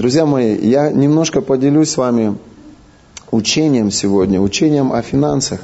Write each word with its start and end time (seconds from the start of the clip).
Друзья 0.00 0.24
мои, 0.24 0.56
я 0.56 0.90
немножко 0.90 1.42
поделюсь 1.42 1.90
с 1.90 1.98
вами 1.98 2.38
учением 3.30 3.90
сегодня, 3.90 4.40
учением 4.40 4.94
о 4.94 5.02
финансах, 5.02 5.60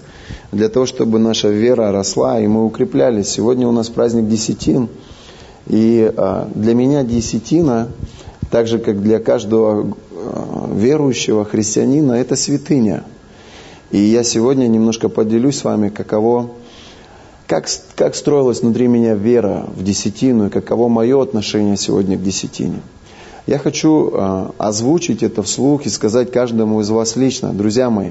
для 0.53 0.69
того, 0.69 0.85
чтобы 0.85 1.19
наша 1.19 1.49
вера 1.49 1.91
росла 1.91 2.39
и 2.39 2.47
мы 2.47 2.67
укреплялись. 2.67 3.31
Сегодня 3.31 3.67
у 3.67 3.73
нас 3.73 3.89
праздник 3.89 4.29
десятин, 4.29 4.91
и 5.69 6.13
а, 6.15 6.51
для 6.55 6.75
меня 6.75 7.03
десятина, 7.03 7.89
так 8.51 8.67
же 8.67 8.79
как 8.79 9.01
для 9.01 9.21
каждого 9.21 9.97
а, 10.13 10.71
верующего 10.71 11.47
христианина, 11.47 12.13
это 12.13 12.37
святыня. 12.37 13.05
И 13.91 13.97
я 13.97 14.23
сегодня 14.23 14.67
немножко 14.67 15.09
поделюсь 15.09 15.57
с 15.57 15.65
вами, 15.65 15.89
каково, 15.89 16.51
как, 17.47 17.69
как 17.95 18.15
строилась 18.15 18.61
внутри 18.61 18.87
меня 18.87 19.15
вера 19.15 19.65
в 19.75 19.83
десятину 19.83 20.49
и 20.49 20.51
каково 20.51 20.89
мое 20.89 21.23
отношение 21.23 21.79
сегодня 21.79 22.19
к 22.19 22.23
десятине. 22.23 22.83
Я 23.47 23.59
хочу 23.59 24.11
э, 24.11 24.51
озвучить 24.59 25.23
это 25.23 25.43
вслух 25.43 25.87
и 25.87 25.89
сказать 25.89 26.33
каждому 26.33 26.81
из 26.81 26.91
вас 26.91 27.15
лично. 27.15 27.53
Друзья 27.53 27.91
мои, 27.91 28.11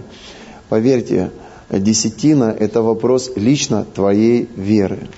поверьте, 0.70 1.32
десятина– 1.70 2.55
это 2.60 2.82
вопрос 2.82 3.32
лично 3.36 3.86
твоей 3.94 4.48
веры. 4.55 5.10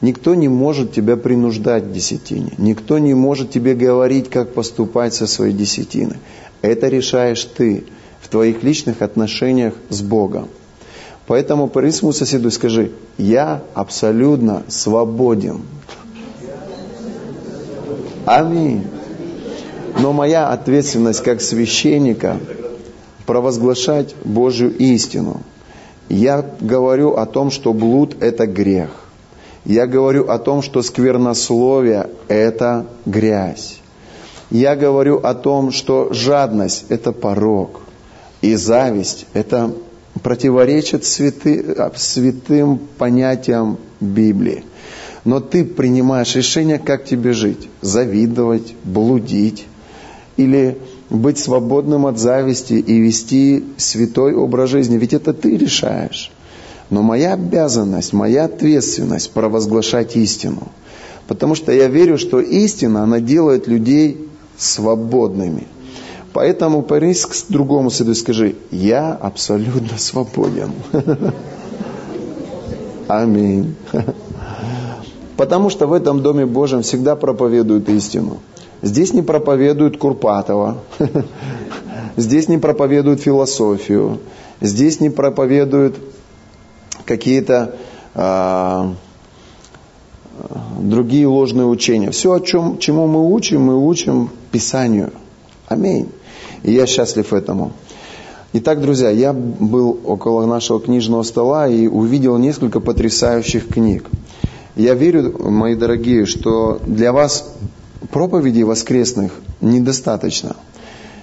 Никто 0.00 0.36
не 0.36 0.48
может 0.48 0.92
тебя 0.92 1.16
принуждать 1.16 1.88
к 1.88 1.92
десятине. 1.92 2.52
Никто 2.56 2.98
не 2.98 3.14
может 3.14 3.50
тебе 3.50 3.74
говорить, 3.74 4.30
как 4.30 4.54
поступать 4.54 5.12
со 5.14 5.26
своей 5.26 5.52
десятиной. 5.52 6.18
Это 6.62 6.86
решаешь 6.86 7.42
ты 7.44 7.84
в 8.20 8.28
твоих 8.28 8.62
личных 8.62 9.02
отношениях 9.02 9.74
с 9.88 10.02
Богом. 10.02 10.48
Поэтому 11.26 11.66
по 11.66 11.80
своему 11.90 12.12
соседу 12.12 12.52
скажи, 12.52 12.92
я 13.18 13.62
абсолютно 13.74 14.62
свободен. 14.68 15.62
Аминь. 18.24 18.84
Но 19.98 20.12
моя 20.12 20.48
ответственность 20.48 21.22
как 21.22 21.40
священника 21.40 22.38
провозглашать 23.26 24.14
Божью 24.24 24.74
истину. 24.76 25.42
Я 26.08 26.44
говорю 26.60 27.14
о 27.14 27.26
том, 27.26 27.50
что 27.50 27.72
блуд– 27.72 28.16
это 28.20 28.46
грех. 28.46 28.90
Я 29.64 29.86
говорю 29.86 30.30
о 30.30 30.38
том, 30.38 30.62
что 30.62 30.82
сквернословие– 30.82 32.08
это 32.28 32.86
грязь. 33.04 33.80
Я 34.50 34.76
говорю 34.76 35.18
о 35.18 35.34
том, 35.34 35.72
что 35.72 36.12
жадность– 36.12 36.86
это 36.88 37.12
порог. 37.12 37.80
И 38.40 38.54
зависть– 38.54 39.26
это 39.34 39.74
противоречит 40.22 41.04
святы, 41.04 41.76
святым 41.96 42.78
понятиям 42.96 43.76
Библии. 44.00 44.64
Но 45.24 45.40
ты 45.40 45.64
принимаешь 45.64 46.34
решение, 46.34 46.78
как 46.78 47.04
тебе 47.04 47.34
жить. 47.34 47.68
Завидовать, 47.82 48.74
блудить, 48.84 49.66
или 50.38 50.78
быть 51.10 51.38
свободным 51.38 52.06
от 52.06 52.18
зависти 52.18 52.74
и 52.74 52.98
вести 53.00 53.64
святой 53.76 54.34
образ 54.34 54.70
жизни. 54.70 54.96
Ведь 54.96 55.12
это 55.12 55.34
ты 55.34 55.56
решаешь. 55.56 56.30
Но 56.90 57.02
моя 57.02 57.34
обязанность, 57.34 58.12
моя 58.14 58.44
ответственность 58.44 59.32
провозглашать 59.32 60.16
истину. 60.16 60.68
Потому 61.26 61.54
что 61.54 61.72
я 61.72 61.88
верю, 61.88 62.16
что 62.16 62.40
истина, 62.40 63.02
она 63.02 63.20
делает 63.20 63.66
людей 63.66 64.28
свободными. 64.56 65.66
Поэтому 66.32 66.82
парись 66.82 67.26
к 67.26 67.34
другому 67.48 67.88
и 67.90 68.14
скажи, 68.14 68.54
я 68.70 69.12
абсолютно 69.12 69.98
свободен. 69.98 70.72
Аминь. 73.08 73.74
Потому 75.36 75.70
что 75.70 75.86
в 75.86 75.92
этом 75.92 76.22
Доме 76.22 76.46
Божьем 76.46 76.82
всегда 76.82 77.16
проповедуют 77.16 77.88
истину. 77.88 78.38
Здесь 78.82 79.12
не 79.12 79.22
проповедуют 79.22 79.98
Курпатова, 79.98 80.78
здесь 82.16 82.48
не 82.48 82.58
проповедуют 82.58 83.20
философию, 83.20 84.20
здесь 84.60 85.00
не 85.00 85.10
проповедуют 85.10 85.96
какие-то 87.04 87.74
а, 88.14 88.94
другие 90.78 91.26
ложные 91.26 91.66
учения. 91.66 92.10
Все, 92.10 92.34
о 92.34 92.40
чем, 92.40 92.78
чему 92.78 93.06
мы 93.06 93.32
учим, 93.32 93.62
мы 93.62 93.76
учим 93.76 94.30
Писанию. 94.52 95.12
Аминь. 95.66 96.08
И 96.62 96.72
я 96.72 96.86
счастлив 96.86 97.32
этому. 97.32 97.72
Итак, 98.52 98.80
друзья, 98.80 99.10
я 99.10 99.32
был 99.32 99.98
около 100.04 100.46
нашего 100.46 100.80
книжного 100.80 101.22
стола 101.22 101.68
и 101.68 101.86
увидел 101.86 102.38
несколько 102.38 102.80
потрясающих 102.80 103.68
книг. 103.68 104.06
Я 104.74 104.94
верю, 104.94 105.36
мои 105.50 105.74
дорогие, 105.74 106.24
что 106.24 106.80
для 106.86 107.12
вас 107.12 107.52
проповедей 108.10 108.62
воскресных 108.62 109.32
недостаточно. 109.60 110.56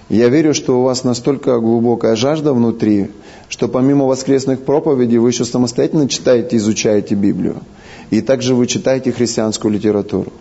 Я 0.10 0.30
верю, 0.30 0.54
что 0.54 0.80
у 0.80 0.84
вас 0.84 1.04
настолько 1.04 1.60
глубокая 1.60 2.16
жажда 2.16 2.54
внутри, 2.54 3.10
что 3.50 3.68
помимо 3.68 4.06
воскресных 4.06 4.62
проповедей 4.62 5.18
вы 5.18 5.30
еще 5.30 5.46
самостоятельно 5.46 6.08
читаете, 6.08 6.58
изучаете 6.58 7.16
Библию. 7.16 7.58
И 8.12 8.22
также 8.22 8.54
вы 8.54 8.68
читаете 8.68 9.12
христианскую 9.12 9.74
литературу. 9.74 10.32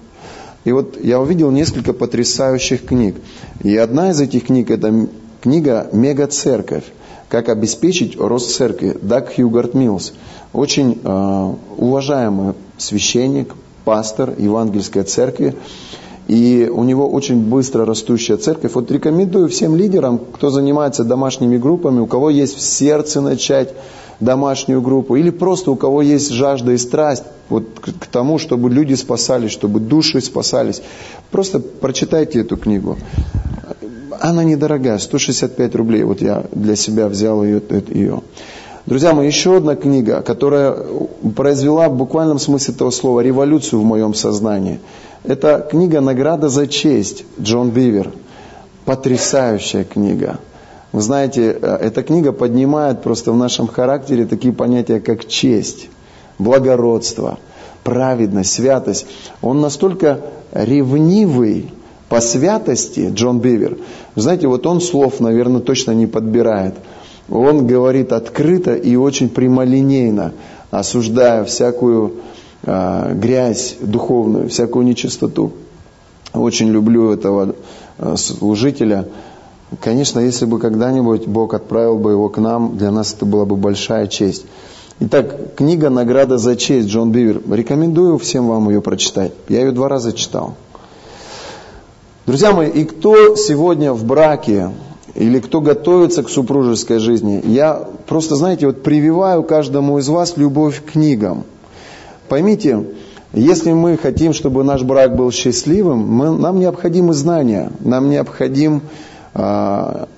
И 0.65 0.73
вот 0.73 1.03
я 1.03 1.21
увидел 1.21 1.51
несколько 1.51 1.93
потрясающих 1.93 2.85
книг. 2.85 3.17
И 3.63 3.77
одна 3.77 4.11
из 4.11 4.21
этих 4.21 4.47
книг– 4.47 4.71
это 4.73 5.09
книга 5.43 5.89
«Мега-церковь. 5.93 6.85
Как 7.29 7.49
обеспечить 7.49 8.19
рост 8.19 8.55
церкви» 8.55 8.97
Даг 9.01 9.35
Хьюгарт 9.35 9.75
Милс. 9.75 10.13
Очень 10.53 11.01
э, 11.03 11.55
уважаемый 11.77 12.55
священник, 12.79 13.55
пастор 13.85 14.35
евангельской 14.39 15.03
церкви. 15.03 15.55
И 16.27 16.71
у 16.73 16.85
него 16.85 17.07
очень 17.09 17.37
быстро 17.37 17.85
растущая 17.85 18.37
церковь. 18.37 18.73
Вот 18.75 18.91
рекомендую 18.91 19.49
всем 19.49 19.77
лидерам, 19.77 20.19
кто 20.19 20.51
занимается 20.51 21.05
домашними 21.05 21.59
группами, 21.59 22.01
у 22.01 22.07
кого 22.07 22.31
есть 22.31 22.57
в 22.57 22.61
сердце 22.61 23.21
начать 23.21 23.75
домашнюю 24.21 24.81
группу, 24.81 25.17
или 25.17 25.31
просто 25.31 25.71
у 25.71 25.77
кого 25.77 26.01
есть 26.01 26.31
жажда 26.31 26.73
и 26.73 26.79
страсть 26.79 27.25
вот 27.51 27.65
к 27.81 28.07
тому, 28.07 28.39
чтобы 28.39 28.71
люди 28.71 28.95
спасались, 28.95 29.51
чтобы 29.51 29.81
души 29.81 30.21
спасались. 30.23 30.81
Просто 31.31 31.61
прочитайте 31.61 32.41
эту 32.41 32.57
книгу. 32.57 32.97
Она 34.21 34.45
недорогая, 34.45 34.99
165 34.99 35.75
рублей. 35.75 36.05
Вот 36.05 36.23
я 36.23 36.45
для 36.53 36.77
себя 36.77 37.09
взял 37.09 37.45
ее. 37.45 37.61
ее. 37.89 38.23
Друзья 38.87 39.13
мои, 39.13 39.27
еще 39.27 39.57
одна 39.57 39.77
книга, 39.77 40.23
которая 40.23 40.77
произвела 41.37 41.89
в 41.89 41.97
буквальном 41.97 42.39
смысле 42.39 42.75
этого 42.75 42.91
слова 42.91 43.21
революцию 43.21 43.81
в 43.81 43.85
моем 43.85 44.15
сознании– 44.15 44.81
это 45.25 45.67
книга 45.69 46.01
«Награда 46.01 46.49
за 46.49 46.67
честь» 46.67 47.25
Джон 47.41 47.71
Бивер. 47.71 48.13
Потрясающая 48.85 49.85
книга. 49.85 50.39
Вы 50.93 51.01
знаете, 51.01 51.57
э, 51.61 51.79
эта 51.81 52.03
книга 52.03 52.33
поднимает 52.33 53.03
просто 53.03 53.33
в 53.33 53.37
нашем 53.37 53.67
характере 53.67 54.27
такие 54.27 54.53
понятия, 54.53 55.01
как 55.01 55.27
честь, 55.27 55.89
благородство, 56.39 57.39
праведность, 57.83 58.53
святость. 58.53 59.07
Он 59.41 59.63
настолько 59.63 60.21
ревнивый 60.53 61.73
по 62.11 62.21
святости, 62.21 63.11
Джон 63.13 63.41
Бивер. 63.41 63.79
Вы 64.15 64.23
знаете, 64.23 64.47
вот 64.47 64.67
он 64.67 64.83
слов, 64.83 65.21
наверное, 65.21 65.63
точно 65.63 65.93
не 65.93 66.07
подбирает. 66.07 66.75
Он 67.31 67.67
говорит 67.67 68.13
открыто 68.13 68.75
и 68.75 68.95
очень 68.97 69.31
прямолинейно, 69.31 70.35
осуждая 70.71 71.45
всякую 71.45 72.17
грязь 72.67 73.77
духовную, 73.81 74.49
всякую 74.49 74.87
нечистоту. 74.87 75.53
Очень 76.35 76.71
люблю 76.71 77.13
этого 77.13 77.55
а, 77.99 78.17
служителя. 78.17 79.07
Конечно, 79.81 80.19
если 80.19 80.47
бы 80.47 80.59
когда-нибудь 80.59 81.27
Бог 81.27 81.55
отправил 81.55 81.99
бы 81.99 82.11
его 82.11 82.29
к 82.29 82.39
нам, 82.39 82.77
для 82.77 82.91
нас 82.91 83.15
это 83.15 83.25
была 83.25 83.45
бы 83.45 83.57
большая 83.57 84.09
честь. 84.09 84.45
Итак, 85.01 85.57
книга 85.57 85.91
«Награда 85.91 86.39
за 86.39 86.57
честь» 86.57 86.89
Джон 86.89 87.13
Бивер. 87.13 87.41
Рекомендую 87.51 88.19
всем 88.19 88.49
вам 88.49 88.69
ее 88.69 88.81
прочитать. 88.81 89.33
Я 89.49 89.61
ее 89.61 89.73
два 89.73 89.89
раза 89.89 90.13
читал. 90.13 90.55
Друзья 92.27 92.53
мои, 92.53 92.71
и 92.71 92.85
кто 92.85 93.37
сегодня 93.37 93.93
в 93.93 94.05
браке, 94.05 94.71
или 95.15 95.39
кто 95.41 95.61
готовится 95.61 96.23
к 96.23 96.31
супружеской 96.31 96.99
жизни, 96.99 97.43
я 97.45 97.89
просто, 98.07 98.37
знаете, 98.37 98.67
вот 98.67 98.83
прививаю 98.83 99.43
каждому 99.43 99.99
из 99.99 100.09
вас 100.09 100.37
любовь 100.37 100.83
к 100.83 100.93
книгам– 100.93 101.45
Поймите, 102.35 102.85
если 103.33 103.71
мы 103.71 103.97
хотим, 103.97 104.33
чтобы 104.33 104.65
наш 104.65 104.83
брак 104.83 105.15
был 105.15 105.31
счастливым, 105.31 106.01
мы, 106.01 106.37
нам 106.37 106.59
необходимы 106.59 107.15
знания, 107.15 107.71
нам 107.79 108.11
необходим 108.11 108.83
а, 109.35 110.09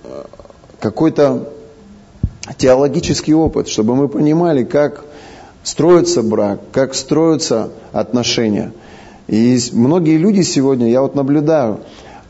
какой-то 0.81 1.51
теологический 2.57 3.35
опыт, 3.35 3.69
чтобы 3.69 3.95
мы 3.95 4.09
понимали, 4.09 4.65
как 4.65 5.05
строится 5.63 6.23
брак, 6.23 6.61
как 6.73 6.95
строятся 6.95 7.69
отношения. 7.93 8.73
И 9.27 9.59
многие 9.75 10.17
люди 10.17 10.41
сегодня, 10.41 10.89
я 10.89 11.03
вот 11.03 11.15
наблюдаю, 11.15 11.81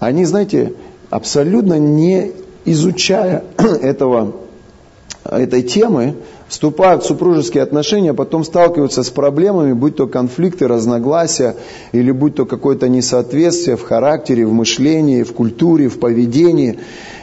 они, 0.00 0.24
знаете, 0.24 0.72
абсолютно 1.10 1.78
не 1.78 2.32
изучая 2.64 3.44
этого, 3.56 4.32
этой 5.22 5.62
темы, 5.62 6.16
вступают 6.48 7.02
в 7.02 7.06
супружеские 7.06 7.62
отношения, 7.62 8.10
а 8.10 8.14
потом 8.14 8.44
сталкиваются 8.44 9.02
с 9.02 9.10
проблемами, 9.10 9.72
будь 9.72 9.96
то 9.96 10.06
конфликты, 10.06 10.68
разногласия, 10.68 11.56
или 11.92 12.10
будь 12.12 12.36
то 12.36 12.46
какое-то 12.46 12.88
несоответствие 12.88 13.76
в 13.76 13.82
характере, 13.82 14.46
в 14.46 14.52
мышлении, 14.52 15.22
в 15.22 15.32
культуре, 15.32 15.88
в 15.88 15.98
поведении. 15.98 16.78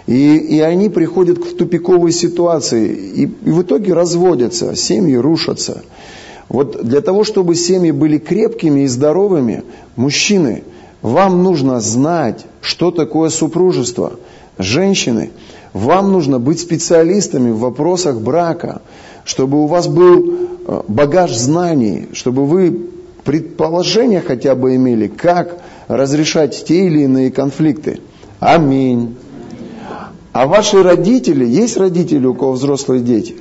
И, 0.06 0.36
и 0.36 0.60
они 0.60 0.90
приходят 0.90 1.40
к 1.40 1.58
тупиковой 1.58 2.12
ситуации, 2.12 2.88
и, 2.90 3.24
и 3.24 3.52
в 3.52 3.62
итоге 3.62 3.94
разводятся, 3.94 4.76
семьи 4.76 5.16
рушатся. 5.16 5.84
Вот 6.50 6.84
для 6.84 7.00
того, 7.00 7.24
чтобы 7.24 7.56
семьи 7.56 7.92
были 7.92 8.18
крепкими 8.18 8.82
и 8.82 8.88
здоровыми, 8.88 9.64
мужчины, 9.96 10.64
вам 11.02 11.44
нужно 11.44 11.80
знать, 11.80 12.46
что 12.62 12.92
такое 12.92 13.30
супружество. 13.30 14.14
Женщины, 14.58 15.32
вам 15.74 16.12
нужно 16.12 16.40
быть 16.40 16.60
специалистами 16.60 17.52
в 17.52 17.60
вопросах 17.60 18.20
брака 18.20 18.82
чтобы 19.26 19.64
у 19.64 19.68
вас 19.68 19.88
был 19.88 20.34
э, 20.68 20.82
багаж 20.88 21.34
знаний, 21.36 22.10
чтобы 22.14 22.46
вы 22.46 22.90
предположения 23.24 24.22
хотя 24.22 24.56
бы 24.56 24.76
имели, 24.76 25.08
как 25.08 25.60
разрешать 25.88 26.66
те 26.66 26.88
или 26.88 27.02
иные 27.02 27.32
конфликты. 27.32 28.00
Аминь. 28.40 29.16
А 30.34 30.48
ваши 30.48 30.82
родители, 30.82 31.46
есть 31.46 31.78
родители, 31.78 32.26
у 32.26 32.34
кого 32.34 32.54
взрослые 32.54 33.02
дети? 33.02 33.36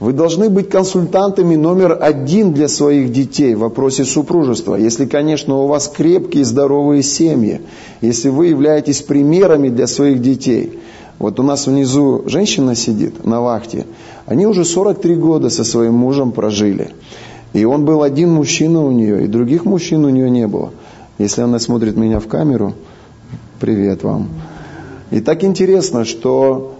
Вы 0.00 0.12
должны 0.12 0.50
быть 0.50 0.68
консультантами 0.68 1.54
номер 1.54 1.96
один 2.00 2.52
для 2.52 2.66
своих 2.66 3.12
детей 3.12 3.54
в 3.54 3.60
вопросе 3.60 4.04
супружества. 4.04 4.74
Если, 4.74 5.06
конечно, 5.06 5.56
у 5.62 5.68
вас 5.68 5.88
крепкие, 5.88 6.44
здоровые 6.44 7.02
семьи. 7.04 7.60
Если 8.00 8.28
вы 8.28 8.48
являетесь 8.48 9.00
примерами 9.02 9.68
для 9.68 9.86
своих 9.86 10.20
детей. 10.20 10.80
Вот 11.20 11.38
у 11.38 11.44
нас 11.44 11.68
внизу 11.68 12.24
женщина 12.26 12.74
сидит 12.74 13.24
на 13.24 13.40
вахте. 13.40 13.86
Они 14.26 14.46
уже 14.46 14.64
43 14.64 15.16
года 15.16 15.50
со 15.50 15.64
своим 15.64 15.94
мужем 15.94 16.32
прожили. 16.32 16.90
И 17.52 17.64
он 17.64 17.84
был 17.84 18.02
один 18.02 18.30
мужчина 18.32 18.82
у 18.82 18.90
нее, 18.90 19.24
и 19.24 19.28
других 19.28 19.64
мужчин 19.64 20.04
у 20.04 20.08
нее 20.08 20.30
не 20.30 20.46
было. 20.46 20.70
Если 21.18 21.42
она 21.42 21.58
смотрит 21.58 21.96
меня 21.96 22.18
в 22.18 22.26
камеру, 22.26 22.74
привет 23.60 24.02
вам. 24.02 24.28
И 25.10 25.20
так 25.20 25.44
интересно, 25.44 26.04
что 26.04 26.74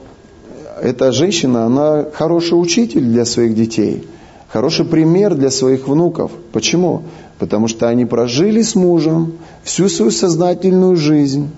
эта 0.82 1.12
женщина, 1.12 1.66
она 1.66 2.06
хороший 2.12 2.54
учитель 2.54 3.04
для 3.04 3.24
своих 3.24 3.54
детей, 3.54 4.04
хороший 4.48 4.84
пример 4.84 5.34
для 5.34 5.50
своих 5.50 5.86
внуков. 5.86 6.32
Почему? 6.52 7.02
Потому 7.38 7.68
что 7.68 7.88
они 7.88 8.06
прожили 8.06 8.62
с 8.62 8.74
мужем 8.74 9.34
всю 9.62 9.88
свою 9.88 10.10
сознательную 10.10 10.96
жизнь 10.96 11.50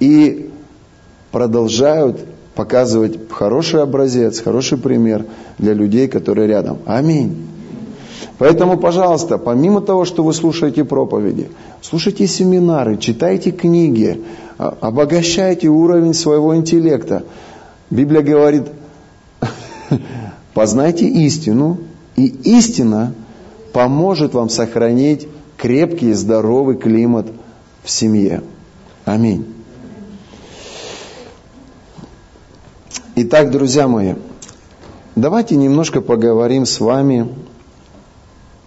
и 0.00 0.50
продолжают 1.30 2.20
показывать 2.54 3.18
хороший 3.30 3.82
образец, 3.82 4.40
хороший 4.40 4.78
пример 4.78 5.26
для 5.58 5.72
людей, 5.72 6.08
которые 6.08 6.48
рядом. 6.48 6.78
Аминь. 6.86 7.46
Поэтому, 8.38 8.78
пожалуйста, 8.78 9.38
помимо 9.38 9.80
того, 9.82 10.04
что 10.04 10.24
вы 10.24 10.32
слушаете 10.32 10.84
проповеди, 10.84 11.48
слушайте 11.82 12.26
семинары, 12.26 12.96
читайте 12.96 13.50
книги, 13.50 14.22
а, 14.58 14.76
обогащайте 14.80 15.68
уровень 15.68 16.14
своего 16.14 16.56
интеллекта. 16.56 17.24
Библия 17.90 18.22
говорит, 18.22 18.64
познайте 20.54 21.06
истину, 21.06 21.78
и 22.16 22.26
истина 22.26 23.14
поможет 23.72 24.34
вам 24.34 24.48
сохранить 24.48 25.28
крепкий, 25.56 26.12
здоровый 26.14 26.76
климат 26.76 27.26
в 27.84 27.90
семье. 27.90 28.42
Аминь. 29.04 29.59
Итак, 33.22 33.50
друзья 33.50 33.86
мои, 33.86 34.14
давайте 35.14 35.54
немножко 35.54 36.00
поговорим 36.00 36.64
с 36.64 36.80
вами 36.80 37.28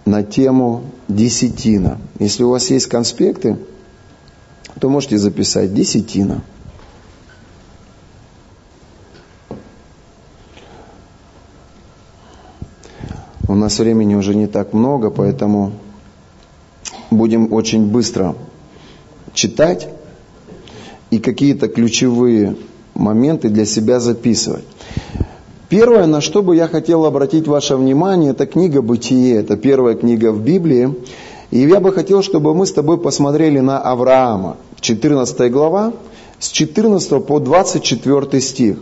на 0.04 0.22
тему 0.22 0.84
десятина. 1.08 1.98
Если 2.20 2.44
у 2.44 2.50
вас 2.50 2.70
есть 2.70 2.86
конспекты, 2.86 3.58
то 4.78 4.88
можете 4.88 5.18
записать 5.18 5.74
десятина. 5.74 6.44
У 13.48 13.56
нас 13.56 13.80
времени 13.80 14.14
уже 14.14 14.36
не 14.36 14.46
так 14.46 14.72
много, 14.72 15.10
поэтому 15.10 15.72
будем 17.10 17.52
очень 17.52 17.90
быстро 17.90 18.36
читать 19.32 19.88
и 21.10 21.18
какие-то 21.18 21.66
ключевые 21.66 22.56
моменты 22.94 23.48
для 23.48 23.64
себя 23.64 24.00
записывать. 24.00 24.64
Первое, 25.68 26.06
на 26.06 26.20
что 26.20 26.42
бы 26.42 26.54
я 26.54 26.68
хотел 26.68 27.04
обратить 27.04 27.48
ваше 27.48 27.76
внимание, 27.76 28.30
это 28.30 28.46
книга 28.46 28.82
«Бытие». 28.82 29.36
Это 29.36 29.56
первая 29.56 29.94
книга 29.94 30.30
в 30.30 30.40
Библии. 30.40 30.94
И 31.50 31.60
я 31.60 31.80
бы 31.80 31.92
хотел, 31.92 32.22
чтобы 32.22 32.54
мы 32.54 32.66
с 32.66 32.72
тобой 32.72 32.98
посмотрели 32.98 33.60
на 33.60 33.78
Авраама. 33.78 34.56
14 34.80 35.50
глава, 35.50 35.92
с 36.38 36.48
14 36.48 37.24
по 37.24 37.40
24 37.40 38.40
стих. 38.40 38.76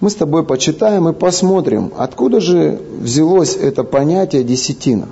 Мы 0.00 0.10
с 0.10 0.14
тобой 0.14 0.44
почитаем 0.44 1.08
и 1.08 1.14
посмотрим, 1.14 1.90
откуда 1.96 2.40
же 2.40 2.78
взялось 3.00 3.56
это 3.56 3.84
понятие 3.84 4.44
десятина. 4.44 5.08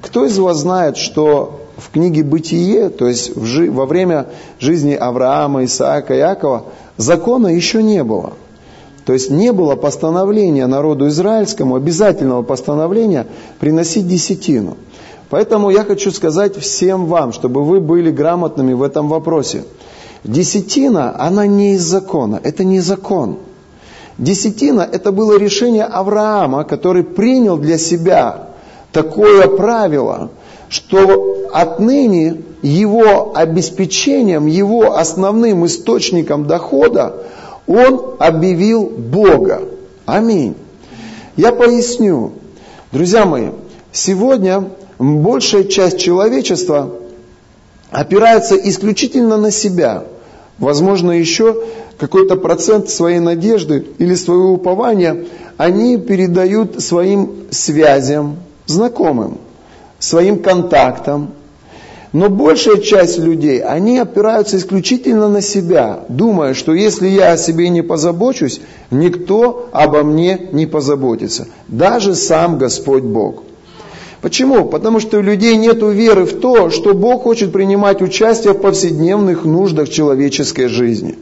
Кто 0.00 0.24
из 0.24 0.38
вас 0.38 0.58
знает, 0.58 0.96
что 0.96 1.60
в 1.76 1.90
книге 1.90 2.24
«Бытие», 2.24 2.88
то 2.88 3.06
есть 3.06 3.36
во 3.36 3.86
время 3.86 4.28
жизни 4.58 4.94
Авраама, 4.94 5.64
Исаака, 5.64 6.16
Иакова, 6.16 6.64
закона 7.00 7.48
еще 7.48 7.82
не 7.82 8.04
было. 8.04 8.34
То 9.04 9.14
есть 9.14 9.30
не 9.30 9.52
было 9.52 9.74
постановления 9.74 10.66
народу 10.66 11.08
израильскому, 11.08 11.74
обязательного 11.74 12.42
постановления 12.42 13.26
приносить 13.58 14.06
десятину. 14.06 14.76
Поэтому 15.30 15.70
я 15.70 15.84
хочу 15.84 16.10
сказать 16.10 16.56
всем 16.56 17.06
вам, 17.06 17.32
чтобы 17.32 17.64
вы 17.64 17.80
были 17.80 18.10
грамотными 18.10 18.74
в 18.74 18.82
этом 18.82 19.08
вопросе. 19.08 19.64
Десятина, 20.24 21.18
она 21.18 21.46
не 21.46 21.74
из 21.74 21.82
закона, 21.82 22.38
это 22.42 22.64
не 22.64 22.80
закон. 22.80 23.38
Десятина– 24.18 24.86
это 24.92 25.12
было 25.12 25.38
решение 25.38 25.84
Авраама, 25.84 26.64
который 26.64 27.04
принял 27.04 27.56
для 27.56 27.78
себя 27.78 28.48
такое 28.92 29.48
правило, 29.48 30.30
что 30.70 31.48
отныне 31.52 32.42
его 32.62 33.32
обеспечением, 33.34 34.46
его 34.46 34.96
основным 34.96 35.66
источником 35.66 36.46
дохода 36.46 37.24
он 37.66 38.14
объявил 38.18 38.86
Бога. 38.86 39.62
Аминь. 40.06 40.54
Я 41.36 41.52
поясню. 41.52 42.32
Друзья 42.92 43.26
мои, 43.26 43.50
сегодня 43.92 44.70
большая 44.98 45.64
часть 45.64 45.98
человечества 45.98 46.90
опирается 47.90 48.54
исключительно 48.56 49.36
на 49.36 49.50
себя. 49.50 50.04
Возможно, 50.58 51.10
еще 51.10 51.64
какой-то 51.98 52.36
процент 52.36 52.90
своей 52.90 53.18
надежды 53.18 53.86
или 53.98 54.14
своего 54.14 54.52
упования 54.52 55.26
они 55.56 55.98
передают 55.98 56.80
своим 56.82 57.46
связям, 57.50 58.36
знакомым, 58.66 59.38
своим 60.00 60.42
контактам, 60.42 61.30
но 62.12 62.28
большая 62.28 62.78
часть 62.78 63.18
людей, 63.18 63.60
они 63.60 63.98
опираются 63.98 64.56
исключительно 64.56 65.28
на 65.28 65.40
себя, 65.40 66.00
думая, 66.08 66.54
что 66.54 66.74
если 66.74 67.06
я 67.06 67.32
о 67.32 67.36
себе 67.36 67.68
не 67.68 67.82
позабочусь, 67.82 68.60
никто 68.90 69.68
обо 69.70 70.02
мне 70.02 70.48
не 70.50 70.66
позаботится. 70.66 71.46
Даже 71.68 72.16
сам 72.16 72.58
Господь 72.58 73.04
Бог. 73.04 73.44
Почему? 74.22 74.64
Потому 74.64 74.98
что 74.98 75.18
у 75.18 75.22
людей 75.22 75.56
нет 75.56 75.80
веры 75.82 76.24
в 76.24 76.40
то, 76.40 76.70
что 76.70 76.94
Бог 76.94 77.22
хочет 77.22 77.52
принимать 77.52 78.02
участие 78.02 78.54
в 78.54 78.60
повседневных 78.60 79.44
нуждах 79.44 79.88
человеческой 79.88 80.66
жизни. 80.66 81.16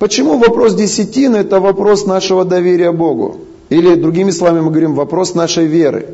Почему 0.00 0.38
вопрос 0.38 0.74
десятины– 0.74 1.36
это 1.38 1.60
вопрос 1.60 2.04
нашего 2.04 2.44
доверия 2.44 2.90
Богу? 2.90 3.38
Или, 3.68 3.94
другими 3.94 4.30
словами, 4.30 4.60
мы 4.60 4.70
говорим, 4.70 4.94
вопрос 4.94 5.34
нашей 5.34 5.66
веры. 5.66 6.08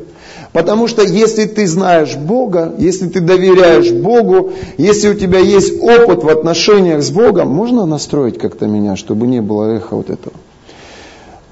Потому 0.53 0.87
что 0.87 1.03
если 1.03 1.45
ты 1.45 1.67
знаешь 1.67 2.15
Бога, 2.15 2.73
если 2.77 3.07
ты 3.07 3.19
доверяешь 3.19 3.91
Богу, 3.91 4.53
если 4.77 5.09
у 5.09 5.13
тебя 5.13 5.39
есть 5.39 5.81
опыт 5.81 6.23
в 6.23 6.29
отношениях 6.29 7.03
с 7.03 7.11
Богом, 7.11 7.49
можно 7.49 7.85
настроить 7.85 8.39
как-то 8.39 8.65
меня, 8.65 8.95
чтобы 8.95 9.27
не 9.27 9.41
было 9.41 9.75
эха 9.75 9.95
вот 9.95 10.09
этого? 10.09 10.33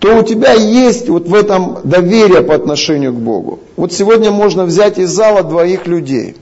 то 0.06 0.20
у 0.20 0.22
тебя 0.22 0.54
есть 0.54 1.10
вот 1.10 1.28
в 1.28 1.34
этом 1.34 1.80
доверие 1.84 2.44
по 2.44 2.54
отношению 2.54 3.12
к 3.12 3.16
Богу. 3.16 3.60
Вот 3.76 3.92
сегодня 3.92 4.30
можно 4.30 4.66
взять 4.66 5.00
из 5.00 5.10
зала 5.10 5.42
двоих 5.42 5.88
людей. 5.88 6.36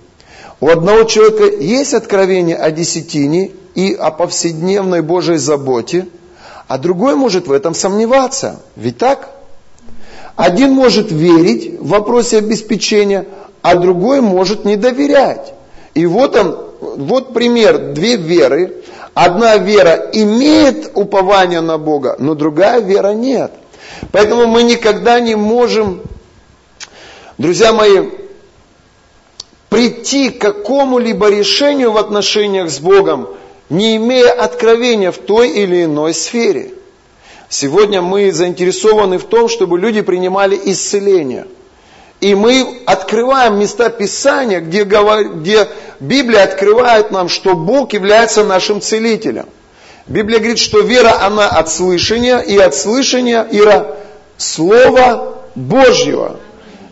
У 0.59 0.67
одного 0.67 1.03
человека 1.03 1.45
есть 1.63 1.93
откровение 1.93 2.57
о 2.57 2.71
десятине 2.71 3.51
и 3.73 3.93
о 3.93 4.11
повседневной 4.11 5.01
Божьей 5.01 5.37
заботе, 5.37 6.07
а 6.67 6.77
другой 6.77 7.15
может 7.15 7.47
в 7.47 7.53
этом 7.53 7.73
сомневаться. 7.73 8.59
Ведь 8.75 8.97
так? 8.97 9.32
Один 10.35 10.71
может 10.71 11.11
верить 11.11 11.79
в 11.79 11.89
вопросе 11.89 12.39
обеспечения, 12.39 13.25
а 13.61 13.75
другой 13.75 14.21
может 14.21 14.65
не 14.65 14.75
доверять. 14.75 15.53
И 15.93 16.05
вот 16.05 16.35
он, 16.35 16.57
вот 16.79 17.33
пример, 17.33 17.93
две 17.93 18.15
веры. 18.15 18.77
Одна 19.13 19.57
вера 19.57 20.09
имеет 20.11 20.91
упование 20.95 21.61
на 21.61 21.77
Бога, 21.77 22.15
но 22.17 22.33
другая 22.33 22.81
вера 22.81 23.13
нет. 23.13 23.51
Поэтому 24.11 24.47
мы 24.47 24.63
никогда 24.63 25.19
не 25.19 25.35
можем 25.35 26.01
Друзья 27.39 27.73
мои, 27.73 28.09
прийти 29.69 30.29
к 30.29 30.39
какому-либо 30.39 31.29
решению 31.29 31.91
в 31.91 31.97
отношениях 31.97 32.69
с 32.69 32.79
Богом, 32.79 33.27
не 33.69 33.95
имея 33.95 34.31
откровения 34.31 35.11
в 35.11 35.17
той 35.17 35.49
или 35.49 35.85
иной 35.85 36.13
сфере. 36.13 36.73
Сегодня 37.49 38.01
мы 38.01 38.31
заинтересованы 38.31 39.17
в 39.17 39.25
том, 39.25 39.47
чтобы 39.47 39.79
люди 39.79 40.01
принимали 40.01 40.59
исцеление. 40.65 41.45
И 42.19 42.35
мы 42.35 42.81
открываем 42.85 43.59
места 43.59 43.89
Писания, 43.89 44.61
где, 44.61 44.85
где 44.85 45.67
Библия 45.99 46.43
открывает 46.43 47.11
нам, 47.11 47.27
что 47.27 47.53
Бог 47.53 47.93
является 47.93 48.43
нашим 48.43 48.81
целителем. 48.81 49.47
Библия 50.07 50.39
говорит, 50.39 50.59
что 50.59 50.79
вера, 50.79 51.21
она 51.21 51.47
от 51.49 51.69
слышания, 51.69 52.39
и 52.39 52.57
от 52.57 52.75
слышания, 52.75 53.45
Ира, 53.51 53.87
Слова 54.37 55.35
Божьего. 55.55 56.37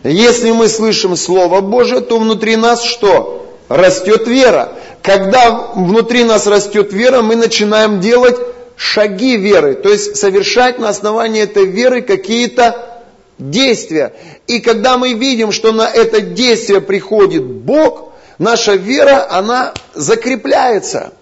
Если 0.04 0.50
мы 0.50 0.68
слышим 0.68 1.16
Слово 1.16 1.60
Божье, 1.60 2.00
то 2.00 2.18
внутри 2.18 2.56
нас 2.56 2.82
что? 2.82 3.58
Растет 3.68 4.26
вера. 4.26 4.72
Когда 5.02 5.70
внутри 5.74 6.24
нас 6.24 6.46
растет 6.46 6.92
вера, 6.92 7.22
мы 7.22 7.36
начинаем 7.36 8.00
делать 8.00 8.36
шаги 8.76 9.36
веры, 9.36 9.74
то 9.74 9.88
есть 9.88 10.16
совершать 10.16 10.78
на 10.78 10.88
основании 10.88 11.42
этой 11.42 11.66
веры 11.66 12.02
какие-то 12.02 13.02
действия. 13.38 14.12
И 14.46 14.60
когда 14.60 14.98
мы 14.98 15.14
видим, 15.14 15.52
что 15.52 15.72
на 15.72 15.88
это 15.88 16.20
действие 16.20 16.80
приходит 16.80 17.44
Бог, 17.44 18.12
наша 18.38 18.74
вера, 18.74 19.26
она 19.30 19.74
закрепляется. 19.94 21.12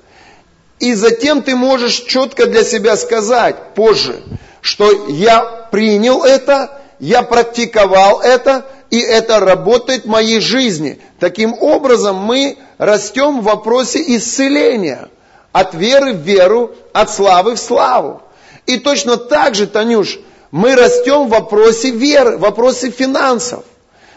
И 0.78 0.94
затем 0.94 1.42
ты 1.42 1.54
можешь 1.54 2.00
четко 2.00 2.46
для 2.46 2.64
себя 2.64 2.96
сказать 2.96 3.74
позже, 3.74 4.22
что 4.62 5.08
я 5.08 5.68
принял 5.70 6.24
это, 6.24 6.80
я 6.98 7.22
практиковал 7.22 8.20
это, 8.20 8.66
и 8.90 8.98
это 8.98 9.40
работает 9.40 10.04
в 10.04 10.08
моей 10.08 10.40
жизни. 10.40 10.98
Таким 11.18 11.54
образом 11.54 12.16
мы 12.16 12.58
растем 12.78 13.40
в 13.40 13.44
вопросе 13.44 14.02
исцеления. 14.16 15.08
От 15.52 15.74
веры 15.74 16.12
в 16.12 16.18
веру, 16.18 16.74
от 16.92 17.10
славы 17.10 17.54
в 17.54 17.60
славу. 17.60 18.22
И 18.66 18.78
точно 18.78 19.16
так 19.16 19.54
же, 19.54 19.66
Танюш, 19.66 20.18
мы 20.50 20.74
растем 20.74 21.26
в 21.26 21.30
вопросе 21.30 21.90
веры, 21.90 22.36
в 22.36 22.40
вопросе 22.40 22.90
финансов. 22.90 23.64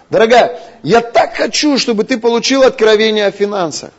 Дорогая, 0.10 0.60
я 0.84 1.02
так 1.02 1.36
хочу, 1.36 1.78
чтобы 1.78 2.04
ты 2.04 2.18
получил 2.18 2.64
откровение 2.64 3.26
о 3.26 3.32
финансах. 3.32 3.92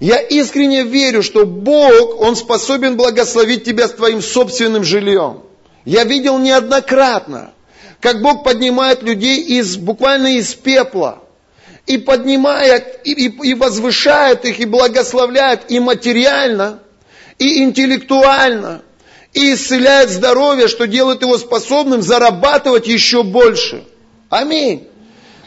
Я 0.00 0.18
искренне 0.18 0.82
верю, 0.82 1.22
что 1.22 1.46
Бог, 1.46 2.20
Он 2.20 2.36
способен 2.36 2.96
благословить 2.96 3.64
тебя 3.64 3.88
с 3.88 3.92
твоим 3.92 4.20
собственным 4.20 4.84
жильем. 4.84 5.40
Я 5.84 6.04
видел 6.04 6.38
неоднократно, 6.38 7.52
как 8.00 8.20
Бог 8.20 8.44
поднимает 8.44 9.02
людей 9.02 9.40
из, 9.40 9.76
буквально 9.76 10.36
из 10.36 10.54
пепла. 10.54 11.20
И 11.86 11.98
поднимает, 11.98 13.00
и, 13.04 13.12
и, 13.12 13.50
и 13.50 13.54
возвышает 13.54 14.46
их, 14.46 14.58
и 14.58 14.64
благословляет 14.64 15.70
и 15.70 15.80
материально, 15.80 16.80
и 17.38 17.62
интеллектуально, 17.62 18.82
и 19.32 19.54
исцеляет 19.54 20.10
здоровье, 20.10 20.68
что 20.68 20.86
делает 20.86 21.22
его 21.22 21.36
способным 21.38 22.02
зарабатывать 22.02 22.86
еще 22.86 23.22
больше. 23.22 23.84
Аминь. 24.30 24.88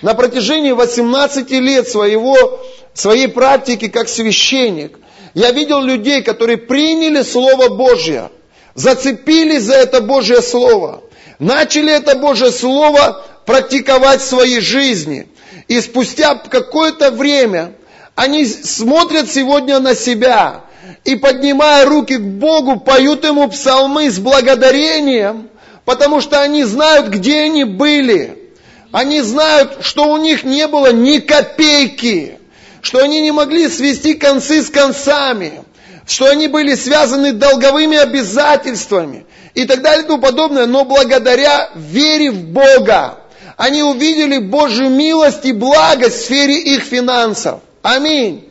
На 0.01 0.13
протяжении 0.13 0.71
18 0.71 1.49
лет 1.51 1.87
своего, 1.87 2.59
своей 2.93 3.27
практики 3.27 3.87
как 3.87 4.09
священник, 4.09 4.99
я 5.33 5.51
видел 5.51 5.81
людей, 5.81 6.21
которые 6.21 6.57
приняли 6.57 7.23
Слово 7.23 7.69
Божье, 7.69 8.31
зацепились 8.75 9.63
за 9.63 9.75
это 9.75 10.01
Божье 10.01 10.41
Слово, 10.41 11.03
начали 11.39 11.91
это 11.91 12.15
Божье 12.15 12.51
Слово 12.51 13.25
практиковать 13.45 14.21
в 14.21 14.27
своей 14.27 14.59
жизни. 14.59 15.27
И 15.67 15.81
спустя 15.81 16.35
какое-то 16.35 17.11
время 17.11 17.73
они 18.15 18.45
смотрят 18.45 19.29
сегодня 19.29 19.79
на 19.79 19.95
себя 19.95 20.63
и, 21.03 21.15
поднимая 21.15 21.85
руки 21.85 22.17
к 22.17 22.21
Богу, 22.21 22.79
поют 22.79 23.23
Ему 23.25 23.47
псалмы 23.47 24.09
с 24.09 24.19
благодарением, 24.19 25.49
потому 25.85 26.21
что 26.21 26.41
они 26.41 26.63
знают, 26.63 27.07
где 27.07 27.41
они 27.41 27.63
были. 27.63 28.51
Они 28.91 29.21
знают, 29.21 29.79
что 29.81 30.11
у 30.11 30.17
них 30.17 30.43
не 30.43 30.67
было 30.67 30.91
ни 30.91 31.19
копейки, 31.19 32.39
что 32.81 32.99
они 32.99 33.21
не 33.21 33.31
могли 33.31 33.67
свести 33.67 34.13
концы 34.13 34.61
с 34.61 34.69
концами, 34.69 35.63
что 36.05 36.25
они 36.27 36.47
были 36.47 36.75
связаны 36.75 37.33
долговыми 37.33 37.97
обязательствами 37.97 39.25
и 39.53 39.65
так 39.65 39.81
далее 39.81 40.03
и 40.03 40.07
тому 40.07 40.21
подобное, 40.21 40.65
но 40.67 40.85
благодаря 40.85 41.69
вере 41.75 42.31
в 42.31 42.43
Бога 42.45 43.19
они 43.57 43.81
увидели 43.81 44.37
Божью 44.37 44.89
милость 44.89 45.45
и 45.45 45.51
благость 45.51 46.17
в 46.17 46.25
сфере 46.25 46.59
их 46.59 46.83
финансов. 46.83 47.61
Аминь. 47.81 48.47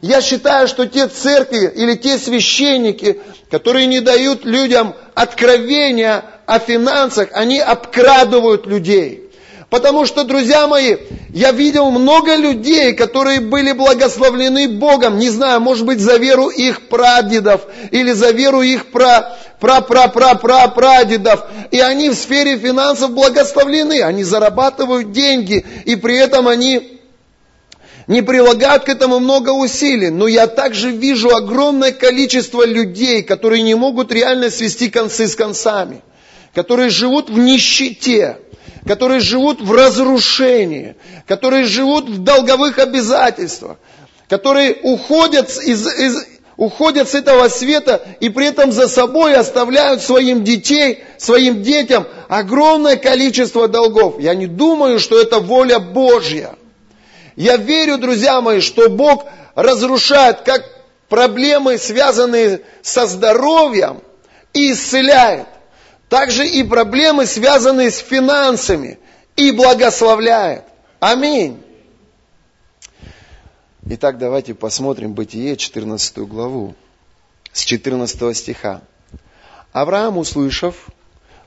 Я 0.00 0.20
считаю, 0.20 0.68
что 0.68 0.86
те 0.86 1.08
церкви 1.08 1.72
или 1.74 1.94
те 1.94 2.18
священники, 2.18 3.20
которые 3.50 3.86
не 3.86 4.00
дают 4.00 4.44
людям 4.44 4.94
откровения 5.14 6.24
о 6.46 6.58
финансах, 6.58 7.30
они 7.32 7.58
обкрадывают 7.58 8.66
людей. 8.66 9.28
Потому 9.70 10.06
что, 10.06 10.24
друзья 10.24 10.66
мои, 10.66 10.96
я 11.28 11.52
видел 11.52 11.90
много 11.90 12.36
людей, 12.36 12.94
которые 12.94 13.40
были 13.40 13.72
благословлены 13.72 14.66
Богом, 14.66 15.18
не 15.18 15.28
знаю, 15.28 15.60
может 15.60 15.84
быть, 15.84 16.00
за 16.00 16.16
веру 16.16 16.48
их 16.48 16.88
прадедов 16.88 17.66
или 17.90 18.12
за 18.12 18.30
веру 18.30 18.62
их 18.62 18.86
пра, 18.86 19.36
пра, 19.60 19.82
пра, 19.82 20.08
пра, 20.08 20.36
пра, 20.36 20.68
прадедов. 20.68 21.44
И 21.70 21.80
они 21.80 22.08
в 22.08 22.14
сфере 22.14 22.56
финансов 22.56 23.10
благословлены, 23.10 24.02
они 24.02 24.24
зарабатывают 24.24 25.12
деньги, 25.12 25.66
и 25.84 25.96
при 25.96 26.16
этом 26.16 26.48
они 26.48 26.97
не 28.08 28.22
прилагают 28.22 28.84
к 28.84 28.88
этому 28.88 29.20
много 29.20 29.50
усилий, 29.50 30.08
но 30.08 30.26
я 30.26 30.46
также 30.46 30.90
вижу 30.90 31.28
огромное 31.34 31.92
количество 31.92 32.64
людей, 32.66 33.22
которые 33.22 33.62
не 33.62 33.74
могут 33.74 34.10
реально 34.10 34.50
свести 34.50 34.88
концы 34.88 35.28
с 35.28 35.36
концами, 35.36 36.00
которые 36.54 36.88
живут 36.88 37.28
в 37.28 37.38
нищете, 37.38 38.38
которые 38.86 39.20
живут 39.20 39.60
в 39.60 39.70
разрушении, 39.72 40.96
которые 41.26 41.64
живут 41.64 42.08
в 42.08 42.24
долговых 42.24 42.78
обязательствах, 42.78 43.76
которые 44.26 44.78
уходят 44.82 45.50
из, 45.50 45.86
из, 45.86 46.26
уходят 46.56 47.10
с 47.10 47.14
этого 47.14 47.48
света 47.48 48.00
и 48.20 48.30
при 48.30 48.46
этом 48.46 48.72
за 48.72 48.88
собой 48.88 49.34
оставляют 49.34 50.00
своим 50.00 50.44
детей, 50.44 51.04
своим 51.18 51.62
детям 51.62 52.06
огромное 52.28 52.96
количество 52.96 53.68
долгов. 53.68 54.18
Я 54.18 54.34
не 54.34 54.46
думаю, 54.46 54.98
что 54.98 55.20
это 55.20 55.40
воля 55.40 55.78
Божья. 55.78 56.54
Я 57.38 57.56
верю, 57.56 57.98
друзья 57.98 58.40
мои, 58.40 58.58
что 58.58 58.90
Бог 58.90 59.24
разрушает 59.54 60.40
как 60.40 60.64
проблемы, 61.08 61.78
связанные 61.78 62.62
со 62.82 63.06
здоровьем, 63.06 64.02
и 64.52 64.72
исцеляет. 64.72 65.46
Также 66.08 66.48
и 66.48 66.64
проблемы, 66.64 67.26
связанные 67.26 67.92
с 67.92 67.98
финансами, 67.98 68.98
и 69.36 69.52
благословляет. 69.52 70.64
Аминь. 70.98 71.62
Итак, 73.86 74.18
давайте 74.18 74.54
посмотрим 74.54 75.12
Бытие, 75.12 75.56
14 75.56 76.18
главу, 76.26 76.74
с 77.52 77.60
14 77.60 78.36
стиха. 78.36 78.80
Авраам, 79.72 80.18
услышав, 80.18 80.88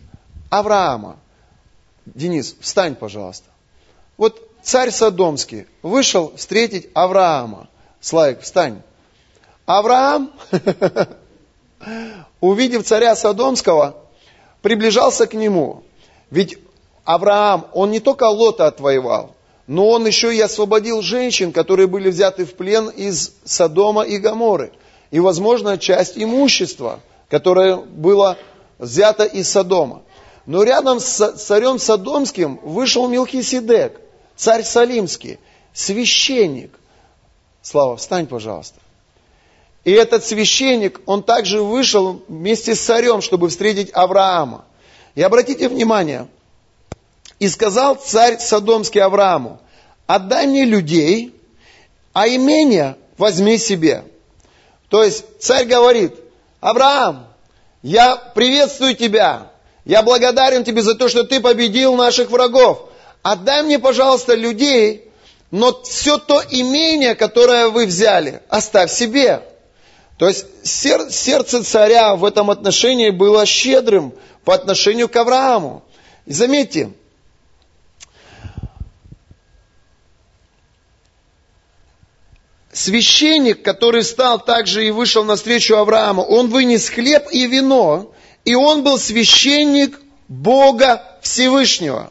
Авраама. 0.50 1.17
Денис, 2.06 2.56
встань, 2.60 2.96
пожалуйста. 2.96 3.50
Вот 4.17 4.47
царь 4.68 4.92
Содомский 4.92 5.66
вышел 5.82 6.34
встретить 6.36 6.90
Авраама. 6.94 7.70
Славик, 8.02 8.42
встань. 8.42 8.82
Авраам, 9.66 10.32
увидев 12.42 12.86
царя 12.86 13.16
Содомского, 13.16 13.96
приближался 14.62 15.26
к 15.26 15.34
нему. 15.34 15.84
Ведь 16.32 16.58
Авраам, 17.06 17.68
он 17.72 17.92
не 17.92 18.02
только 18.02 18.26
Лота 18.26 18.68
отвоевал, 18.68 19.36
но 19.68 19.88
он 19.88 20.06
еще 20.06 20.36
и 20.36 20.42
освободил 20.42 21.02
женщин, 21.02 21.54
которые 21.54 21.88
были 21.88 22.10
взяты 22.10 22.46
в 22.46 22.54
плен 22.54 22.90
из 22.90 23.36
Содома 23.46 24.02
и 24.04 24.18
Гаморы. 24.18 24.74
И, 25.12 25.22
возможно, 25.22 25.78
часть 25.78 26.18
имущества, 26.18 27.00
которое 27.30 27.78
было 27.78 28.38
взято 28.80 29.24
из 29.24 29.50
Содома. 29.50 30.02
Но 30.46 30.64
рядом 30.64 31.00
с 31.00 31.38
царем 31.38 31.80
Содомским 31.80 32.60
вышел 32.64 33.08
Милхиседек, 33.08 34.02
царь 34.38 34.63
Салимский, 34.63 35.39
священник. 35.74 36.72
Слава, 37.62 37.98
встань, 37.98 38.27
пожалуйста. 38.27 38.79
И 39.84 39.91
этот 39.91 40.24
священник, 40.24 41.01
он 41.06 41.24
также 41.24 41.62
вышел 41.62 42.22
вместе 42.27 42.75
с 42.75 42.79
царем, 42.79 43.22
чтобы 43.22 43.50
встретить 43.50 43.89
Авраама. 43.94 44.63
И 45.15 45.22
обратите 45.22 45.67
внимание, 45.67 46.27
и 47.39 47.48
сказал 47.48 47.96
царь 47.96 48.39
Содомский 48.39 49.01
Аврааму, 49.01 49.60
отдай 50.06 50.48
мне 50.48 50.65
людей, 50.65 51.34
а 52.13 52.27
имение 52.27 52.98
возьми 53.17 53.58
себе. 53.58 54.06
То 54.89 55.03
есть 55.03 55.25
царь 55.39 55.65
говорит, 55.65 56.15
Авраам, 56.60 57.27
я 57.82 58.15
приветствую 58.15 58.96
тебя, 58.96 59.51
я 59.86 60.01
благодарен 60.03 60.63
тебе 60.63 60.82
за 60.82 60.96
то, 60.96 61.08
что 61.08 61.24
ты 61.24 61.39
победил 61.39 61.96
наших 61.96 62.29
врагов. 62.29 62.87
Отдай 63.29 63.62
мне, 63.62 63.77
пожалуйста, 63.77 64.36
людей, 64.36 65.12
но 65.51 65.84
все 65.84 66.17
то 66.17 66.41
имение, 66.50 67.13
которое 67.13 67.67
вы 67.67 67.86
взяли, 67.86 68.41
оставь 68.48 68.89
себе. 68.89 69.43
То 70.17 70.29
есть 70.29 70.46
сердце 70.63 71.62
царя 71.62 72.15
в 72.15 72.24
этом 72.24 72.50
отношении 72.50 73.10
было 73.10 73.46
щедрым 73.46 74.13
по 74.46 74.55
отношению 74.55 75.10
к 75.10 75.15
Аврааму. 75.17 75.84
И 76.25 76.31
заметьте, 76.31 76.91
священник, 82.72 83.62
который 83.62 84.05
стал 84.05 84.39
также 84.39 84.88
и 84.88 84.91
вышел 84.91 85.25
навстречу 85.25 85.75
Аврааму, 85.75 86.24
он 86.24 86.48
вынес 86.48 86.88
хлеб 86.88 87.27
и 87.31 87.46
вино, 87.46 88.10
и 88.46 88.55
он 88.55 88.84
был 88.84 88.98
священник 88.98 90.00
Бога 90.29 91.03
Всевышнего. 91.22 92.10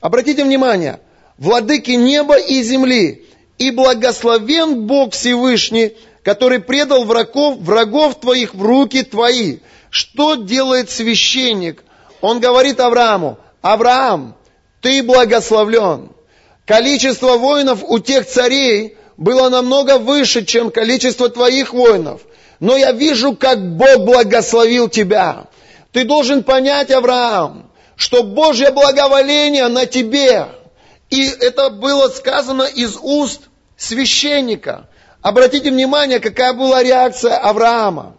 Обратите 0.00 0.44
внимание, 0.44 1.00
владыки 1.38 1.92
неба 1.92 2.38
и 2.38 2.62
земли, 2.62 3.26
и 3.58 3.70
благословен 3.70 4.86
Бог 4.86 5.12
Всевышний, 5.12 5.94
который 6.22 6.60
предал 6.60 7.04
врагов, 7.04 7.58
врагов 7.58 8.20
твоих 8.20 8.54
в 8.54 8.62
руки 8.62 9.02
твои. 9.02 9.58
Что 9.90 10.36
делает 10.36 10.90
священник? 10.90 11.82
Он 12.20 12.40
говорит 12.40 12.78
Аврааму, 12.80 13.38
Авраам, 13.62 14.36
ты 14.80 15.02
благословлен. 15.02 16.10
Количество 16.66 17.36
воинов 17.36 17.82
у 17.82 17.98
тех 17.98 18.26
царей, 18.26 18.98
было 19.18 19.48
намного 19.48 19.98
выше, 19.98 20.44
чем 20.44 20.70
количество 20.70 21.28
твоих 21.28 21.74
воинов. 21.74 22.22
Но 22.60 22.76
я 22.76 22.92
вижу, 22.92 23.34
как 23.34 23.76
Бог 23.76 24.04
благословил 24.04 24.88
тебя. 24.88 25.48
Ты 25.92 26.04
должен 26.04 26.44
понять, 26.44 26.90
Авраам, 26.90 27.67
что 27.98 28.22
Божье 28.22 28.70
благоволение 28.70 29.66
на 29.68 29.84
тебе. 29.84 30.46
И 31.10 31.26
это 31.26 31.68
было 31.68 32.08
сказано 32.08 32.62
из 32.62 32.96
уст 32.96 33.42
священника. 33.76 34.88
Обратите 35.20 35.70
внимание, 35.70 36.20
какая 36.20 36.54
была 36.54 36.82
реакция 36.82 37.36
Авраама. 37.36 38.14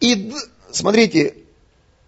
И 0.00 0.34
смотрите, 0.72 1.36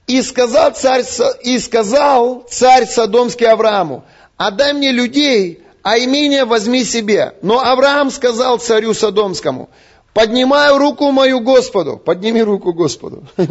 и 0.08 0.20
сказал 0.22 0.72
царь, 0.72 1.04
и 1.44 1.58
сказал 1.60 2.44
царь 2.50 2.86
Содомский 2.86 3.46
Аврааму, 3.46 4.04
отдай 4.36 4.72
мне 4.72 4.90
людей, 4.90 5.62
а 5.82 5.98
имение 6.00 6.46
возьми 6.46 6.82
себе. 6.82 7.36
Но 7.42 7.60
Авраам 7.60 8.10
сказал 8.10 8.58
царю 8.58 8.92
Содомскому, 8.92 9.70
поднимаю 10.14 10.78
руку 10.78 11.12
мою 11.12 11.40
Господу, 11.40 11.96
подними 11.96 12.42
руку 12.42 12.72
Господу, 12.72 13.22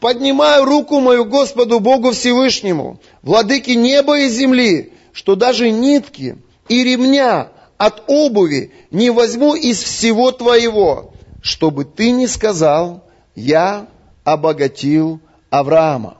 поднимаю 0.00 0.64
руку 0.64 1.00
мою 1.00 1.24
Господу 1.24 1.78
Богу 1.80 2.12
Всевышнему, 2.12 3.00
владыке 3.22 3.74
неба 3.74 4.18
и 4.20 4.28
земли, 4.28 4.92
что 5.12 5.36
даже 5.36 5.70
нитки 5.70 6.38
и 6.68 6.84
ремня 6.84 7.48
от 7.76 8.04
обуви 8.08 8.72
не 8.90 9.10
возьму 9.10 9.54
из 9.54 9.82
всего 9.82 10.32
твоего, 10.32 11.12
чтобы 11.42 11.84
ты 11.84 12.10
не 12.10 12.26
сказал, 12.26 13.04
я 13.34 13.88
обогатил 14.24 15.20
Авраама. 15.50 16.18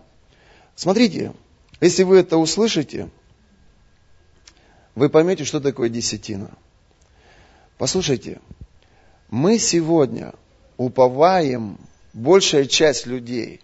Смотрите, 0.76 1.32
если 1.80 2.02
вы 2.02 2.18
это 2.18 2.36
услышите, 2.36 3.08
вы 4.94 5.08
поймете, 5.08 5.44
что 5.44 5.60
такое 5.60 5.88
десятина. 5.88 6.50
Послушайте, 7.78 8.40
мы 9.30 9.58
сегодня 9.58 10.34
уповаем, 10.76 11.78
большая 12.12 12.66
часть 12.66 13.06
людей, 13.06 13.60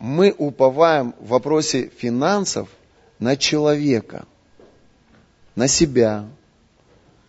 мы 0.00 0.34
уповаем 0.36 1.14
в 1.20 1.28
вопросе 1.28 1.90
финансов 1.98 2.68
на 3.18 3.36
человека, 3.36 4.26
на 5.54 5.68
себя, 5.68 6.26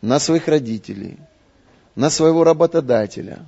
на 0.02 0.20
своих 0.20 0.48
родителей, 0.48 1.18
на 1.96 2.10
своего 2.10 2.46
работодателя, 2.46 3.46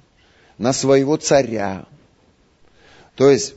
на 0.57 0.73
своего 0.73 1.15
царя. 1.15 1.85
То 3.15 3.29
есть, 3.29 3.55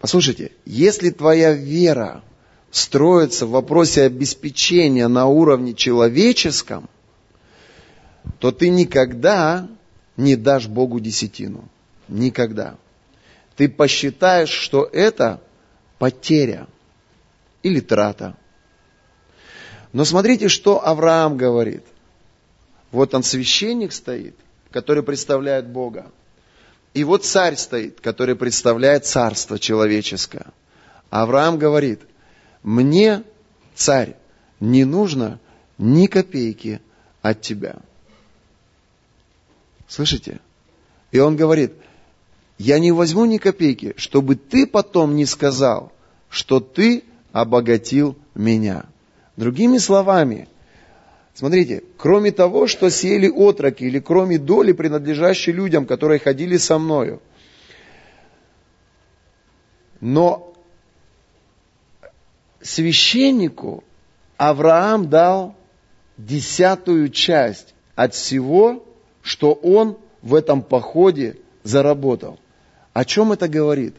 послушайте, 0.00 0.52
если 0.64 1.10
твоя 1.10 1.52
вера 1.52 2.24
строится 2.70 3.44
в 3.44 3.50
вопросе 3.50 4.04
обеспечения 4.04 5.06
на 5.06 5.26
уровне 5.26 5.74
человеческом, 5.74 6.88
то 8.38 8.52
ты 8.52 8.70
никогда 8.70 9.68
не 10.16 10.34
дашь 10.34 10.66
Богу 10.66 10.98
десятину. 10.98 11.68
Никогда. 12.08 12.76
Ты 13.56 13.68
посчитаешь, 13.68 14.50
что 14.50 14.84
это 14.84 15.40
потеря 15.98 16.66
или 17.62 17.80
трата. 17.80 18.36
Но 19.92 20.04
смотрите, 20.04 20.48
что 20.48 20.86
Авраам 20.86 21.36
говорит. 21.36 21.84
Вот 22.92 23.14
он 23.14 23.22
священник 23.22 23.92
стоит, 23.92 24.36
который 24.70 25.02
представляет 25.02 25.66
Бога. 25.66 26.10
И 26.94 27.04
вот 27.04 27.24
царь 27.24 27.56
стоит, 27.56 28.00
который 28.00 28.36
представляет 28.36 29.06
царство 29.06 29.58
человеческое. 29.58 30.46
Авраам 31.10 31.58
говорит– 31.58 32.00
мне, 32.66 33.22
царь, 33.76 34.16
не 34.58 34.84
нужно 34.84 35.38
ни 35.78 36.08
копейки 36.08 36.80
от 37.22 37.40
тебя. 37.40 37.76
Слышите? 39.86 40.40
И 41.12 41.20
он 41.20 41.36
говорит, 41.36 41.74
я 42.58 42.78
не 42.78 42.92
возьму 42.92 43.24
ни 43.24 43.38
копейки, 43.38 43.94
чтобы 43.96 44.36
ты 44.36 44.66
потом 44.66 45.14
не 45.14 45.26
сказал, 45.26 45.92
что 46.30 46.60
ты 46.60 47.04
обогатил 47.32 48.16
меня. 48.34 48.86
Другими 49.36 49.76
словами, 49.78 50.48
смотрите, 51.34 51.82
кроме 51.98 52.32
того, 52.32 52.66
что 52.66 52.88
съели 52.88 53.28
отроки, 53.28 53.84
или 53.84 53.98
кроме 53.98 54.38
доли, 54.38 54.72
принадлежащей 54.72 55.52
людям, 55.52 55.84
которые 55.84 56.18
ходили 56.18 56.56
со 56.56 56.78
мною, 56.78 57.20
но 60.00 60.54
священнику 62.62 63.84
Авраам 64.36 65.08
дал 65.08 65.54
десятую 66.16 67.10
часть 67.10 67.74
от 67.94 68.14
всего, 68.14 68.84
что 69.22 69.52
он 69.52 69.98
в 70.22 70.34
этом 70.34 70.62
походе 70.62 71.36
заработал. 71.62 72.38
О 72.96 73.04
чем 73.04 73.32
это 73.32 73.46
говорит? 73.46 73.94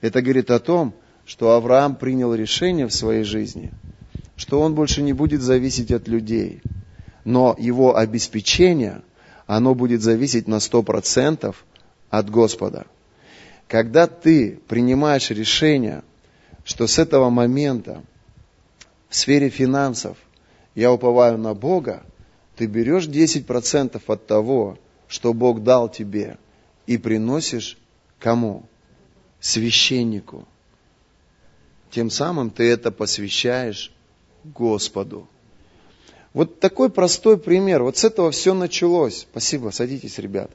Это 0.00 0.20
говорит 0.22 0.50
о 0.50 0.58
том, 0.58 0.92
что 1.24 1.52
Авраам 1.52 1.94
принял 1.94 2.34
решение 2.34 2.88
в 2.88 2.92
своей 2.92 3.22
жизни, 3.22 3.70
что 4.34 4.60
он 4.60 4.74
больше 4.74 5.02
не 5.02 5.12
будет 5.12 5.40
зависеть 5.40 5.92
от 5.92 6.08
людей. 6.08 6.60
Но 7.24 7.54
его 7.56 7.96
обеспечение, 7.96 9.02
оно 9.46 9.76
будет 9.76 10.02
зависеть 10.02 10.48
на 10.48 10.56
100% 10.56 11.54
от 12.10 12.30
Господа. 12.30 12.86
Когда 13.68 14.08
ты 14.08 14.58
принимаешь 14.66 15.30
решение, 15.30 16.02
что 16.64 16.88
с 16.88 16.98
этого 16.98 17.30
момента 17.30 18.02
в 19.08 19.14
сфере 19.14 19.48
финансов 19.48 20.16
я 20.74 20.92
уповаю 20.92 21.38
на 21.38 21.54
Бога, 21.54 22.02
ты 22.56 22.66
берешь 22.66 23.06
10% 23.06 24.02
от 24.04 24.26
того, 24.26 24.76
что 25.06 25.34
Бог 25.34 25.62
дал 25.62 25.88
тебе, 25.88 26.36
и 26.88 26.98
приносишь 26.98 27.78
кому? 28.20 28.62
Священнику. 29.40 30.46
Тем 31.90 32.10
самым 32.10 32.50
ты 32.50 32.70
это 32.70 32.92
посвящаешь 32.92 33.90
Господу. 34.44 35.26
Вот 36.32 36.60
такой 36.60 36.90
простой 36.90 37.36
пример. 37.38 37.82
Вот 37.82 37.96
с 37.96 38.04
этого 38.04 38.30
все 38.30 38.54
началось. 38.54 39.26
Спасибо, 39.30 39.70
садитесь, 39.70 40.18
ребят. 40.18 40.50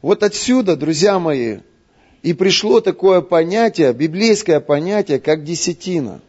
Вот 0.00 0.22
отсюда, 0.22 0.76
друзья 0.76 1.18
мои, 1.18 1.58
и 2.22 2.32
пришло 2.32 2.80
такое 2.80 3.20
понятие, 3.20 3.92
библейское 3.92 4.60
понятие, 4.60 5.20
как 5.20 5.44
десятина. 5.44 6.22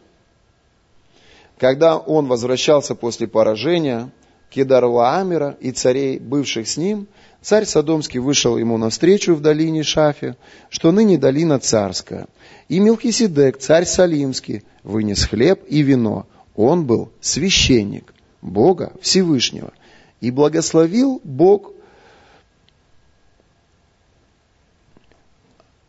Когда 1.58 1.96
он 1.96 2.26
возвращался 2.26 2.94
после 2.94 3.28
поражения 3.28 4.10
Кедаруамера 4.52 5.56
и 5.60 5.72
царей, 5.72 6.18
бывших 6.18 6.68
с 6.68 6.76
ним, 6.76 7.08
царь 7.40 7.64
Содомский 7.64 8.20
вышел 8.20 8.58
ему 8.58 8.76
навстречу 8.76 9.34
в 9.34 9.40
долине 9.40 9.82
Шафе, 9.82 10.36
что 10.68 10.92
ныне 10.92 11.16
долина 11.16 11.58
царская. 11.58 12.26
И 12.68 12.78
Мелхиседек, 12.78 13.58
царь 13.58 13.86
Салимский, 13.86 14.62
вынес 14.82 15.24
хлеб 15.24 15.64
и 15.68 15.82
вино. 15.82 16.26
Он 16.54 16.84
был 16.84 17.10
священник 17.20 18.12
Бога 18.42 18.92
Всевышнего. 19.00 19.72
И 20.20 20.30
благословил 20.30 21.20
Бог 21.24 21.72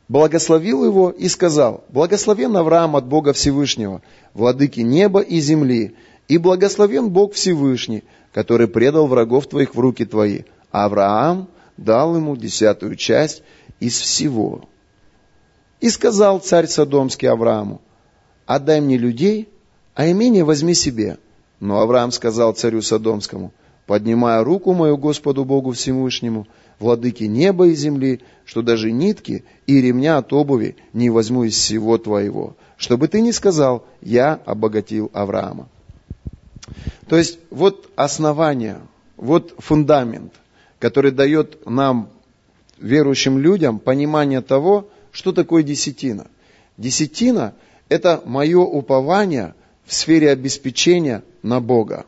благословил 0.08 0.86
его 0.86 1.10
и 1.10 1.28
сказал, 1.28 1.84
«Благословен 1.90 2.56
Авраам 2.56 2.96
от 2.96 3.06
Бога 3.06 3.34
Всевышнего, 3.34 4.02
владыки 4.34 4.82
неба 4.82 5.22
и 5.22 5.40
земли, 5.40 5.96
и 6.28 6.38
благословен 6.38 7.10
Бог 7.10 7.34
Всевышний, 7.34 8.04
который 8.34 8.68
предал 8.68 9.08
врагов 9.08 9.48
твоих 9.48 9.76
в 9.76 9.80
руки 9.80 10.06
твои». 10.06 10.42
А 10.72 10.86
Авраам 10.86 11.48
дал 11.78 12.16
ему 12.16 12.36
десятую 12.36 12.96
часть 12.96 13.44
из 13.80 13.98
всего. 13.98 14.64
И 15.80 15.90
сказал 15.90 16.40
царь 16.40 16.68
Содомский 16.68 17.30
Аврааму, 17.30 17.80
«Отдай 18.46 18.82
мне 18.82 18.98
людей, 18.98 19.50
а 19.94 20.10
имение 20.10 20.44
возьми 20.44 20.74
себе». 20.74 21.18
Но 21.60 21.80
Авраам 21.80 22.12
сказал 22.12 22.54
царю 22.54 22.82
Содомскому, 22.82 23.54
«Поднимая 23.86 24.44
руку 24.44 24.74
мою 24.74 24.98
Господу 24.98 25.46
Богу 25.46 25.72
Всевышнему, 25.72 26.48
владыки 26.80 27.26
неба 27.26 27.68
и 27.68 27.76
земли, 27.76 28.22
что 28.46 28.62
даже 28.62 28.92
нитки 28.92 29.44
и 29.68 29.82
ремня 29.82 30.18
от 30.18 30.34
обуви 30.34 30.76
не 30.94 31.10
возьму 31.10 31.44
из 31.44 31.54
всего 31.54 31.98
твоего, 31.98 32.56
чтобы 32.78 33.08
ты 33.08 33.22
не 33.22 33.32
сказал, 33.32 33.86
я 34.02 34.40
обогатил 34.46 35.12
Авраама. 35.14 35.70
То 37.08 37.18
есть 37.18 37.40
вот 37.50 37.90
основание, 37.96 38.82
вот 39.18 39.56
фундамент, 39.58 40.34
который 40.80 41.12
дает 41.12 41.66
нам, 41.66 42.10
верующим 42.78 43.40
людям, 43.40 43.80
понимание 43.80 44.42
того, 44.42 44.90
что 45.12 45.32
такое 45.32 45.64
десятина. 45.64 46.28
Десятина– 46.78 47.54
это 47.90 48.22
мое 48.26 48.60
упование 48.60 49.54
в 49.86 49.94
сфере 49.94 50.32
обеспечения 50.32 51.24
на 51.42 51.62
Бога. 51.62 52.06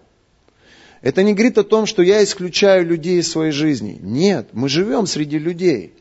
Это 1.02 1.22
не 1.22 1.34
говорит 1.34 1.58
о 1.58 1.64
том, 1.64 1.86
что 1.86 2.02
я 2.02 2.24
исключаю 2.24 2.86
людей 2.86 3.20
из 3.20 3.30
своей 3.30 3.52
жизни. 3.52 4.00
Нет, 4.02 4.50
мы 4.54 4.70
живем 4.70 5.06
среди 5.06 5.38
людей. 5.38 5.94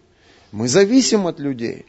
Мы 0.51 0.67
зависим 0.67 1.27
от 1.27 1.39
людей. 1.39 1.85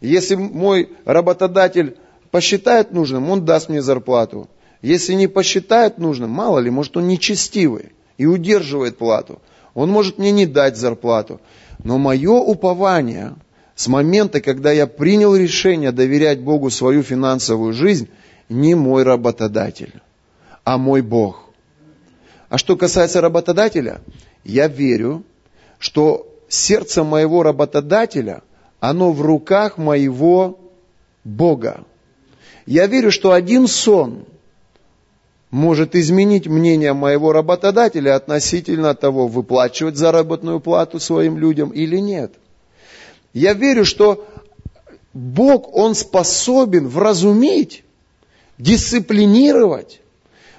Если 0.00 0.34
мой 0.34 0.90
работодатель 1.04 1.96
посчитает 2.30 2.92
нужным, 2.92 3.30
он 3.30 3.44
даст 3.44 3.68
мне 3.68 3.80
зарплату. 3.80 4.48
Если 4.82 5.14
не 5.14 5.26
посчитает 5.26 5.98
нужным, 5.98 6.30
мало 6.30 6.58
ли, 6.58 6.70
может 6.70 6.96
он 6.96 7.08
нечестивый 7.08 7.92
и 8.16 8.26
удерживает 8.26 8.98
плату. 8.98 9.40
Он 9.74 9.90
может 9.90 10.18
мне 10.18 10.30
не 10.30 10.46
дать 10.46 10.76
зарплату. 10.76 11.40
Но 11.82 11.98
мое 11.98 12.32
упование 12.32 13.34
с 13.74 13.88
момента, 13.88 14.40
когда 14.40 14.72
я 14.72 14.86
принял 14.86 15.34
решение 15.36 15.92
доверять 15.92 16.40
Богу 16.40 16.70
свою 16.70 17.02
финансовую 17.02 17.72
жизнь, 17.72 18.08
не 18.48 18.74
мой 18.74 19.02
работодатель, 19.02 19.92
а 20.64 20.78
мой 20.78 21.02
Бог. 21.02 21.44
А 22.48 22.56
что 22.56 22.76
касается 22.76 23.20
работодателя, 23.20 24.00
я 24.44 24.68
верю, 24.68 25.22
что 25.78 26.26
сердце 26.48 27.04
моего 27.04 27.42
работодателя, 27.42 28.42
оно 28.80 29.12
в 29.12 29.20
руках 29.22 29.76
моего 29.76 30.58
Бога. 31.24 31.84
Я 32.64 32.86
верю, 32.86 33.10
что 33.10 33.32
один 33.32 33.66
сон 33.66 34.24
может 35.50 35.94
изменить 35.94 36.46
мнение 36.46 36.92
моего 36.92 37.32
работодателя 37.32 38.16
относительно 38.16 38.94
того, 38.94 39.28
выплачивать 39.28 39.96
заработную 39.96 40.60
плату 40.60 41.00
своим 41.00 41.38
людям 41.38 41.70
или 41.70 41.96
нет. 41.96 42.34
Я 43.32 43.54
верю, 43.54 43.84
что 43.84 44.26
Бог, 45.14 45.74
Он 45.74 45.94
способен 45.94 46.88
вразумить, 46.88 47.84
дисциплинировать, 48.58 50.00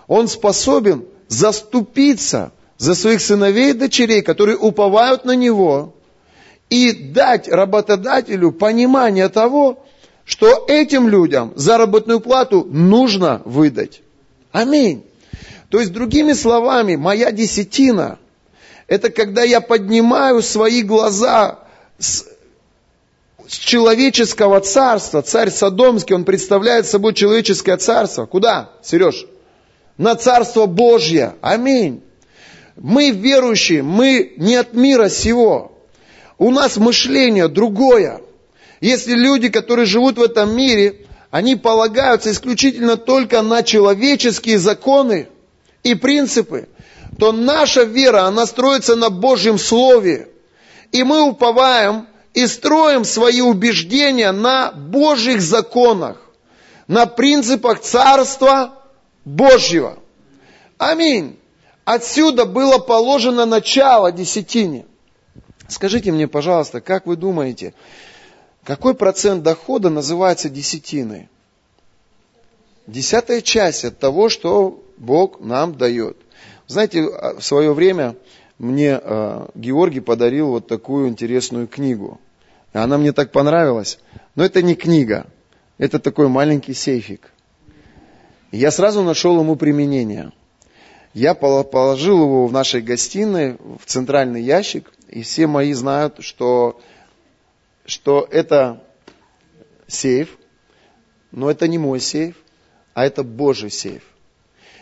Он 0.08 0.28
способен 0.28 1.06
заступиться 1.28 2.52
за 2.78 2.96
своих 2.96 3.22
сыновей 3.22 3.72
и 3.72 3.74
дочерей, 3.74 4.22
которые 4.22 4.58
уповают 4.58 5.26
на 5.26 5.36
Него, 5.36 5.94
и 6.70 6.92
дать 6.92 7.48
работодателю 7.48 8.52
понимание 8.52 9.30
того, 9.30 9.84
что 10.24 10.66
этим 10.68 11.08
людям 11.08 11.54
заработную 11.56 12.20
плату 12.20 12.66
нужно 12.70 13.42
выдать. 13.46 14.02
Аминь. 14.52 15.04
То 15.70 15.80
есть, 15.80 15.92
другими 15.92 16.34
словами, 16.34 16.96
моя 16.96 17.32
десятина– 17.32 18.18
это 18.88 19.12
когда 19.12 19.44
я 19.44 19.62
поднимаю 19.62 20.42
свои 20.42 20.82
глаза 20.82 21.60
с, 22.00 22.26
с 23.48 23.54
человеческого 23.54 24.62
царства. 24.62 25.22
Царь 25.22 25.52
Содомский, 25.52 26.16
он 26.16 26.24
представляет 26.24 26.88
собой 26.88 27.14
человеческое 27.14 27.78
царство. 27.78 28.26
Куда, 28.26 28.72
Сереж? 28.82 29.28
на 30.00 30.16
Царство 30.16 30.66
Божье. 30.66 31.36
Аминь. 31.42 32.02
Мы 32.78 33.12
верующие, 33.12 33.84
мы 33.84 34.34
не 34.38 34.56
от 34.56 34.74
мира 34.74 35.10
сего. 35.10 35.78
У 36.38 36.52
нас 36.52 36.78
мышление 36.78 37.50
другое. 37.50 38.22
Если 38.80 39.14
люди, 39.14 39.50
которые 39.50 39.86
живут 39.86 40.18
в 40.18 40.24
этом 40.24 40.56
мире, 40.56 41.06
они 41.32 41.56
полагаются 41.56 42.32
исключительно 42.32 42.98
только 42.98 43.42
на 43.42 43.62
человеческие 43.64 44.58
законы 44.58 45.30
и 45.84 45.94
принципы, 45.94 46.68
то 47.20 47.32
наша 47.32 47.84
вера, 47.84 48.24
она 48.24 48.46
строится 48.46 48.96
на 48.96 49.10
Божьем 49.10 49.58
Слове. 49.60 50.30
И 50.92 51.04
мы 51.04 51.22
уповаем 51.22 52.08
и 52.34 52.48
строим 52.48 53.04
свои 53.06 53.42
убеждения 53.42 54.32
на 54.32 54.72
Божьих 54.72 55.42
законах, 55.42 56.18
на 56.88 57.06
принципах 57.06 57.82
Царства 57.82 58.74
Божьего. 59.24 60.00
Аминь. 60.78 61.38
Отсюда 61.86 62.46
было 62.46 62.78
положено 62.78 63.46
начало 63.46 64.12
десятине. 64.12 64.86
Скажите 65.68 66.12
мне, 66.12 66.28
пожалуйста, 66.28 66.82
как 66.82 67.06
вы 67.06 67.16
думаете, 67.16 67.74
какой 68.64 68.94
процент 68.94 69.44
дохода 69.44 69.90
называется 69.90 70.50
десятиной? 70.50 71.30
Десятая 72.88 73.42
часть 73.42 73.86
от 73.86 74.00
того, 74.00 74.30
что 74.30 74.84
Бог 74.98 75.40
нам 75.40 75.76
дает. 75.76 76.18
Знаете, 76.68 77.04
а, 77.04 77.40
в 77.40 77.44
свое 77.44 77.74
время 77.74 78.16
мне 78.58 79.00
э, 79.02 79.48
Георгий 79.56 80.02
подарил 80.02 80.50
вот 80.50 80.68
такую 80.68 81.08
интересную 81.08 81.68
книгу. 81.68 82.20
Она 82.74 82.98
мне 82.98 83.14
так 83.14 83.32
понравилась. 83.32 84.00
Но 84.36 84.44
это 84.44 84.62
не 84.62 84.76
книга, 84.76 85.28
это 85.78 86.00
такой 86.00 86.28
маленький 86.28 86.74
сейфик. 86.74 87.32
Я 88.52 88.72
сразу 88.72 89.04
нашел 89.04 89.40
ему 89.40 89.56
применение. 89.56 90.32
Я 91.14 91.34
положил 91.34 92.22
его 92.22 92.48
в 92.48 92.52
нашей 92.52 92.82
гостиной, 92.82 93.58
в 93.60 93.86
центральный 93.86 94.44
ящик, 94.44 94.92
и 95.08 95.24
все 95.24 95.48
мои 95.48 95.74
знают, 95.74 96.18
что, 96.20 96.80
что 97.90 98.28
это 98.30 98.84
сейф, 99.88 100.38
но 101.32 101.50
это 101.50 101.68
не 101.68 101.78
мой 101.78 102.00
сейф, 102.00 102.36
а 102.94 103.06
это 103.06 103.24
Божий 103.24 103.70
сейф. 103.70 104.04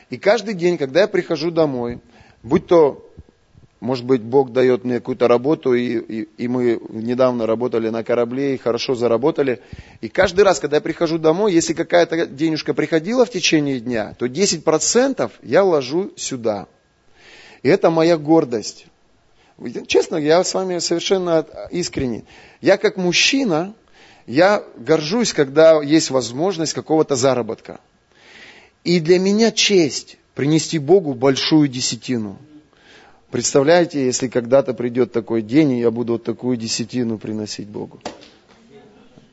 И 0.09 0.17
каждый 0.17 0.53
день, 0.53 0.77
когда 0.77 1.01
я 1.01 1.07
прихожу 1.07 1.51
домой, 1.51 1.99
будь 2.43 2.67
то 2.67 3.03
может 3.79 4.05
быть, 4.05 4.21
Бог 4.21 4.51
дает 4.53 4.83
мне 4.83 4.95
какую-то 4.95 5.27
работу, 5.27 5.73
и, 5.75 5.97
и, 5.97 6.21
и 6.37 6.47
мы 6.47 6.81
недавно 6.89 7.45
работали 7.45 7.89
на 7.89 8.03
корабле, 8.03 8.55
и 8.55 8.57
хорошо 8.57 8.95
заработали. 8.95 9.61
И 10.01 10.09
каждый 10.09 10.41
раз, 10.41 10.59
когда 10.59 10.77
я 10.77 10.81
прихожу 10.81 11.19
домой, 11.19 11.53
если 11.53 11.73
какая-то 11.73 12.25
денежка 12.25 12.73
приходила 12.73 13.23
в 13.23 13.29
течение 13.29 13.79
дня, 13.79 14.15
то 14.17 14.25
10% 14.25 15.31
я 15.43 15.63
ложу 15.63 16.11
сюда. 16.15 16.67
И 17.61 17.69
это 17.69 17.91
моя 17.91 18.17
гордость. 18.17 18.87
Честно, 19.87 20.17
я 20.17 20.43
с 20.43 20.53
вами 20.53 20.77
совершенно 20.79 21.45
искренне. 21.71 22.25
Я 22.61 22.77
как 22.77 22.97
мужчина, 22.97 23.73
я 24.27 24.63
горжусь, 24.75 25.33
когда 25.33 25.81
есть 25.81 26.11
возможность 26.11 26.73
какого-то 26.73 27.15
заработка. 27.15 27.79
И 28.83 28.99
для 28.99 29.19
меня 29.19 29.51
честь 29.51 30.17
принести 30.35 30.77
Богу 30.77 31.13
большую 31.13 31.67
десятину. 31.67 32.37
Представляете, 33.31 34.05
если 34.05 34.27
когда-то 34.27 34.73
придет 34.73 35.11
такой 35.11 35.41
день, 35.41 35.71
и 35.71 35.79
я 35.79 35.91
буду 35.91 36.13
вот 36.13 36.23
такую 36.23 36.55
десятину 36.55 37.17
приносить 37.17 37.67
Богу. 37.67 37.99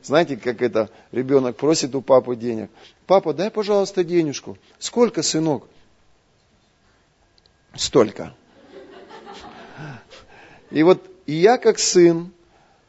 Знаете, 0.01 0.37
как 0.37 0.61
это, 0.61 0.89
ребенок 1.11 1.55
просит 1.55 1.95
у 1.95 2.01
папы 2.01 2.35
денег. 2.35 2.69
Папа, 3.05 3.33
дай, 3.33 3.49
пожалуйста, 3.49 4.03
денежку. 4.03 4.57
Сколько, 4.79 5.23
сынок? 5.23 5.67
Столько. 7.75 8.35
И 10.71 10.83
вот 10.83 11.01
и 11.25 11.33
я 11.33 11.57
как 11.57 11.79
сын, 11.79 12.31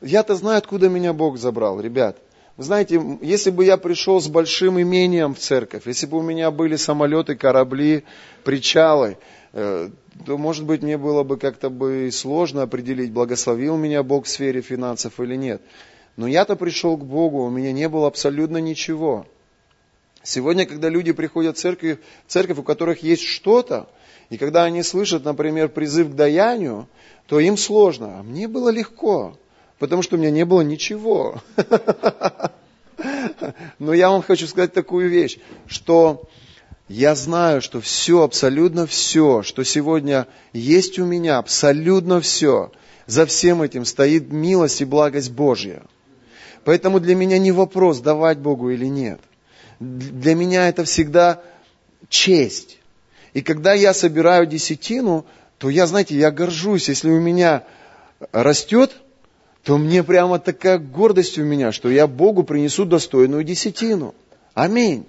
я-то 0.01 0.35
знаю, 0.35 0.59
откуда 0.59 0.89
меня 0.89 1.13
Бог 1.13 1.39
забрал, 1.39 1.81
ребят. 1.81 2.19
Вы 2.57 2.65
знаете, 2.65 3.19
если 3.21 3.51
бы 3.51 3.65
я 3.65 3.77
пришел 3.77 4.21
с 4.21 4.29
большим 4.29 4.81
имением 4.81 5.35
в 5.35 5.39
церковь, 5.39 5.87
если 5.87 6.07
бы 6.07 6.19
у 6.19 6.23
меня 6.23 6.51
были 6.51 6.77
самолеты, 6.77 7.35
корабли, 7.35 8.05
причалы, 8.45 9.19
э, 9.53 9.91
то, 10.25 10.39
может 10.39 10.65
быть, 10.65 10.83
мне 10.83 10.97
было 10.97 11.23
бы 11.23 11.37
как-то 11.37 11.69
бы 11.69 12.09
сложно 12.11 12.63
определить, 12.63 13.13
благословил 13.13 13.77
меня 13.77 14.03
Бог 14.03 14.25
в 14.25 14.29
сфере 14.29 14.63
финансов 14.63 15.21
или 15.21 15.37
нет. 15.37 15.61
Но 16.17 16.27
я-то 16.27 16.57
пришел 16.57 16.97
к 16.97 17.05
Богу, 17.05 17.45
у 17.45 17.51
меня 17.51 17.73
не 17.73 17.91
было 17.91 18.07
абсолютно 18.07 18.57
ничего. 18.57 19.27
Сегодня, 20.23 20.65
когда 20.65 20.89
люди 20.89 21.13
приходят 21.13 21.59
в 21.59 21.61
церковь, 21.61 21.99
в 22.27 22.33
церковь, 22.33 22.59
у 22.59 22.63
которых 22.63 23.03
есть 23.03 23.23
что-то, 23.23 23.87
и 24.31 24.39
когда 24.39 24.65
они 24.65 24.83
слышат, 24.83 25.25
например, 25.25 25.69
призыв 25.69 26.11
к 26.11 26.15
даянию, 26.15 26.89
то 27.27 27.41
им 27.41 27.57
сложно. 27.57 28.19
А 28.19 28.23
мне 28.23 28.49
было 28.49 28.71
легко, 28.71 29.37
потому 29.79 30.03
что 30.03 30.17
у 30.17 30.19
меня 30.19 30.31
не 30.31 30.45
было 30.45 30.63
ничего. 30.63 31.41
Но 33.79 33.93
я 33.93 34.11
вам 34.11 34.23
хочу 34.23 34.47
сказать 34.47 34.73
такую 34.73 35.11
вещь, 35.11 35.39
что 35.67 36.29
я 36.89 37.15
знаю, 37.15 37.63
что 37.63 37.81
все, 37.81 38.23
абсолютно 38.23 38.87
все, 38.87 39.43
что 39.43 39.65
сегодня 39.65 40.27
есть 40.53 40.99
у 40.99 41.05
меня, 41.05 41.39
абсолютно 41.39 42.21
все, 42.21 42.73
за 43.07 43.27
всем 43.27 43.63
этим 43.63 43.85
стоит 43.85 44.33
милость 44.33 44.81
и 44.81 44.85
благость 44.85 45.33
Божья. 45.33 45.83
Поэтому 46.65 46.99
для 46.99 47.15
меня 47.15 47.39
не 47.39 47.53
вопрос, 47.53 48.01
давать 48.01 48.39
Богу 48.39 48.71
или 48.71 48.87
нет. 48.87 49.21
Для 49.79 50.35
меня 50.35 50.69
это 50.69 50.85
всегда 50.85 51.43
честь. 52.09 52.79
И 53.37 53.43
когда 53.43 53.75
я 53.75 53.93
собираю 53.93 54.47
десятину, 54.47 55.27
то 55.59 55.69
я, 55.69 55.87
знаете, 55.87 56.17
я 56.17 56.31
горжусь, 56.31 56.89
если 56.89 57.11
у 57.11 57.21
меня 57.21 57.65
растет, 58.33 58.97
то 59.63 59.77
мне 59.77 60.03
прямо 60.03 60.39
такая 60.39 60.79
гордость 60.79 61.37
у 61.37 61.43
меня, 61.43 61.71
что 61.71 61.91
я 61.91 62.07
Богу 62.07 62.45
принесу 62.45 62.87
достойную 62.87 63.45
десятину. 63.45 64.15
Аминь. 64.55 65.05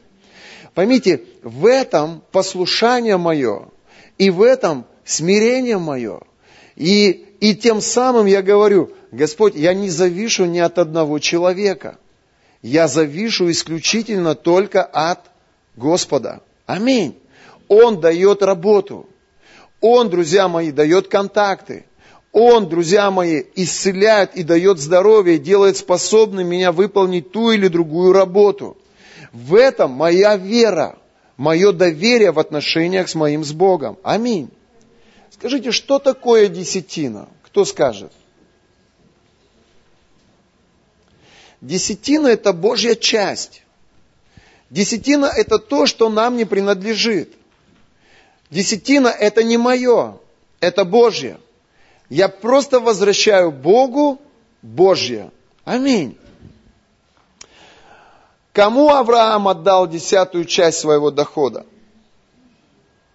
Поймите, 0.73 1.21
в 1.41 1.65
этом 1.65 2.21
послушание 2.33 3.15
мое, 3.15 3.69
и 4.17 4.29
в 4.29 4.41
этом 4.41 4.83
смирение 5.05 5.77
мое. 5.77 6.19
И, 6.75 7.27
и 7.39 7.55
тем 7.55 7.79
самым 7.79 8.25
я 8.25 8.41
говорю, 8.41 8.91
Господь, 9.13 9.55
я 9.55 9.73
не 9.73 9.89
завишу 9.89 10.43
ни 10.43 10.59
от 10.59 10.79
одного 10.79 11.19
человека. 11.19 11.97
Я 12.61 12.89
завишу 12.89 13.49
исключительно 13.49 14.35
только 14.35 14.83
от 14.83 15.21
Господа. 15.77 16.41
Аминь. 16.65 17.17
Он 17.67 17.99
дает 17.99 18.41
работу. 18.41 19.07
Он, 19.81 20.09
друзья 20.09 20.47
мои, 20.47 20.71
дает 20.71 21.07
контакты. 21.07 21.85
Он, 22.31 22.67
друзья 22.69 23.09
мои, 23.09 23.43
исцеляет 23.55 24.35
и 24.35 24.43
дает 24.43 24.79
здоровье, 24.79 25.37
делает 25.37 25.77
способным 25.77 26.47
меня 26.47 26.71
выполнить 26.71 27.31
ту 27.31 27.51
или 27.51 27.67
другую 27.67 28.13
работу. 28.13 28.77
В 29.31 29.55
этом 29.55 29.91
моя 29.91 30.35
вера, 30.35 30.97
мое 31.35 31.71
доверие 31.71 32.31
в 32.31 32.39
отношениях 32.39 33.09
с 33.09 33.15
моим 33.15 33.43
с 33.43 33.51
Богом. 33.53 33.97
Аминь. 34.03 34.49
Скажите, 35.31 35.71
что 35.71 35.99
такое 35.99 36.47
десятина? 36.47 37.27
Кто 37.43 37.65
скажет? 37.65 38.11
Десятина– 41.61 42.27
это 42.27 42.53
Божья 42.53 42.95
часть. 42.95 43.63
Десятина– 44.69 45.25
это 45.35 45.57
то, 45.57 45.85
что 45.85 46.09
нам 46.09 46.37
не 46.37 46.45
принадлежит. 46.45 47.33
Десятина– 48.49 49.07
это 49.19 49.43
не 49.43 49.57
мое, 49.57 50.17
это 50.59 50.85
Божье. 50.85 51.39
Я 52.09 52.29
просто 52.29 52.79
возвращаю 52.79 53.51
Богу 53.51 54.19
Божье. 54.61 55.31
Аминь. 55.65 56.17
Кому 58.53 58.89
Авраам 58.89 59.47
отдал 59.47 59.87
десятую 59.87 60.45
часть 60.45 60.79
своего 60.79 61.11
дохода? 61.11 61.65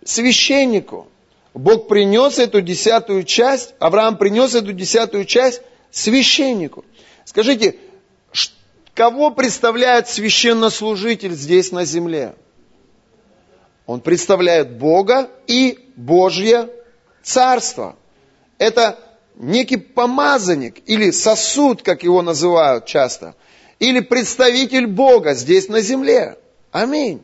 Священнику. 0.05 1.09
Бог 1.55 1.89
принес 1.89 2.39
эту 2.39 2.61
десятую 2.61 3.25
часть, 3.25 3.75
Авраам 3.79 4.17
принес 4.17 4.55
эту 4.55 4.73
десятую 4.73 5.25
часть 5.25 5.63
священнику. 5.91 6.85
Скажите, 7.25 7.77
кого 8.95 9.31
представляет 9.31 10.09
священнослужитель 10.09 11.33
здесь 11.33 11.73
на 11.73 11.85
земле? 11.85 12.35
Он 13.87 14.01
представляет 14.01 14.77
Бога 14.79 15.31
и 15.47 15.79
Божье 15.97 16.69
Царство. 17.23 17.97
Это 18.59 18.99
некий 19.37 19.77
помазанник 19.77 20.83
или 20.87 21.11
сосуд, 21.11 21.83
как 21.83 22.03
его 22.03 22.23
называют 22.23 22.87
часто, 22.87 23.35
или 23.79 24.01
представитель 24.01 24.87
Бога 24.87 25.35
здесь 25.35 25.69
на 25.69 25.81
земле. 25.81 26.39
Аминь. 26.71 27.23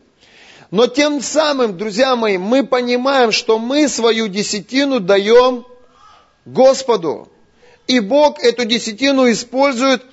Но 0.71 0.87
тем 0.87 1.23
самым, 1.23 1.79
друзья 1.79 2.15
мои, 2.17 2.37
мы 2.37 2.67
понимаем, 2.67 3.33
что 3.33 3.59
мы 3.59 3.89
свою 3.89 4.29
десятину 4.29 5.01
даем 5.01 5.65
Господу. 6.45 7.29
И 7.87 8.01
Бог 8.01 8.39
эту 8.41 8.67
десятину 8.67 9.31
использует 9.31 10.05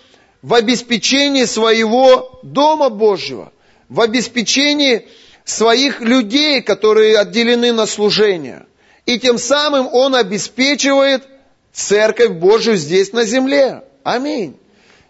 в 0.41 0.53
обеспечении 0.53 1.43
своего 1.43 2.39
Дома 2.43 2.89
Божьего, 2.89 3.51
в 3.89 3.99
обеспечении 3.99 5.07
своих 5.45 6.01
людей, 6.01 6.61
которые 6.61 7.17
отделены 7.17 7.71
на 7.71 7.85
служение. 7.85 8.65
И 9.05 9.19
тем 9.19 9.37
самым 9.37 9.87
Он 9.93 10.15
обеспечивает 10.15 11.23
Церковь 11.71 12.31
Божию 12.31 12.75
здесь 12.75 13.13
на 13.13 13.23
земле. 13.23 13.83
Аминь. 14.03 14.57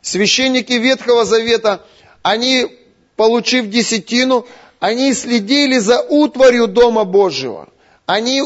Священники 0.02 0.74
Ветхого 0.74 1.26
Завета, 1.26 1.84
они, 2.21 2.67
получив 3.15 3.69
десятину, 3.69 4.45
они 4.80 5.13
следили 5.13 5.78
за 5.78 6.02
утварью 6.02 6.67
Дома 6.67 7.06
Божьего. 7.06 7.69
Они 8.06 8.43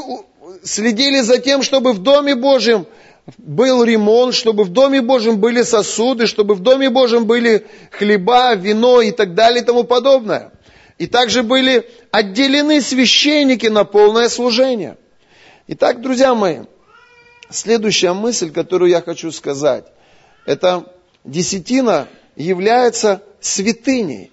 следили 0.63 1.21
за 1.21 1.39
тем, 1.39 1.63
чтобы 1.63 1.93
в 1.93 1.99
Доме 1.99 2.35
Божьем 2.35 2.85
был 3.37 3.83
ремонт, 3.83 4.35
чтобы 4.35 4.63
в 4.63 4.69
Доме 4.69 5.01
Божьем 5.01 5.39
были 5.39 5.63
сосуды, 5.63 6.27
чтобы 6.27 6.55
в 6.55 6.61
Доме 6.61 6.89
Божьем 6.89 7.25
были 7.25 7.65
хлеба, 7.91 8.53
вино 8.55 9.01
и 9.01 9.11
так 9.11 9.33
далее 9.33 9.61
и 9.61 9.65
тому 9.65 9.83
подобное. 9.83 10.51
И 10.99 11.07
также 11.07 11.43
были 11.43 11.89
отделены 12.11 12.81
священники 12.81 13.67
на 13.67 13.85
полное 13.85 14.27
служение. 14.27 14.97
Итак, 15.67 16.01
друзья 16.01 16.35
мои, 16.35 16.63
следующая 17.49 18.11
мысль, 18.11 18.51
которую 18.51 18.91
я 18.91 19.01
хочу 19.01 19.31
сказать, 19.31 19.85
это 20.45 20.93
десятина 21.23 22.09
является 22.35 23.23
святыней. 23.39 24.31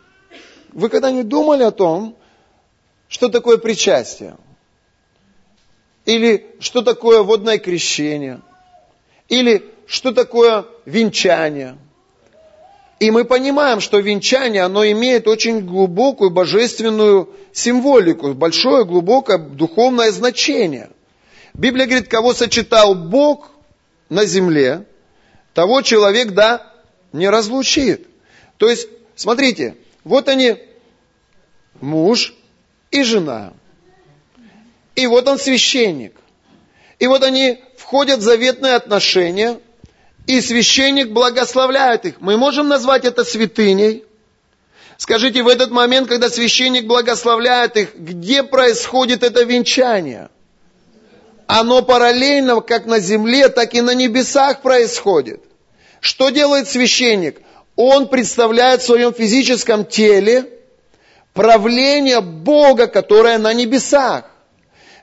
Вы 0.72 0.88
когда-нибудь 0.88 1.29
думали 1.29 1.62
о 1.62 1.70
том, 1.70 2.16
что 3.09 3.29
такое 3.29 3.59
причастие? 3.59 4.37
Или 6.05 6.46
что 6.59 6.83
такое 6.83 7.22
водное 7.22 7.59
крещение? 7.59 8.40
Или 9.29 9.64
что 9.87 10.12
такое 10.12 10.64
венчание? 10.85 11.79
И 12.99 13.11
мы 13.11 13.25
понимаем, 13.25 13.81
что 13.81 13.99
венчание, 13.99 14.63
оно 14.63 14.87
имеет 14.87 15.29
очень 15.29 15.61
глубокую 15.61 16.31
божественную 16.31 17.29
символику, 17.53 18.33
большое 18.33 18.87
глубокое 18.87 19.37
духовное 19.39 20.11
значение. 20.13 20.91
Библия 21.53 21.87
говорит, 21.87 22.09
кого 22.09 22.33
сочетал 22.33 22.95
Бог 22.95 23.51
на 24.09 24.25
земле, 24.25 24.87
того 25.53 25.83
человек, 25.83 26.33
да, 26.33 26.73
не 27.13 27.29
разлучит. 27.29 28.07
То 28.57 28.69
есть, 28.69 28.89
смотрите, 29.15 29.77
вот 30.05 30.29
они, 30.29 30.57
муж 31.81 32.35
и 32.91 33.03
жена. 33.03 33.53
И 34.95 35.07
вот 35.07 35.29
он 35.29 35.39
священник. 35.39 36.15
И 36.99 37.07
вот 37.07 37.23
они 37.23 37.63
входят 37.77 38.21
в 38.21 38.23
заветные 38.23 38.75
отношения, 38.75 39.61
и 40.27 40.41
священник 40.41 41.11
благословляет 41.11 42.05
их. 42.05 42.15
Мы 42.21 42.37
можем 42.37 42.69
назвать 42.69 43.05
это 43.05 43.25
святыней. 43.25 44.05
Скажите, 44.97 45.43
в 45.43 45.49
этот 45.49 45.71
момент, 45.71 46.09
когда 46.09 46.31
священник 46.31 46.87
благословляет 46.87 47.77
их, 47.77 47.95
где 47.97 48.43
происходит 48.43 49.23
это 49.23 49.45
венчание? 49.45 50.31
Оно 51.47 51.83
параллельно 51.83 52.61
как 52.61 52.87
на 52.87 52.99
земле, 52.99 53.49
так 53.49 53.75
и 53.75 53.81
на 53.81 53.95
небесах 53.95 54.62
происходит. 54.62 55.43
Что 56.01 56.31
делает 56.31 56.69
священник? 56.69 57.41
Он 57.77 58.09
представляет 58.09 58.83
в 58.83 58.87
своем 58.87 59.12
физическом 59.12 59.85
теле 59.85 60.47
правление 61.35 62.21
Бога, 62.21 62.87
которое 62.87 63.39
на 63.39 63.53
небесах. 63.53 64.25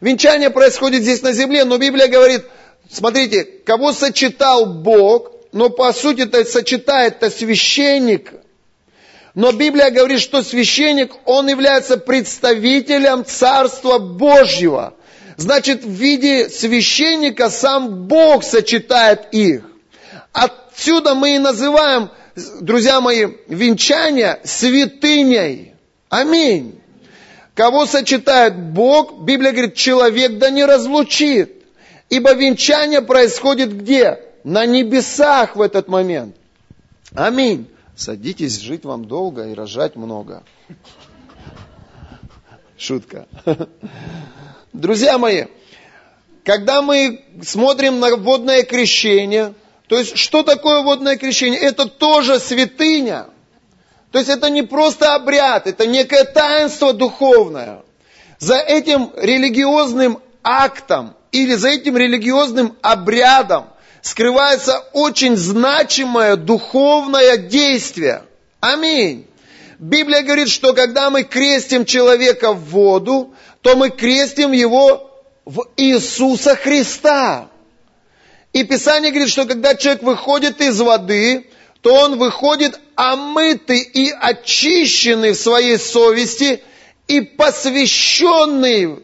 Венчание 0.02 0.50
происходит 0.50 1.04
здесь 1.04 1.22
на 1.22 1.32
земле, 1.32 1.64
но 1.64 1.78
Библия 1.78 2.08
говорит, 2.08 2.44
смотрите, 2.90 3.44
кого 3.44 3.94
сочетал 3.94 4.66
Бог, 4.66 5.32
но 5.52 5.70
по 5.70 5.94
сути 5.94 6.22
это 6.22 6.44
сочетает 6.44 7.18
это 7.18 7.30
священник. 7.30 8.34
Но 9.36 9.52
Библия 9.52 9.90
говорит, 9.90 10.20
что 10.22 10.44
священник, 10.44 11.12
он 11.26 11.48
является 11.48 11.98
представителем 11.98 13.26
Царства 13.26 13.98
Божьего. 13.98 14.94
Значит, 15.38 15.84
в 15.84 15.90
виде 15.90 16.50
священника 16.50 17.50
сам 17.50 18.08
Бог 18.08 18.44
сочетает 18.44 19.28
их. 19.32 19.64
Отсюда 20.32 21.16
мы 21.16 21.36
и 21.36 21.40
называем, 21.40 22.10
друзья 22.62 23.02
мои, 23.02 23.28
венчание 23.48 24.40
святыней. 24.44 25.74
Аминь. 26.10 26.80
Кого 27.56 27.86
сочетает 27.86 28.56
Бог, 28.56 29.22
Библия 29.24 29.52
говорит, 29.52 29.76
человек 29.76 30.38
да 30.38 30.52
не 30.52 30.66
разлучит. 30.66 31.63
Ибо 32.10 32.34
венчание 32.34 33.02
происходит 33.02 33.76
где? 33.76 34.20
На 34.44 34.66
небесах 34.66 35.56
в 35.56 35.62
этот 35.62 35.88
момент. 35.88 36.36
Аминь. 37.16 37.68
Садитесь, 37.96 38.60
жить 38.60 38.86
вам 38.86 39.06
долго 39.06 39.48
и 39.48 39.54
рожать 39.54 39.96
много. 39.96 40.44
Шутка. 42.78 43.28
Друзья 44.74 45.18
мои, 45.18 45.46
когда 46.44 46.82
мы 46.82 47.24
смотрим 47.44 48.00
на 48.00 48.16
водное 48.18 48.64
крещение, 48.64 49.54
то 49.88 49.98
есть 49.98 50.18
что 50.18 50.44
такое 50.44 50.82
водное 50.84 51.18
крещение? 51.18 51.60
Это 51.60 51.88
тоже 51.88 52.40
святыня. 52.40 53.28
То 54.12 54.20
есть 54.20 54.30
это 54.30 54.50
не 54.50 54.64
просто 54.64 55.16
обряд, 55.16 55.68
это 55.68 55.88
некое 55.88 56.24
таинство 56.24 56.94
духовное. 56.94 57.82
За 58.40 58.58
этим 58.58 59.12
религиозным 59.16 60.20
актом 60.44 61.16
или 61.34 61.56
за 61.56 61.70
этим 61.70 61.98
религиозным 61.98 62.78
обрядом 62.82 63.66
скрывается 64.02 64.80
очень 64.94 65.36
значимое 65.36 66.36
духовное 66.36 67.38
действие. 67.38 68.24
Аминь. 68.62 69.28
Библия 69.80 70.22
говорит, 70.22 70.50
что 70.50 70.74
когда 70.74 71.10
мы 71.10 71.24
крестим 71.24 71.86
человека 71.86 72.54
в 72.54 72.70
воду, 72.70 73.34
то 73.62 73.76
мы 73.76 73.90
крестим 73.90 74.52
его 74.52 75.12
в 75.44 75.66
Иисуса 75.76 76.56
Христа. 76.56 77.50
И 78.54 78.64
Писание 78.64 79.12
говорит, 79.12 79.32
что 79.32 79.46
когда 79.46 79.74
человек 79.74 80.04
выходит 80.04 80.62
из 80.62 80.80
воды, 80.80 81.50
то 81.82 81.96
он 81.96 82.20
выходит 82.20 82.80
омытый 82.96 83.80
и 83.80 84.12
очищенный 84.12 85.32
в 85.32 85.38
своей 85.38 85.80
совести 85.80 86.62
и 87.08 87.22
посвященный 87.22 89.00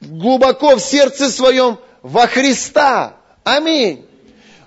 глубоко 0.00 0.76
в 0.76 0.80
сердце 0.80 1.30
своем 1.30 1.78
во 2.02 2.26
Христа. 2.26 3.16
Аминь. 3.44 4.04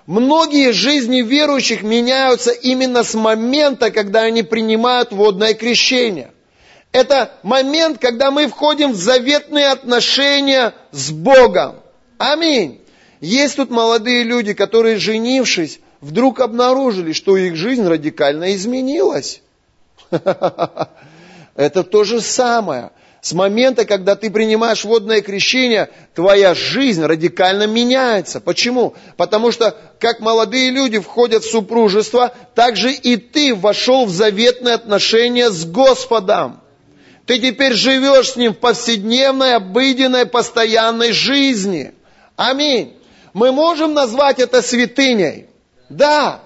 Многие 0.06 0.72
жизни 0.72 1.22
верующих 1.22 1.82
меняются 1.82 2.50
именно 2.50 3.04
с 3.04 3.14
момента, 3.14 3.90
когда 3.90 4.22
они 4.22 4.42
принимают 4.42 5.12
водное 5.12 5.54
крещение– 5.54 6.32
это 6.92 7.32
момент, 7.42 7.98
когда 7.98 8.30
мы 8.30 8.46
входим 8.46 8.92
в 8.92 8.96
заветные 8.96 9.68
отношения 9.68 10.74
с 10.92 11.10
Богом. 11.10 11.76
Аминь. 12.18 12.82
Есть 13.20 13.56
тут 13.56 13.70
молодые 13.70 14.24
люди, 14.24 14.52
которые, 14.52 14.98
женившись, 14.98 15.80
вдруг 16.02 16.40
обнаружили, 16.40 17.12
что 17.12 17.36
их 17.36 17.56
жизнь 17.56 17.86
радикально 17.86 18.54
изменилась. 18.54 19.40
Это 20.10 21.82
то 21.82 22.04
же 22.04 22.20
самое. 22.20 22.90
С 23.22 23.34
момента, 23.34 23.84
когда 23.84 24.16
ты 24.16 24.32
принимаешь 24.32 24.84
водное 24.84 25.22
крещение, 25.22 25.90
твоя 26.12 26.56
жизнь 26.56 27.04
радикально 27.04 27.68
меняется. 27.68 28.40
Почему? 28.40 28.94
Потому 29.16 29.52
что, 29.52 29.76
как 30.00 30.18
молодые 30.18 30.70
люди 30.70 30.98
входят 30.98 31.44
в 31.44 31.50
супружество, 31.50 32.34
так 32.56 32.76
же 32.76 32.92
и 32.92 33.16
ты 33.16 33.54
вошел 33.54 34.06
в 34.06 34.10
заветные 34.10 34.74
отношения 34.74 35.50
с 35.50 35.64
Господом. 35.64 36.60
Ты 37.24 37.38
теперь 37.38 37.74
живешь 37.74 38.30
с 38.32 38.36
Ним 38.36 38.54
в 38.54 38.58
повседневной, 38.58 39.54
обыденной, 39.54 40.26
постоянной 40.26 41.12
жизни. 41.12 41.94
Аминь. 42.34 42.96
Мы 43.34 43.52
можем 43.52 43.94
назвать 43.94 44.40
это 44.40 44.62
святыней? 44.62 45.46
Да. 45.88 46.40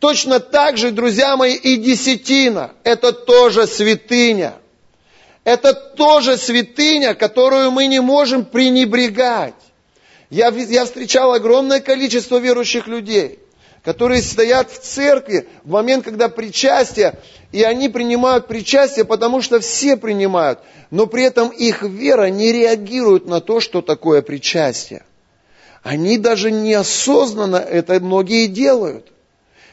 Точно 0.00 0.38
так 0.38 0.76
же, 0.76 0.90
друзья 0.90 1.38
мои, 1.38 1.54
и 1.54 1.76
десятина. 1.76 2.72
Это 2.84 3.12
тоже 3.12 3.66
святыня. 3.66 4.52
Это 5.44 5.72
тоже 5.74 6.36
святыня, 6.36 7.14
которую 7.14 7.70
мы 7.70 7.86
не 7.86 8.00
можем 8.00 8.44
пренебрегать. 8.44 9.54
Я, 10.28 10.48
я 10.48 10.84
встречал 10.84 11.32
огромное 11.32 11.80
количество 11.80 12.38
верующих 12.38 12.86
людей– 12.86 13.38
которые 13.82 14.20
стоят 14.22 14.70
в 14.70 14.78
церкви 14.78 15.48
в 15.64 15.70
момент, 15.70 16.04
когда 16.04 16.28
причастие, 16.28 17.18
и 17.52 17.62
они 17.62 17.88
принимают 17.88 18.46
причастие, 18.46 19.04
потому 19.04 19.40
что 19.40 19.60
все 19.60 19.96
принимают, 19.96 20.60
но 20.90 21.06
при 21.06 21.24
этом 21.24 21.48
их 21.48 21.82
вера 21.82 22.28
не 22.28 22.52
реагирует 22.52 23.26
на 23.26 23.40
то, 23.40 23.60
что 23.60 23.80
такое 23.80 24.22
причастие. 24.22 25.02
Они 25.82 26.18
даже 26.18 26.50
неосознанно 26.50 27.56
это 27.56 27.98
многие 28.00 28.46
делают. 28.46 29.10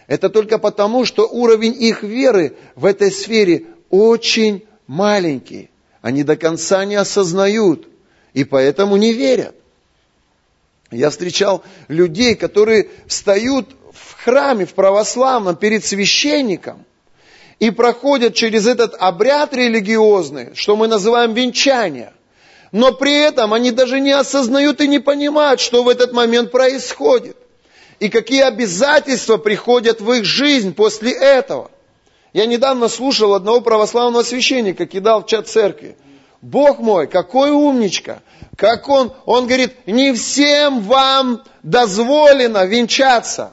Это 0.08 0.30
только 0.30 0.58
потому, 0.58 1.04
что 1.04 1.28
уровень 1.28 1.76
их 1.78 2.02
веры 2.02 2.56
в 2.76 2.86
этой 2.86 3.12
сфере 3.12 3.66
очень 3.90 4.64
маленький. 4.88 5.70
Они 6.02 6.24
до 6.24 6.36
конца 6.36 6.86
не 6.86 6.96
осознают 6.96 7.88
и 8.34 8.44
поэтому 8.44 8.98
не 8.98 9.14
верят. 9.14 9.56
Я 10.92 11.10
встречал 11.10 11.64
людей, 11.88 12.36
которые 12.36 12.90
встают 13.08 13.68
в 13.92 14.24
храме, 14.24 14.66
в 14.66 14.74
православном, 14.74 15.56
перед 15.56 15.84
священником 15.84 16.86
и 17.60 17.72
проходят 17.72 18.36
через 18.36 18.68
этот 18.68 18.96
обряд 19.00 19.54
религиозный, 19.54 20.56
что 20.56 20.76
мы 20.76 20.88
называем 20.88 21.34
венчание. 21.34 22.14
Но 22.72 22.94
при 22.94 23.16
этом 23.16 23.54
они 23.54 23.72
даже 23.72 24.00
не 24.00 24.12
осознают 24.12 24.82
и 24.82 24.88
не 24.88 25.00
понимают, 25.00 25.60
что 25.60 25.84
в 25.84 25.90
этот 25.90 26.14
момент 26.14 26.52
происходит. 26.52 27.38
И 28.00 28.10
какие 28.10 28.44
обязательства 28.44 29.38
приходят 29.38 30.02
в 30.02 30.12
их 30.12 30.26
жизнь 30.26 30.74
после 30.74 31.12
этого. 31.12 31.72
Я 32.34 32.46
недавно 32.46 32.88
слушал 32.88 33.34
одного 33.34 33.62
православного 33.62 34.24
священника, 34.24 34.86
кидал 34.86 35.24
в 35.24 35.28
чат 35.28 35.48
церкви. 35.48 35.98
Бог 36.42 36.80
мой, 36.80 37.08
какой 37.08 37.52
умничка. 37.52 38.22
Как 38.56 38.90
он, 38.90 39.14
он 39.26 39.46
говорит, 39.46 39.76
не 39.88 40.14
всем 40.14 40.82
вам 40.82 41.44
дозволено 41.64 42.66
венчаться. 42.66 43.52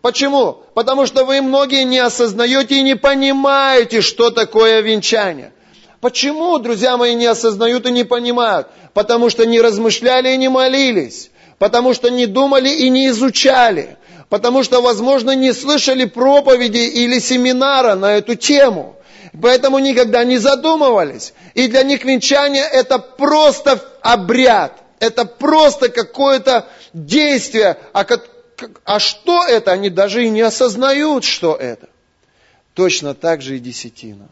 Почему? 0.00 0.62
Потому 0.74 1.06
что 1.06 1.24
вы 1.24 1.42
многие 1.42 1.84
не 1.84 1.98
осознаете 1.98 2.76
и 2.76 2.82
не 2.82 2.94
понимаете, 2.96 4.00
что 4.02 4.30
такое 4.30 4.80
венчание. 4.80 5.52
Почему, 6.00 6.58
друзья 6.58 6.96
мои, 6.96 7.14
не 7.14 7.26
осознают 7.26 7.86
и 7.86 7.90
не 7.90 8.04
понимают? 8.04 8.68
Потому 8.92 9.30
что 9.30 9.44
не 9.46 9.60
размышляли 9.60 10.32
и 10.32 10.36
не 10.36 10.48
молились. 10.48 11.30
Потому 11.58 11.94
что 11.94 12.10
не 12.10 12.26
думали 12.26 12.68
и 12.68 12.88
не 12.90 13.08
изучали. 13.08 13.96
Потому 14.28 14.62
что, 14.64 14.82
возможно, 14.82 15.36
не 15.36 15.52
слышали 15.52 16.04
проповеди 16.04 16.78
или 16.78 17.18
семинара 17.20 17.94
на 17.94 18.14
эту 18.14 18.34
тему. 18.34 18.96
Поэтому 19.40 19.78
никогда 19.78 20.24
не 20.24 20.38
задумывались. 20.38 21.32
И 21.54 21.68
для 21.68 21.82
них 21.82 22.04
венчание 22.04 22.64
это 22.64 22.98
просто 22.98 23.82
обряд. 24.00 24.82
Это 24.98 25.26
просто 25.26 25.90
какое-то 25.90 26.66
действие, 26.94 27.76
а 27.92 28.98
что 28.98 29.44
это? 29.44 29.72
Они 29.72 29.90
даже 29.90 30.24
и 30.24 30.30
не 30.30 30.40
осознают, 30.40 31.24
что 31.24 31.54
это. 31.54 31.88
Точно 32.72 33.14
так 33.14 33.42
же 33.42 33.56
и 33.56 33.60
десятина. 33.60 34.28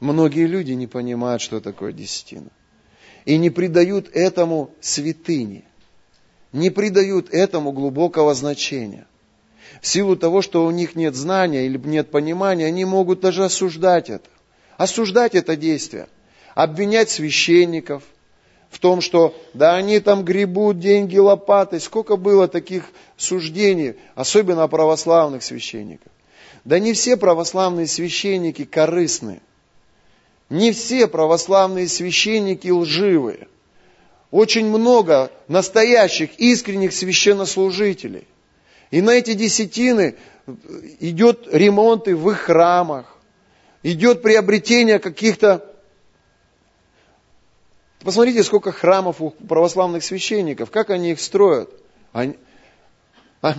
Многие 0.00 0.46
люди 0.46 0.72
не 0.72 0.86
понимают, 0.86 1.42
что 1.42 1.60
такое 1.60 1.92
десятина. 1.92 2.48
И 3.26 3.36
не 3.36 3.50
придают 3.50 4.08
этому 4.14 4.70
святыни. 4.80 5.64
Не 6.52 6.70
придают 6.70 7.28
этому 7.30 7.72
глубокого 7.72 8.34
значения. 8.34 9.06
В 9.82 9.86
силу 9.86 10.16
того, 10.16 10.42
что 10.42 10.64
у 10.64 10.70
них 10.70 10.96
нет 10.96 11.14
знания 11.14 11.66
или 11.66 11.78
нет 11.78 12.10
понимания, 12.10 12.66
они 12.66 12.84
могут 12.84 13.20
даже 13.20 13.44
осуждать 13.44 14.08
это. 14.08 14.28
Осуждать 14.76 15.34
это 15.34 15.56
действие. 15.56 16.08
Обвинять 16.54 17.10
священников. 17.10 18.02
в 18.70 18.80
том, 18.80 19.00
что 19.00 19.34
да 19.54 19.76
они 19.76 19.98
там 19.98 20.24
гребут 20.24 20.78
деньги 20.78 21.16
лопатой. 21.16 21.80
Сколько 21.80 22.16
было 22.16 22.48
таких 22.48 22.84
суждений, 23.16 23.94
особенно 24.14 24.64
о 24.64 24.68
православных 24.68 25.42
священниках. 25.42 26.12
Да 26.64 26.78
не 26.78 26.92
все 26.92 27.16
православные 27.16 27.86
священники 27.86 28.64
корыстны. 28.64 29.40
Не 30.50 30.72
все 30.72 31.06
православные 31.06 31.88
священники 31.88 32.68
лживые. 32.68 33.48
Очень 34.30 34.66
много 34.66 35.30
настоящих, 35.48 36.38
искренних 36.38 36.92
священнослужителей. 36.92 38.26
И 38.90 39.00
на 39.00 39.10
эти 39.10 39.34
десятины 39.34 40.16
идет 41.00 41.48
ремонты 41.52 42.14
в 42.14 42.30
их 42.30 42.38
храмах, 42.38 43.16
идет 43.82 44.22
приобретение 44.22 44.98
каких-то... 44.98 45.64
Посмотрите, 48.00 48.42
сколько 48.44 48.70
храмов 48.70 49.20
у 49.20 49.30
православных 49.30 50.04
священников, 50.04 50.70
как 50.70 50.90
они 50.90 51.12
их 51.12 51.20
строят. 51.20 51.70
Они... 52.12 52.38
А... 53.42 53.54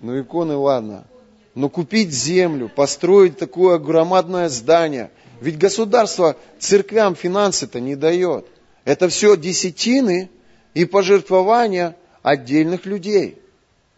Ну, 0.00 0.20
иконы, 0.20 0.54
ладно. 0.54 1.06
Но 1.54 1.70
купить 1.70 2.12
землю, 2.12 2.68
построить 2.68 3.38
такое 3.38 3.78
громадное 3.78 4.48
здание. 4.48 5.10
Ведь 5.44 5.58
государство 5.58 6.36
церквям 6.58 7.14
финансы-то 7.14 7.78
не 7.78 7.96
дает. 7.96 8.46
Это 8.86 9.10
все 9.10 9.36
десятины 9.36 10.30
и 10.72 10.86
пожертвования 10.86 11.96
отдельных 12.22 12.86
людей. 12.86 13.36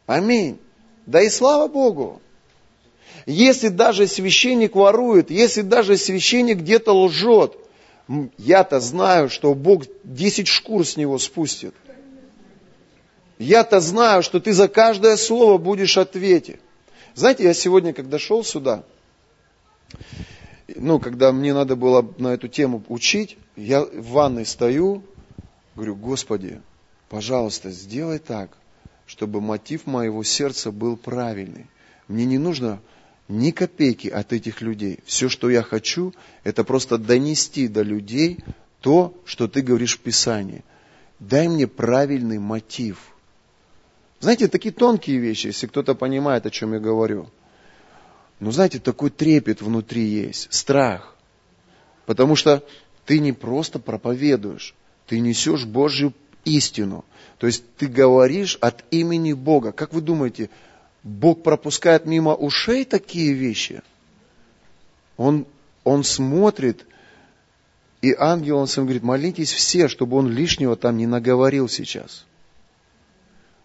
Аминь. 0.07 0.59
Да 1.07 1.22
и 1.22 1.30
слава 1.30 1.68
Богу. 1.68 2.20
Если 3.26 3.68
даже 3.68 4.09
священник 4.09 4.74
ворует, 4.74 5.30
если 5.30 5.61
даже 5.61 5.97
священник 5.97 6.59
где-то 6.59 6.92
лжет, 6.92 7.55
я-то 8.38 8.80
знаю, 8.80 9.30
что 9.30 9.55
Бог 9.55 9.84
10 10.03 10.49
шкур 10.49 10.84
с 10.84 10.97
него 10.97 11.16
спустит. 11.16 11.76
Я-то 13.38 13.78
знаю, 13.78 14.24
что 14.24 14.40
ты 14.40 14.53
за 14.53 14.66
каждое 14.66 15.16
слово 15.16 15.59
будешь 15.59 15.97
ответить. 15.97 16.59
Знаете, 17.14 17.44
я 17.44 17.55
сегодня, 17.55 17.92
когда 17.92 18.18
шел 18.18 18.42
сюда, 18.42 18.82
ну, 20.74 20.98
когда 20.98 21.32
мне 21.32 21.54
надо 21.54 21.76
было 21.76 22.08
на 22.18 22.28
эту 22.28 22.48
тему 22.48 22.82
учить, 22.88 23.38
я 23.56 23.84
в 23.84 24.08
ванной 24.08 24.44
стою, 24.44 25.02
говорю, 25.74 25.94
Господи, 25.94 26.60
пожалуйста, 27.08 27.70
сделай 27.70 28.18
так, 28.18 28.50
чтобы 29.06 29.40
мотив 29.40 29.86
моего 29.86 30.22
сердца 30.24 30.72
был 30.72 30.96
правильный. 30.96 31.66
Мне 32.08 32.24
не 32.24 32.38
нужно 32.38 32.80
ни 33.28 33.50
копейки 33.50 34.08
от 34.08 34.32
этих 34.32 34.60
людей. 34.60 35.00
Все, 35.04 35.28
что 35.28 35.50
я 35.50 35.62
хочу, 35.62 36.14
это 36.44 36.64
просто 36.64 36.98
донести 36.98 37.68
до 37.68 37.82
людей 37.82 38.38
то, 38.80 39.14
что 39.24 39.48
ты 39.48 39.62
говоришь 39.62 39.96
в 39.96 40.00
Писании. 40.00 40.64
Дай 41.18 41.48
мне 41.48 41.66
правильный 41.66 42.38
мотив. 42.38 42.98
Знаете, 44.20 44.48
такие 44.48 44.72
тонкие 44.72 45.18
вещи, 45.18 45.48
если 45.48 45.66
кто-то 45.66 45.94
понимает, 45.94 46.46
о 46.46 46.50
чем 46.50 46.72
я 46.72 46.80
говорю. 46.80 47.28
Но 48.39 48.51
знаете, 48.51 48.78
такой 48.78 49.11
трепет 49.11 49.62
внутри 49.62 50.05
есть, 50.05 50.53
страх. 50.53 51.14
Потому 52.05 52.37
что 52.37 52.62
ты 53.05 53.18
не 53.18 53.32
просто 53.32 53.78
проповедуешь, 53.78 54.74
ты 55.07 55.20
несешь 55.20 55.64
Божью 55.64 56.12
истину. 56.45 57.05
То 57.39 57.47
есть 57.47 57.64
ты 57.76 57.87
говоришь 57.87 58.59
от 58.61 58.84
имени 58.91 59.32
Бога. 59.32 59.72
Как 59.72 59.93
вы 59.93 60.01
думаете, 60.01 60.51
Бог 61.03 61.43
пропускает 61.43 62.07
мимо 62.07 62.34
ушей 62.34 62.84
такие 62.84 63.32
вещи. 63.32 63.82
Он, 65.16 65.47
он 65.84 66.05
смотрит, 66.05 66.87
и 68.03 68.14
ангел, 68.18 68.59
он 68.59 68.66
сам 68.66 68.84
говорит, 68.84 69.03
молитесь 69.03 69.53
все, 69.53 69.89
чтобы 69.89 70.16
он 70.16 70.30
лишнего 70.30 70.76
там 70.76 70.97
не 70.97 71.07
наговорил 71.07 71.68
сейчас. 71.68 72.24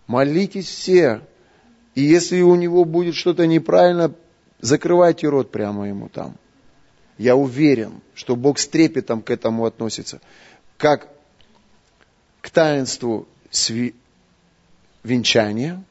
Молитесь 0.08 0.68
все. 0.68 1.22
И 1.96 2.02
если 2.02 2.42
у 2.42 2.56
него 2.56 2.86
будет 2.86 3.16
что-то 3.16 3.46
неправильно, 3.48 4.14
закрывайте 4.62 5.28
рот 5.28 5.52
прямо 5.52 5.88
ему 5.88 6.10
там. 6.10 6.36
Я 7.18 7.36
уверен, 7.36 8.02
что 8.16 8.36
Бог 8.36 8.58
с 8.58 8.68
трепетом 8.68 9.22
к 9.22 9.30
этому 9.30 9.66
относится. 9.66 10.22
Как 10.78 11.08
к 12.42 12.50
таинству 12.50 13.28
сви... 13.52 13.94
венчания, 15.04 15.84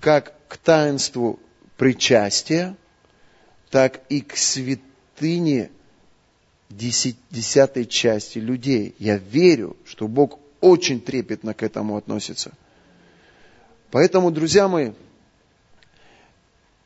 как 0.00 0.34
к 0.48 0.56
таинству 0.56 1.38
причастия, 1.76 2.76
так 3.70 4.00
и 4.08 4.20
к 4.20 4.36
святыне 4.36 5.70
десятой 6.68 7.86
части 7.86 8.38
людей. 8.38 8.94
Я 8.98 9.16
верю, 9.16 9.76
что 9.84 10.08
Бог 10.08 10.38
очень 10.60 11.00
трепетно 11.00 11.54
к 11.54 11.62
этому 11.62 11.96
относится. 11.96 12.52
Поэтому, 13.90 14.30
друзья 14.30 14.68
мои, 14.68 14.92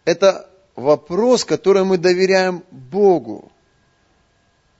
это 0.04 0.48
вопрос, 0.76 1.44
который 1.44 1.84
мы 1.84 1.98
доверяем 1.98 2.62
Богу. 2.70 3.50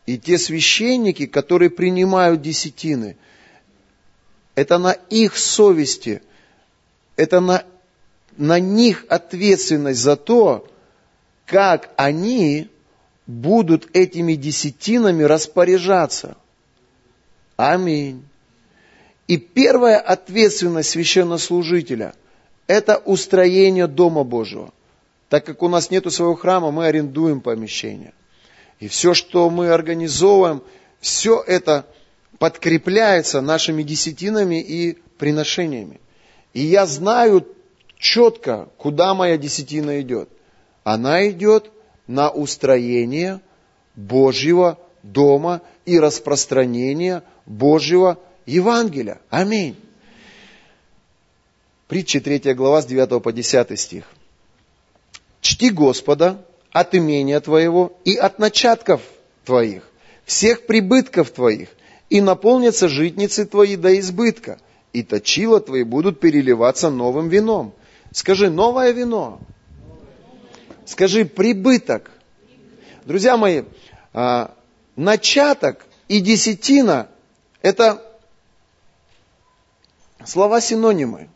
И 0.06 0.18
те 0.18 0.38
священники, 0.38 1.26
которые 1.26 1.70
принимают 1.70 2.42
десятины, 2.42 3.16
это 4.54 4.78
на 4.78 4.92
их 4.92 5.36
совести, 5.36 6.22
это 7.16 7.40
на 7.40 7.64
на 8.36 8.58
них 8.58 9.06
ответственность 9.08 10.00
за 10.00 10.16
то, 10.16 10.66
как 11.46 11.90
они 11.96 12.68
будут 13.26 13.88
этими 13.92 14.34
десятинами 14.34 15.22
распоряжаться. 15.22 16.36
Аминь. 17.56 18.24
И 19.28 19.36
первая 19.38 19.98
ответственность 19.98 20.90
священнослужителя– 20.90 22.14
это 22.66 22.98
устроение 22.98 23.86
Дома 23.86 24.24
Божьего. 24.24 24.72
Так 25.34 25.46
как 25.46 25.64
у 25.64 25.68
нас 25.68 25.90
нет 25.90 26.04
своего 26.12 26.36
храма, 26.36 26.70
мы 26.70 26.86
арендуем 26.86 27.40
помещение. 27.40 28.14
И 28.78 28.86
все, 28.86 29.14
что 29.14 29.50
мы 29.50 29.70
организовываем, 29.70 30.62
все 31.00 31.42
это 31.42 31.86
подкрепляется 32.38 33.40
нашими 33.40 33.82
десятинами 33.82 34.60
и 34.62 34.96
приношениями. 35.18 36.00
И 36.52 36.60
я 36.60 36.86
знаю 36.86 37.48
четко, 37.98 38.68
куда 38.78 39.12
моя 39.14 39.36
десятина 39.36 40.00
идет. 40.02 40.28
Она 40.84 41.28
идет 41.28 41.72
на 42.06 42.30
устроение 42.30 43.40
Божьего 43.96 44.78
дома 45.02 45.62
и 45.84 45.98
распространение 45.98 47.24
Божьего 47.44 48.20
Евангелия. 48.46 49.20
Аминь. 49.30 49.74
Притча 51.88 52.20
3 52.20 52.54
глава 52.54 52.82
с 52.82 52.86
9 52.86 53.20
по 53.20 53.32
10 53.32 53.80
стих. 53.80 54.04
«Чти 55.44 55.68
Господа 55.68 56.42
от 56.72 56.94
имения 56.94 57.38
твоего 57.38 57.92
и 58.06 58.16
от 58.16 58.38
начатков 58.38 59.02
твоих, 59.44 59.82
всех 60.24 60.64
прибытков 60.64 61.30
твоих, 61.30 61.68
и 62.08 62.22
наполнятся 62.22 62.88
житницы 62.88 63.44
твои 63.44 63.76
до 63.76 64.00
избытка, 64.00 64.58
и 64.94 65.02
точила 65.02 65.60
твои 65.60 65.82
будут 65.82 66.18
переливаться 66.18 66.88
новым 66.88 67.28
вином. 67.28 67.74
Скажи, 68.10 68.48
новое 68.48 68.92
вино. 68.92 69.38
Скажи, 70.86 71.26
прибыток. 71.26 72.10
Друзья 73.04 73.36
мои, 73.36 73.64
а, 74.14 74.54
начаток 74.96 75.84
и 76.08 76.20
десятина– 76.20 77.08
это 77.60 78.02
слова-синонимы. 80.24 81.28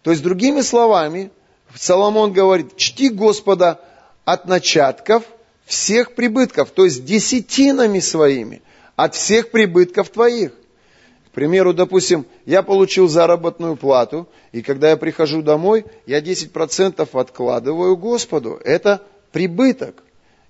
То 0.00 0.10
есть, 0.10 0.22
другими 0.22 0.62
словами, 0.62 1.30
Соломон 1.74 2.32
говорит, 2.32 2.76
чти 2.76 3.08
Господа 3.08 3.80
от 4.24 4.46
начатков 4.46 5.24
всех 5.64 6.14
прибытков, 6.14 6.70
то 6.70 6.84
есть 6.84 7.04
десятинами 7.04 8.00
своими, 8.00 8.62
от 8.96 9.14
всех 9.14 9.50
прибытков 9.50 10.10
твоих. 10.10 10.52
К 11.32 11.34
примеру, 11.34 11.72
допустим, 11.72 12.26
я 12.44 12.62
получил 12.62 13.08
заработную 13.08 13.76
плату, 13.76 14.28
и 14.52 14.60
когда 14.60 14.90
я 14.90 14.98
прихожу 14.98 15.40
домой, 15.42 15.86
я 16.04 16.20
10% 16.20 17.08
откладываю 17.18 17.96
Господу. 17.96 18.60
Это 18.62 19.00
прибыток. 19.32 20.02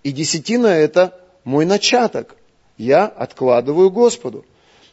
И 0.03 0.11
десятина– 0.11 0.66
это 0.66 1.20
мой 1.45 1.66
начаток. 1.66 2.35
Я 2.77 3.07
откладываю 3.07 3.91
Господу. 3.91 4.45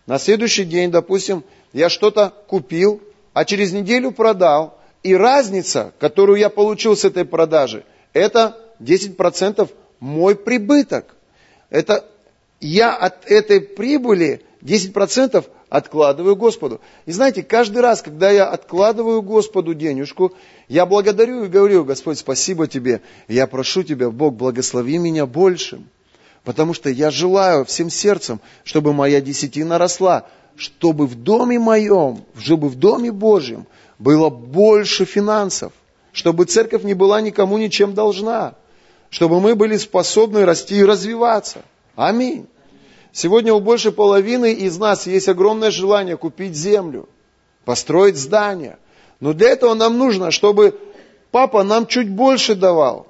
На 0.06 0.20
следующий 0.20 0.66
день, 0.66 0.92
допустим, 0.92 1.44
я 1.74 1.90
что-то 1.90 2.34
купил, 2.48 3.02
а 3.34 3.46
через 3.46 3.74
неделю 3.74 4.12
продал. 4.12 4.79
И 5.04 5.16
разница, 5.16 5.94
которую 6.00 6.40
я 6.40 6.50
получил 6.50 6.96
с 6.96 7.06
этой 7.06 7.26
продажи, 7.26 7.86
это 8.14 8.58
10% 8.80 9.70
мой 10.00 10.36
прибыток. 10.36 11.16
Это 11.70 12.06
я 12.60 12.96
от 12.96 13.26
этой 13.26 13.62
прибыли 13.62 14.42
10% 14.62 15.46
откладываю 15.70 16.36
Господу. 16.36 16.82
И 17.06 17.12
знаете, 17.12 17.44
каждый 17.44 17.80
раз, 17.82 18.02
когда 18.02 18.30
я 18.32 18.48
откладываю 18.50 19.22
Господу 19.22 19.74
денежку, 19.74 20.34
я 20.68 20.86
благодарю 20.86 21.44
и 21.44 21.48
говорю, 21.48 21.86
Господь, 21.86 22.18
спасибо 22.18 22.68
Тебе, 22.68 23.02
я 23.28 23.48
прошу 23.48 23.84
Тебя, 23.84 24.10
Бог, 24.10 24.34
благослови 24.34 24.98
меня 24.98 25.26
большим. 25.26 25.88
Потому 26.44 26.74
что 26.74 26.90
я 26.90 27.12
желаю 27.12 27.66
всем 27.66 27.90
сердцем, 27.90 28.40
чтобы 28.64 28.94
моя 28.94 29.22
десятина 29.22 29.78
росла, 29.78 30.26
чтобы 30.56 31.06
в 31.06 31.16
доме 31.16 31.60
моем, 31.60 32.24
чтобы 32.38 32.70
в 32.70 32.76
доме 32.76 33.12
Божьем 33.12 33.68
было 34.00 34.30
больше 34.30 35.06
финансов, 35.06 35.74
чтобы 36.14 36.46
церковь 36.46 36.84
не 36.84 36.94
была 36.94 37.22
никому 37.22 37.58
ничем 37.58 37.94
должна, 37.94 38.56
чтобы 39.10 39.42
мы 39.42 39.56
были 39.56 39.78
способны 39.78 40.46
расти 40.46 40.78
и 40.78 40.84
развиваться. 40.84 41.62
Аминь. 41.96 42.48
Сегодня 43.12 43.54
у 43.54 43.60
большей 43.60 43.92
половины 43.92 44.54
из 44.54 44.78
нас 44.78 45.06
есть 45.06 45.28
огромное 45.28 45.72
желание 45.72 46.16
купить 46.16 46.56
землю, 46.56 47.10
построить 47.66 48.18
здание. 48.18 48.78
Но 49.20 49.34
для 49.34 49.50
этого 49.50 49.74
нам 49.74 49.98
нужно, 49.98 50.32
чтобы 50.32 50.80
папа 51.32 51.64
нам 51.64 51.86
чуть 51.86 52.10
больше 52.10 52.56
давал. 52.56 53.08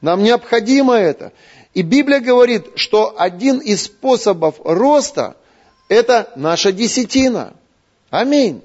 Нам 0.00 0.22
необходимо 0.22 0.94
это. 0.94 1.32
И 1.72 1.82
Библия 1.82 2.20
говорит, 2.20 2.66
что 2.76 3.14
один 3.16 3.58
из 3.58 3.84
способов 3.84 4.56
роста– 4.64 5.36
это 5.88 6.30
наша 6.34 6.72
десятина. 6.72 7.52
Аминь. 8.10 8.62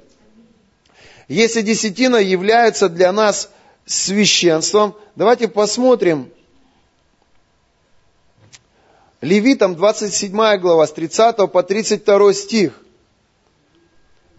Если 1.29 1.61
десятина 1.61 2.15
является 2.15 2.89
для 2.89 3.11
нас 3.11 3.51
священством, 3.85 4.95
давайте 5.15 5.47
посмотрим. 5.47 6.31
Левитам 9.21 9.75
27 9.75 10.57
глава 10.57 10.87
с 10.87 10.91
30 10.91 11.51
по 11.51 11.61
32 11.61 12.33
стих. 12.33 12.81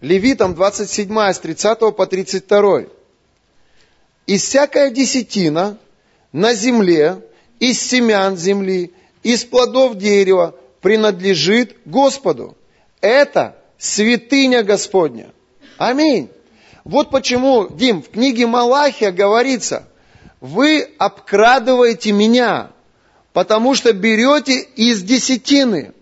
Левитам 0.01 0.53
27 0.53 1.17
с 1.17 1.39
30 1.39 1.79
по 1.95 2.05
32. 2.05 2.83
«И 4.27 4.37
всякая 4.37 4.91
десятина 4.91 5.77
на 6.33 6.53
земле, 6.53 7.21
из 7.59 7.81
семян 7.81 8.35
земли, 8.35 8.91
из 9.23 9.45
плодов 9.45 9.97
дерева 9.97 10.55
принадлежит 10.81 11.77
Господу. 11.85 12.57
Это 12.99 13.55
святыня 13.77 14.63
Господня. 14.63 15.31
Аминь. 15.77 16.29
Вот 16.83 17.11
почему, 17.11 17.67
Дим, 17.69 18.01
в 18.01 18.09
книге 18.09 18.47
Малахия 18.47 19.11
говорится, 19.11 19.87
вы 20.39 20.89
обкрадываете 20.97 22.11
меня, 22.11 22.71
потому 23.33 23.75
что 23.75 23.93
берете 23.93 24.59
из 24.75 25.03
десятины. 25.03 25.93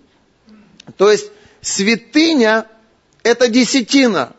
То 0.97 1.11
есть 1.11 1.31
святыня– 1.61 2.65
это 3.23 3.49
десятина. 3.49 4.33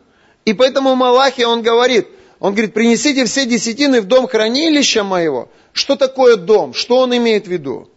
И 0.44 0.54
поэтому 0.54 0.94
Малахия, 0.94 1.46
он 1.46 1.62
говорит, 1.62 2.08
он 2.38 2.54
говорит, 2.54 2.72
принесите 2.72 3.26
все 3.26 3.44
десятины 3.44 4.00
в 4.00 4.06
дом 4.06 4.26
хранилища 4.26 5.04
моего. 5.04 5.50
Что 5.72 5.96
такое 5.96 6.36
дом? 6.36 6.72
Что 6.72 6.98
он 6.98 7.14
имеет 7.14 7.46
в 7.46 7.50
виду? 7.50 7.88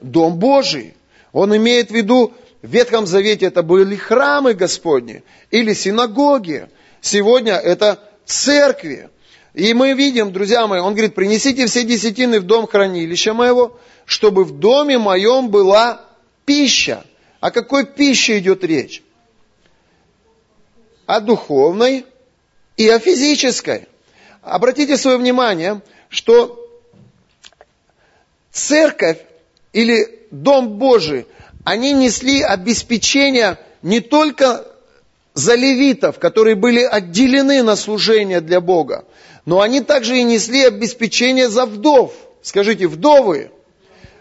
Дом 0.00 0.38
Божий. 0.38 0.94
Он 1.32 1.54
имеет 1.54 1.90
в 1.90 1.94
виду, 1.94 2.32
в 2.62 2.68
Ветхом 2.68 3.06
Завете 3.06 3.46
это 3.46 3.62
были 3.62 3.94
храмы 3.94 4.54
Господни 4.54 5.22
или 5.50 5.74
синагоги. 5.74 6.68
Сегодня 7.06 7.54
это 7.54 8.02
церкви. 8.24 9.10
И 9.54 9.72
мы 9.74 9.92
видим, 9.92 10.32
друзья 10.32 10.66
мои, 10.66 10.80
он 10.80 10.92
говорит, 10.94 11.14
принесите 11.14 11.66
все 11.66 11.84
десятины 11.84 12.40
в 12.40 12.42
дом 12.42 12.66
хранилища 12.66 13.32
моего, 13.32 13.78
чтобы 14.06 14.44
в 14.44 14.58
доме 14.58 14.98
моем 14.98 15.48
была 15.48 16.04
пища. 16.44 17.04
О 17.38 17.52
какой 17.52 17.86
пище 17.86 18.38
идет 18.38 18.64
речь? 18.64 19.04
О 21.06 21.20
духовной 21.20 22.04
и 22.76 22.88
о 22.88 22.98
физической. 22.98 23.86
Обратите 24.42 24.96
свое 24.96 25.16
внимание, 25.16 25.82
что 26.08 26.58
церковь 28.50 29.18
или 29.72 30.26
Дом 30.32 30.70
Божий, 30.70 31.28
они 31.62 31.92
несли 31.92 32.42
обеспечение 32.42 33.58
не 33.82 34.00
только 34.00 34.66
за 35.36 35.54
левитов, 35.54 36.18
которые 36.18 36.56
были 36.56 36.80
отделены 36.80 37.62
на 37.62 37.76
служение 37.76 38.40
для 38.40 38.62
Бога, 38.62 39.04
но 39.44 39.60
они 39.60 39.82
также 39.82 40.16
и 40.16 40.24
несли 40.24 40.64
обеспечение 40.64 41.50
за 41.50 41.66
вдов. 41.66 42.14
Скажите, 42.40 42.86
вдовы. 42.86 43.50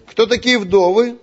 Кто 0.07 0.26
такие 0.26 0.59
вдовы? 0.59 1.16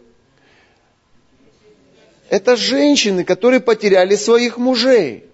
Это 2.31 2.57
женщины, 2.57 3.23
которые 3.23 3.61
потеряли 3.61 4.17
своих 4.17 4.57
мужей. 4.57 5.27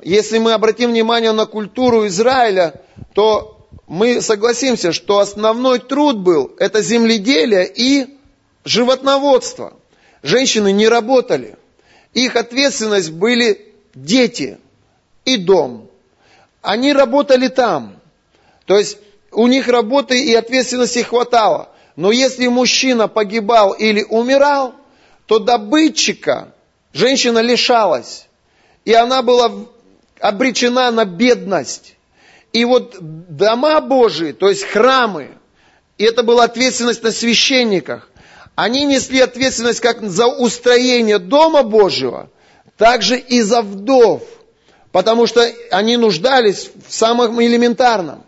Если 0.00 0.38
мы 0.38 0.52
обратим 0.52 0.90
внимание 0.90 1.32
на 1.32 1.46
культуру 1.46 2.06
Израиля, 2.06 2.80
то 3.12 3.66
мы 3.88 4.20
согласимся, 4.20 4.92
что 4.92 5.18
основной 5.18 5.80
труд 5.80 6.18
был 6.18 6.54
это 6.60 6.80
земледелие 6.80 7.68
и 7.74 8.18
животноводство. 8.64 9.72
Женщины 10.22 10.70
не 10.70 10.86
работали. 10.86 11.56
Их 12.14 12.36
ответственность 12.36 13.10
были 13.10 13.69
дети 13.94 14.58
и 15.24 15.36
дом. 15.36 15.88
Они 16.62 16.92
работали 16.92 17.48
там. 17.48 17.96
То 18.66 18.78
есть 18.78 18.98
у 19.32 19.46
них 19.46 19.68
работы 19.68 20.22
и 20.22 20.34
ответственности 20.34 21.00
хватало. 21.00 21.70
Но 21.96 22.12
если 22.12 22.46
мужчина 22.46 23.08
погибал 23.08 23.72
или 23.72 24.02
умирал, 24.02 24.74
то 25.26 25.38
добытчика 25.38 26.54
женщина 26.92 27.38
лишалась. 27.38 28.26
И 28.84 28.92
она 28.92 29.22
была 29.22 29.50
обречена 30.20 30.90
на 30.90 31.04
бедность. 31.04 31.96
И 32.52 32.64
вот 32.64 32.96
дома 33.00 33.80
Божии, 33.80 34.32
то 34.32 34.48
есть 34.48 34.64
храмы, 34.64 35.30
и 35.98 36.04
это 36.04 36.22
была 36.22 36.44
ответственность 36.44 37.02
на 37.02 37.12
священниках, 37.12 38.10
они 38.56 38.84
несли 38.84 39.20
ответственность 39.20 39.80
как 39.80 40.02
за 40.02 40.26
устроение 40.26 41.18
Дома 41.18 41.62
Божьего– 41.62 42.28
также 42.80 43.18
и 43.18 43.42
за 43.42 43.60
вдов, 43.60 44.22
потому 44.90 45.26
что 45.26 45.46
они 45.70 45.98
нуждались 45.98 46.70
в 46.88 46.90
самом 46.90 47.38
элементарном. 47.38 48.24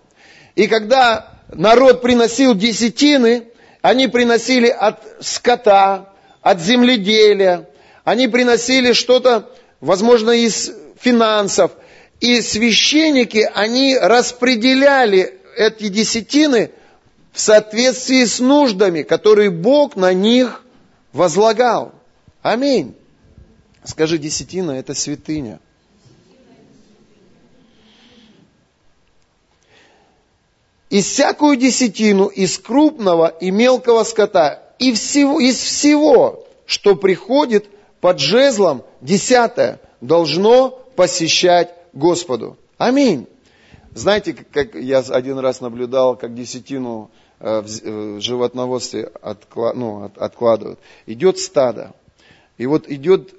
И 0.56 0.66
когда 0.66 1.38
народ 1.48 2.02
приносил 2.02 2.54
десятины, 2.54 3.44
они 3.80 4.08
приносили 4.08 4.68
от 4.68 5.00
скота, 5.20 6.12
от 6.42 6.60
земледелия, 6.60 7.66
они 8.04 8.28
приносили 8.28 8.92
что-то, 8.92 9.50
возможно, 9.80 10.32
из 10.32 10.70
финансов. 11.00 11.70
И 12.20 12.42
священники, 12.42 13.50
они 13.54 13.96
распределяли 13.96 15.40
эти 15.56 15.88
десятины 15.88 16.72
в 17.32 17.40
соответствии 17.40 18.26
с 18.26 18.38
нуждами, 18.38 19.00
которые 19.00 19.48
Бог 19.48 19.96
на 19.96 20.12
них 20.12 20.62
возлагал. 21.14 21.94
Аминь. 22.42 22.96
Скажи, 23.84 24.18
десятина– 24.18 24.70
это 24.72 24.94
святыня. 24.94 25.60
И 30.88 31.00
всякую 31.00 31.56
десятину 31.56 32.26
из 32.26 32.58
крупного 32.58 33.28
и 33.28 33.50
мелкого 33.50 34.04
скота, 34.04 34.62
и 34.78 34.92
всего, 34.92 35.40
из 35.40 35.56
всего, 35.58 36.46
что 36.66 36.96
приходит 36.96 37.66
под 38.00 38.18
жезлом, 38.18 38.82
десятое, 39.00 39.80
должно 40.02 40.70
посещать 40.94 41.74
Господу. 41.94 42.58
Аминь. 42.76 43.26
Знаете, 43.94 44.34
как 44.34 44.74
я 44.74 44.98
один 44.98 45.38
раз 45.38 45.60
наблюдал, 45.60 46.16
как 46.16 46.34
десятину 46.34 47.10
э, 47.40 47.62
в 47.62 47.66
э, 47.66 48.20
животноводстве 48.20 49.12
ну, 49.74 50.10
откладывают. 50.16 50.78
Идет 51.06 51.38
стадо. 51.38 51.94
И 52.58 52.66
вот 52.66 52.88
идет 52.88 53.32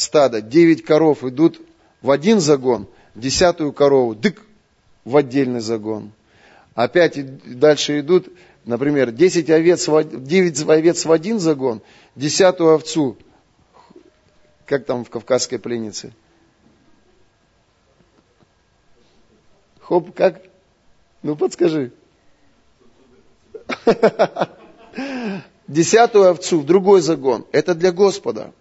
стада, 0.00 0.40
9 0.40 0.84
коров 0.84 1.24
идут 1.24 1.60
в 2.00 2.10
один 2.10 2.40
загон, 2.40 2.88
десятую 3.14 3.72
корову, 3.72 4.14
дык, 4.14 4.42
в 5.04 5.16
отдельный 5.16 5.60
загон. 5.60 6.12
Опять 6.74 7.58
дальше 7.58 8.00
идут, 8.00 8.28
например, 8.64 9.10
10 9.10 9.50
овец, 9.50 9.86
9 9.86 10.68
овец 10.68 11.04
в 11.04 11.12
один 11.12 11.38
загон, 11.38 11.82
десятую 12.16 12.74
овцу, 12.74 13.16
как 14.66 14.86
там 14.86 15.04
в 15.04 15.10
кавказской 15.10 15.58
пленнице. 15.58 16.12
Хоп, 19.80 20.14
как? 20.14 20.40
Ну, 21.22 21.36
подскажи. 21.36 21.92
Десятую 25.68 26.30
овцу 26.30 26.60
в 26.60 26.66
другой 26.66 27.00
загон. 27.00 27.44
Это 27.52 27.74
для 27.74 27.92
Господа. 27.92 28.52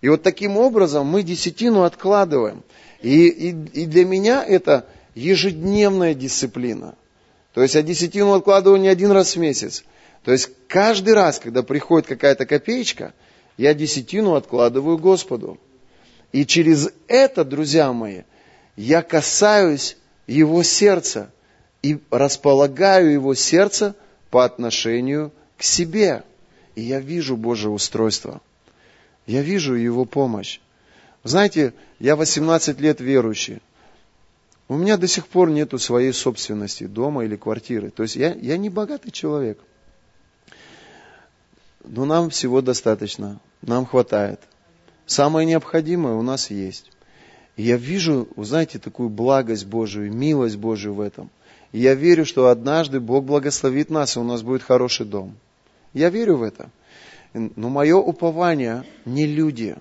И 0.00 0.08
вот 0.08 0.22
таким 0.22 0.56
образом 0.56 1.06
мы 1.06 1.22
десятину 1.22 1.82
откладываем. 1.82 2.62
И, 3.00 3.28
и, 3.28 3.48
и 3.50 3.86
для 3.86 4.04
меня 4.04 4.44
это 4.44 4.86
ежедневная 5.14 6.14
дисциплина. 6.14 6.94
То 7.54 7.62
есть 7.62 7.74
я 7.74 7.82
десятину 7.82 8.34
откладываю 8.34 8.80
не 8.80 8.88
один 8.88 9.10
раз 9.10 9.34
в 9.34 9.38
месяц. 9.38 9.84
То 10.24 10.32
есть 10.32 10.50
каждый 10.68 11.14
раз, 11.14 11.38
когда 11.38 11.62
приходит 11.62 12.06
какая-то 12.06 12.44
копеечка, 12.44 13.14
я 13.56 13.72
десятину 13.74 14.34
откладываю 14.34 14.98
Господу. 14.98 15.58
И 16.32 16.44
через 16.44 16.90
это, 17.08 17.44
друзья 17.44 17.92
мои, 17.92 18.22
я 18.76 19.02
касаюсь 19.02 19.96
его 20.26 20.62
сердца 20.62 21.30
и 21.82 21.98
располагаю 22.10 23.12
его 23.12 23.34
сердце 23.34 23.94
по 24.30 24.44
отношению 24.44 25.32
к 25.56 25.62
себе. 25.62 26.24
И 26.74 26.82
я 26.82 27.00
вижу 27.00 27.36
Божье 27.36 27.70
устройство. 27.70 28.42
Я 29.26 29.42
вижу 29.42 29.74
Его 29.74 30.04
помощь. 30.04 30.60
Знаете, 31.24 31.74
я 31.98 32.14
18 32.16 32.80
лет 32.80 33.00
верующий. 33.00 33.60
У 34.68 34.76
меня 34.76 34.96
до 34.96 35.06
сих 35.06 35.26
пор 35.26 35.50
нету 35.50 35.78
своей 35.78 36.12
собственности, 36.12 36.84
дома 36.84 37.24
или 37.24 37.36
квартиры. 37.36 37.90
То 37.90 38.02
есть 38.02 38.16
я, 38.16 38.34
я 38.34 38.56
не 38.56 38.68
богатый 38.68 39.10
человек. 39.10 39.58
Но 41.84 42.04
нам 42.04 42.30
всего 42.30 42.62
достаточно. 42.62 43.40
Нам 43.62 43.86
хватает. 43.86 44.40
Самое 45.06 45.46
необходимое 45.46 46.14
у 46.14 46.22
нас 46.22 46.50
есть. 46.50 46.90
И 47.56 47.62
я 47.62 47.76
вижу, 47.76 48.28
знаете, 48.36 48.78
такую 48.78 49.08
благость 49.08 49.66
Божию, 49.66 50.12
милость 50.12 50.56
Божию 50.56 50.94
в 50.94 51.00
этом. 51.00 51.30
И 51.72 51.80
я 51.80 51.94
верю, 51.94 52.24
что 52.24 52.48
однажды 52.48 53.00
Бог 53.00 53.24
благословит 53.24 53.88
нас, 53.88 54.16
и 54.16 54.20
у 54.20 54.24
нас 54.24 54.42
будет 54.42 54.62
хороший 54.62 55.06
дом. 55.06 55.36
Я 55.94 56.10
верю 56.10 56.36
в 56.36 56.42
это. 56.42 56.70
Но 57.32 57.68
мое 57.68 57.96
упование 57.96 58.84
не 59.04 59.26
люди. 59.26 59.76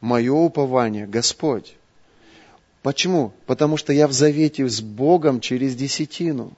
Мое 0.00 0.32
упование 0.32 1.06
Господь. 1.06 1.76
Почему? 2.82 3.32
Потому 3.46 3.76
что 3.76 3.92
я 3.92 4.06
в 4.06 4.12
завете 4.12 4.68
с 4.68 4.80
Богом 4.80 5.40
через 5.40 5.74
десятину. 5.74 6.52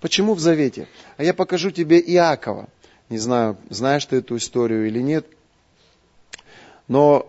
Почему 0.00 0.34
в 0.34 0.40
завете? 0.40 0.86
А 1.16 1.24
я 1.24 1.34
покажу 1.34 1.70
тебе 1.70 1.98
Иакова. 1.98 2.68
Не 3.08 3.18
знаю, 3.18 3.56
знаешь 3.68 4.06
ты 4.06 4.16
эту 4.16 4.36
историю 4.36 4.86
или 4.86 5.00
нет. 5.00 5.26
Но 6.86 7.26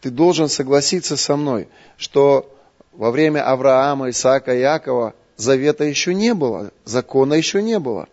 ты 0.00 0.10
должен 0.10 0.48
согласиться 0.48 1.16
со 1.16 1.36
мной, 1.36 1.68
что 1.96 2.54
во 2.92 3.10
время 3.10 3.48
Авраама, 3.48 4.10
Исаака 4.10 4.56
Иакова 4.58 5.14
завета 5.36 5.84
еще 5.84 6.14
не 6.14 6.34
было, 6.34 6.72
закона 6.84 7.34
еще 7.34 7.62
не 7.62 7.78
было. 7.78 8.08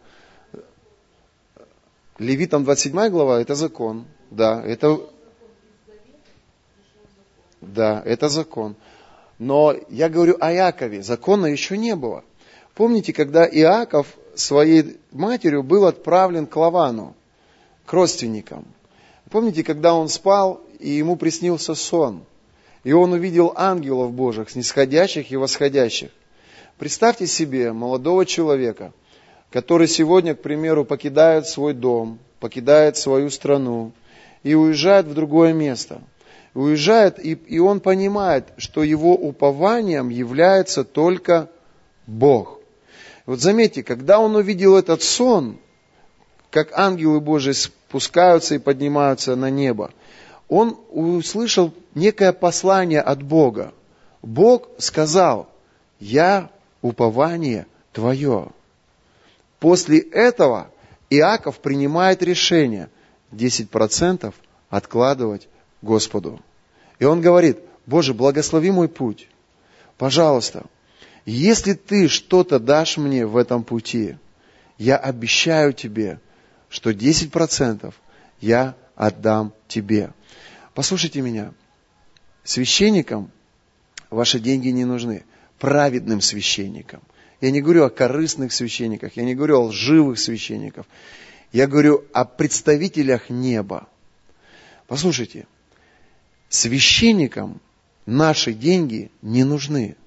Левитам 2.20 2.64
27 2.64 3.09
глава– 3.09 3.41
это 3.41 3.55
закон. 3.55 4.05
Да, 4.30 4.61
это, 4.64 5.01
да, 7.61 8.01
это 8.05 8.30
закон. 8.30 8.76
Но 9.39 9.76
я 9.89 10.09
говорю 10.09 10.38
о 10.39 10.53
Иакове, 10.53 11.01
закона 11.01 11.47
еще 11.47 11.78
не 11.78 11.95
было. 11.95 12.24
Помните, 12.76 13.14
когда 13.14 13.45
Иаков 13.47 14.07
своей 14.36 14.97
матерью 15.11 15.64
был 15.64 15.86
отправлен 15.86 16.45
к 16.45 16.55
Лавану, 16.55 17.16
к 17.86 17.93
родственникам. 17.93 18.66
Помните, 19.30 19.64
когда 19.64 19.95
он 19.95 20.09
спал, 20.09 20.61
и 20.80 20.89
ему 20.91 21.16
приснился 21.16 21.74
сон, 21.74 22.24
и 22.84 22.91
он 22.93 23.14
увидел 23.14 23.53
ангелов 23.55 24.11
Божьих, 24.11 24.51
снисходящих 24.51 25.32
и 25.32 25.36
восходящих. 25.36 26.11
Представьте 26.78 27.26
себе 27.28 27.72
молодого 27.74 28.26
человека, 28.26 28.93
который 29.54 29.88
сегодня, 29.88 30.36
к 30.36 30.41
примеру, 30.41 30.84
покидает 30.84 31.47
свой 31.47 31.74
дом, 31.74 32.20
покидает 32.41 32.97
свою 32.97 33.30
страну 33.30 33.93
и 34.43 34.54
уезжает 34.54 35.06
в 35.06 35.14
другое 35.14 35.54
место– 35.54 36.01
уезжает, 36.54 37.24
и, 37.24 37.34
и 37.34 37.60
он 37.60 37.80
понимает, 37.80 38.45
что 38.58 38.84
его 38.84 39.14
упованием 39.14 40.10
является 40.10 40.84
только 40.84 41.49
Бог. 42.06 42.60
Вот 43.26 43.39
заметьте, 43.39 43.84
когда 43.84 44.20
он 44.20 44.36
увидел 44.36 44.76
этот 44.78 45.01
сон, 45.01 45.58
как 46.51 46.78
ангелы 46.78 47.20
Божии 47.20 47.54
спускаются 47.54 48.56
и 48.56 48.60
поднимаются 48.60 49.36
на 49.36 49.49
небо, 49.49 49.91
он 50.49 50.78
услышал 50.91 51.74
некое 51.95 52.34
послание 52.34 53.01
от 53.01 53.24
Бога. 53.24 53.74
Бог 54.22 54.70
сказал, 54.78 55.49
я 55.99 56.49
упование 56.82 57.66
твое. 57.91 58.49
После 59.64 59.99
этого 59.99 60.70
Иаков 61.09 61.59
принимает 61.59 62.22
решение 62.22 62.89
10% 63.32 64.34
откладывать 64.70 65.47
Господу. 65.82 66.41
И 66.99 67.05
он 67.05 67.22
говорит, 67.22 67.59
Боже, 67.86 68.14
благослови 68.14 68.72
мой 68.72 68.89
путь. 68.89 69.30
Пожалуйста, 69.97 70.66
если 71.26 71.76
ты 71.76 72.09
что-то 72.09 72.59
дашь 72.59 72.97
мне 72.97 73.26
в 73.26 73.38
этом 73.38 73.64
пути, 73.64 74.18
я 74.78 74.97
обещаю 74.97 75.72
тебе, 75.72 76.20
что 76.68 76.89
10% 76.89 77.93
я 78.41 78.76
отдам 78.97 79.53
тебе. 79.70 80.11
Послушайте 80.74 81.22
меня. 81.22 81.53
Священникам 82.43 83.32
ваши 84.09 84.41
деньги 84.41 84.68
не 84.68 84.84
нужны. 84.84 85.24
Праведным 85.57 86.20
священникам. 86.20 87.01
Я 87.43 87.51
не 87.51 87.59
говорю 87.59 87.83
о 87.83 87.89
корыстных 87.89 88.53
священниках, 88.53 89.17
я 89.17 89.23
не 89.25 89.35
говорю 89.35 89.57
о 89.57 89.65
лживых 89.65 90.17
священниках. 90.17 90.85
Я 91.51 91.67
говорю 91.67 92.05
о 92.13 92.23
представителях 92.23 93.29
неба. 93.29 93.89
Послушайте, 94.87 95.45
священникам 96.47 97.59
наши 98.05 98.53
деньги 98.53 99.11
не 99.21 99.43
нужны. 99.43 99.97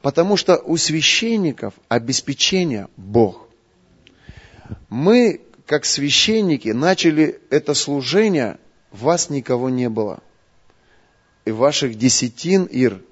Потому 0.00 0.36
что 0.36 0.58
у 0.58 0.76
священников 0.76 1.74
обеспечение 1.88 2.86
Бог. 2.96 3.48
Мы, 4.88 5.40
как 5.66 5.84
священники, 5.84 6.68
начали 6.68 7.40
это 7.50 7.74
служение, 7.74 8.60
вас 8.92 9.28
никого 9.28 9.70
не 9.70 9.88
было. 9.88 10.20
И 11.44 11.50
ваших 11.50 11.98
десятин, 11.98 12.62
Ир, 12.66 13.02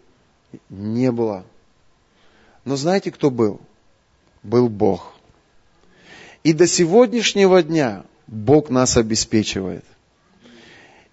не 0.69 1.11
было. 1.11 1.45
Но 2.65 2.77
знаете, 2.77 3.11
кто 3.11 3.31
был? 3.31 3.61
Был 4.43 4.69
Бог. 4.69 5.13
И 6.43 6.53
до 6.53 6.67
сегодняшнего 6.67 7.63
дня 7.63 8.05
Бог 8.27 8.71
нас 8.71 8.97
обеспечивает. 8.97 9.85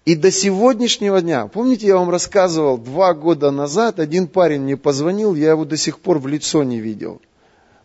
И 0.04 0.16
до 0.16 0.32
сегодняшнего 0.32 1.20
дня, 1.20 1.46
помните, 1.46 1.86
я 1.86 1.96
вам 1.96 2.10
рассказывал, 2.10 2.76
два 2.76 3.14
года 3.14 3.50
назад 3.50 4.00
один 4.00 4.26
парень 4.26 4.62
мне 4.62 4.76
позвонил, 4.76 5.34
я 5.34 5.50
его 5.50 5.64
до 5.64 5.76
сих 5.76 6.00
пор 6.00 6.18
в 6.18 6.26
лицо 6.26 6.64
не 6.64 6.80
видел. 6.80 7.22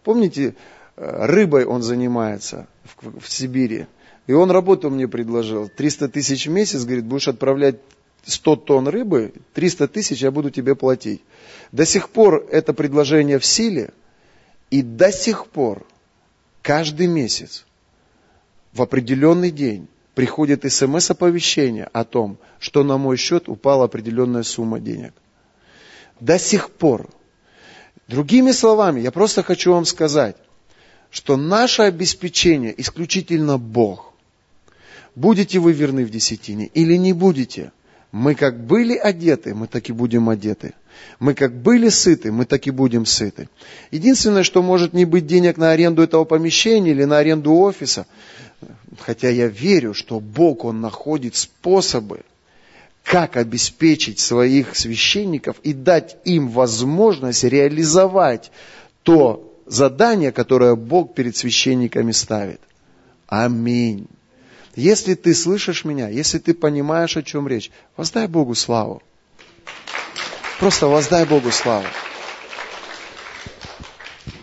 Помните, 0.04 0.56
э, 0.96 1.26
рыбой 1.26 1.66
он 1.66 1.84
занимается 1.84 2.68
в, 2.84 3.20
в 3.20 3.30
Сибири. 3.30 3.86
И 4.26 4.34
он 4.34 4.50
работу 4.50 4.90
мне 4.90 5.08
предложил. 5.08 5.70
300 5.70 6.10
тысяч 6.10 6.48
в 6.48 6.52
месяц, 6.52 6.84
говорит, 6.84 7.06
будешь 7.06 7.28
отправлять 7.28 7.76
100 8.26 8.56
тонн 8.58 8.88
рыбы, 8.88 9.34
300 9.54 9.88
тысяч 9.88 10.22
я 10.22 10.32
буду 10.32 10.50
тебе 10.50 10.76
платить. 10.76 11.22
До 11.72 11.86
сих 11.86 12.10
пор 12.10 12.48
это 12.52 12.74
предложение 12.74 13.40
в 13.40 13.46
силе, 13.46 13.92
и 14.70 14.82
до 14.82 15.12
сих 15.12 15.48
пор 15.48 15.86
каждый 16.62 17.08
месяц 17.08 17.66
в 18.74 18.82
определенный 18.82 19.52
день 19.52 19.88
приходит 20.14 20.72
смс-оповещение 20.72 21.86
о 21.94 22.04
том, 22.04 22.38
что 22.60 22.84
на 22.84 22.98
мой 22.98 23.18
счет 23.18 23.50
упала 23.50 23.86
определенная 23.86 24.44
сумма 24.44 24.80
денег. 24.80 25.14
До 26.20 26.40
сих 26.40 26.72
пор. 26.72 27.10
Другими 28.08 28.52
словами, 28.52 29.02
я 29.02 29.12
просто 29.12 29.44
хочу 29.44 29.74
вам 29.74 29.86
сказать, 29.86 30.36
что 31.12 31.38
наше 31.38 31.84
обеспечение 31.84 32.74
исключительно 32.82 33.58
Бог. 33.58 34.14
Будете 35.16 35.60
вы 35.60 35.74
верны 35.74 36.06
в 36.06 36.10
десятине 36.10 36.68
или 36.68 36.96
не 36.96 37.14
будете, 37.14 37.72
мы 38.12 38.36
как 38.36 38.60
были 38.60 38.96
одеты, 38.96 39.54
мы 39.54 39.68
так 39.68 39.90
и 39.90 39.94
будем 39.94 40.30
одеты. 40.30 40.74
Мы 41.20 41.34
как 41.34 41.54
были 41.54 41.90
сыты, 41.90 42.32
мы 42.32 42.46
так 42.46 42.68
и 42.68 42.72
будем 42.72 43.06
сыты. 43.06 43.50
Единственное, 43.92 44.44
что 44.44 44.62
может 44.62 44.94
не 44.94 45.06
быть 45.06 45.26
денег 45.26 45.58
на 45.58 45.72
аренду 45.72 46.04
этого 46.04 46.26
помещения 46.26 46.92
или 46.92 47.06
на 47.06 47.18
аренду 47.18 47.54
офиса, 47.54 48.06
хотя 49.00 49.30
я 49.30 49.48
верю, 49.48 49.94
что 49.94 50.20
Бог, 50.20 50.66
Он 50.66 50.82
находит 50.82 51.36
способы, 51.36 52.22
как 53.04 53.38
обеспечить 53.38 54.20
своих 54.20 54.76
священников 54.76 55.58
и 55.64 55.74
дать 55.74 56.18
им 56.26 56.50
возможность 56.50 57.44
реализовать 57.44 58.52
то 59.04 59.54
задание, 59.66 60.32
которое 60.32 60.76
Бог 60.76 61.14
перед 61.14 61.36
священниками 61.36 62.12
ставит. 62.12 62.60
Аминь. 63.28 64.08
Если 64.76 65.16
ты 65.16 65.34
слышишь 65.34 65.86
меня, 65.86 66.08
если 66.08 66.38
ты 66.38 66.54
понимаешь, 66.54 67.18
о 67.18 67.24
чем 67.24 67.48
речь, 67.48 67.72
воздай 67.96 68.28
Богу 68.28 68.54
славу. 68.56 69.02
Просто 70.60 70.88
воздай 70.88 71.26
Богу 71.26 71.52
славу. 71.52 71.86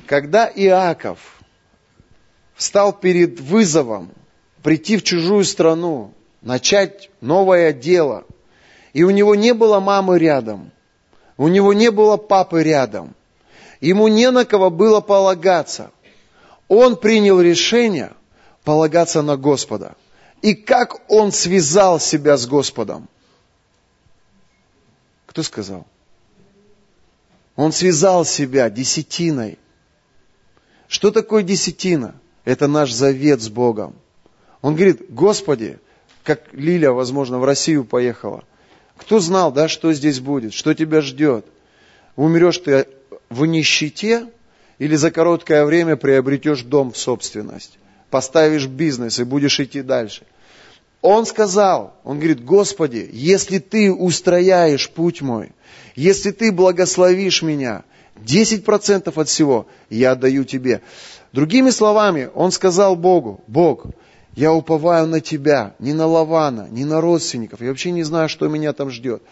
Когда 0.07 0.47
Иаков 0.47 1.19
встал 2.55 2.93
перед 2.93 3.41
вызовом 3.41 4.13
прийти 4.63 4.97
в 4.97 5.03
чужую 5.03 5.45
страну, 5.45 6.15
начать 6.41 7.11
новое 7.21 7.73
дело. 7.73 8.25
И 8.93 9.03
у 9.03 9.11
него 9.11 9.35
не 9.35 9.53
было 9.55 9.81
мамы 9.81 10.19
рядом, 10.19 10.71
у 11.37 11.49
него 11.49 11.73
не 11.73 11.91
было 11.91 12.17
папы 12.17 12.63
рядом, 12.63 13.15
ему 13.81 14.07
не 14.07 14.31
на 14.31 14.45
кого 14.45 14.71
было 14.71 15.01
полагаться. 15.01 15.91
Он 16.69 16.97
принял 16.97 17.41
решение 17.41 18.13
полагаться 18.63 19.21
на 19.23 19.37
Господа. 19.37 19.97
И 20.43 20.55
как 20.55 21.11
он 21.11 21.33
связал 21.33 21.99
себя 21.99 22.37
с 22.37 22.47
Господом? 22.47 23.09
Кто 25.27 25.43
сказал? 25.43 25.87
Он 27.57 27.73
связал 27.73 28.25
себя 28.25 28.69
десятиной. 28.71 29.59
Что 30.89 31.11
такое 31.11 31.43
десятина? 31.43 32.15
Это 32.45 32.67
наш 32.67 32.93
завет 32.93 33.41
с 33.41 33.49
Богом. 33.49 33.95
Он 34.61 34.75
говорит, 34.75 35.07
Господи, 35.09 35.79
как 36.25 36.53
Лиля, 36.53 36.93
возможно, 36.93 37.39
в 37.39 37.45
Россию 37.45 37.85
поехала. 37.85 38.45
Кто 38.97 39.19
знал, 39.21 39.53
да, 39.53 39.69
что 39.69 39.93
здесь 39.93 40.21
будет, 40.21 40.55
что 40.55 40.75
тебя 40.75 41.01
ждет? 41.01 41.47
Умрешь 42.17 42.59
ты 42.59 42.87
в 43.29 43.45
нищете 43.45 44.27
или 44.79 44.97
за 44.97 45.11
короткое 45.11 45.65
время 45.65 45.97
приобретешь 45.97 46.63
дом 46.63 46.93
в 46.93 46.99
собственность? 46.99 47.79
Поставишь 48.11 48.67
бизнес 48.67 49.19
и 49.19 49.25
будешь 49.25 49.59
идти 49.59 49.83
дальше. 49.83 50.25
Он 51.05 51.27
сказал, 51.27 51.93
он 52.03 52.17
говорит, 52.17 52.43
Господи, 52.43 53.11
если 53.13 53.59
ты 53.59 53.93
устрояешь 53.93 54.89
путь 54.89 55.21
мой, 55.21 55.53
если 55.97 56.31
ты 56.31 56.51
благословишь 56.51 57.43
меня, 57.43 57.85
10% 58.25 59.13
от 59.15 59.29
всего 59.29 59.67
я 59.91 60.13
отдаю 60.13 60.45
тебе. 60.45 60.81
Другими 61.35 61.69
словами, 61.69 62.31
он 62.35 62.53
сказал 62.53 62.97
Богу, 62.97 63.43
Бог, 63.49 63.85
я 64.35 64.55
уповаю 64.55 65.07
на 65.07 65.21
тебя, 65.21 65.75
не 65.79 65.93
на 65.93 66.07
Лавана, 66.07 66.69
не 66.71 66.87
на 66.87 67.03
родственников. 67.03 67.61
Я 67.61 67.69
вообще 67.69 67.91
не 67.91 68.03
знаю, 68.03 68.31
что 68.31 68.49
меня 68.49 68.73
там 68.73 68.89
ждет. 68.89 69.23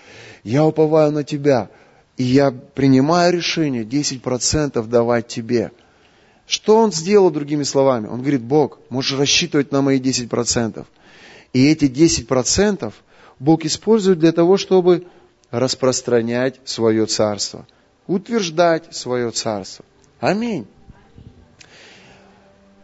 Я 0.44 0.66
уповаю 0.66 1.10
на 1.10 1.24
тебя. 1.24 1.70
И 2.18 2.24
я 2.24 2.50
принимаю 2.50 3.32
решение 3.32 3.84
10% 3.84 4.86
давать 4.88 5.26
тебе. 5.26 5.72
Что 6.46 6.76
он 6.76 6.92
сделал 6.92 7.30
другими 7.30 7.62
словами? 7.62 8.08
Он 8.08 8.20
говорит, 8.20 8.42
Бог, 8.42 8.78
можешь 8.90 9.18
рассчитывать 9.18 9.72
на 9.72 9.80
мои 9.80 9.98
10%. 9.98 10.84
И 11.52 11.70
эти 11.70 11.84
10% 11.84 12.92
Бог 13.38 13.64
использует 13.64 14.18
для 14.18 14.32
того, 14.32 14.56
чтобы 14.56 15.06
распространять 15.50 16.60
свое 16.64 17.06
царство, 17.06 17.66
утверждать 18.06 18.94
свое 18.94 19.30
царство. 19.30 19.84
Аминь. 20.20 20.66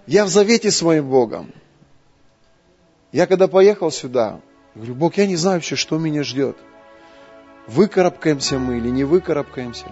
Я 0.06 0.24
в 0.24 0.28
завете 0.28 0.70
с 0.70 0.82
моим 0.82 1.08
Богом. 1.08 1.52
Я 3.12 3.26
когда 3.26 3.48
поехал 3.48 3.90
сюда, 3.90 4.40
говорю, 4.74 4.94
Бог, 4.94 5.16
я 5.16 5.26
не 5.26 5.36
знаю 5.36 5.56
вообще, 5.58 5.76
что 5.76 5.98
меня 5.98 6.22
ждет. 6.22 6.56
Выкарабкаемся 7.66 8.58
мы 8.58 8.78
или 8.78 8.88
не 8.88 9.04
выкарабкаемся. 9.04 9.86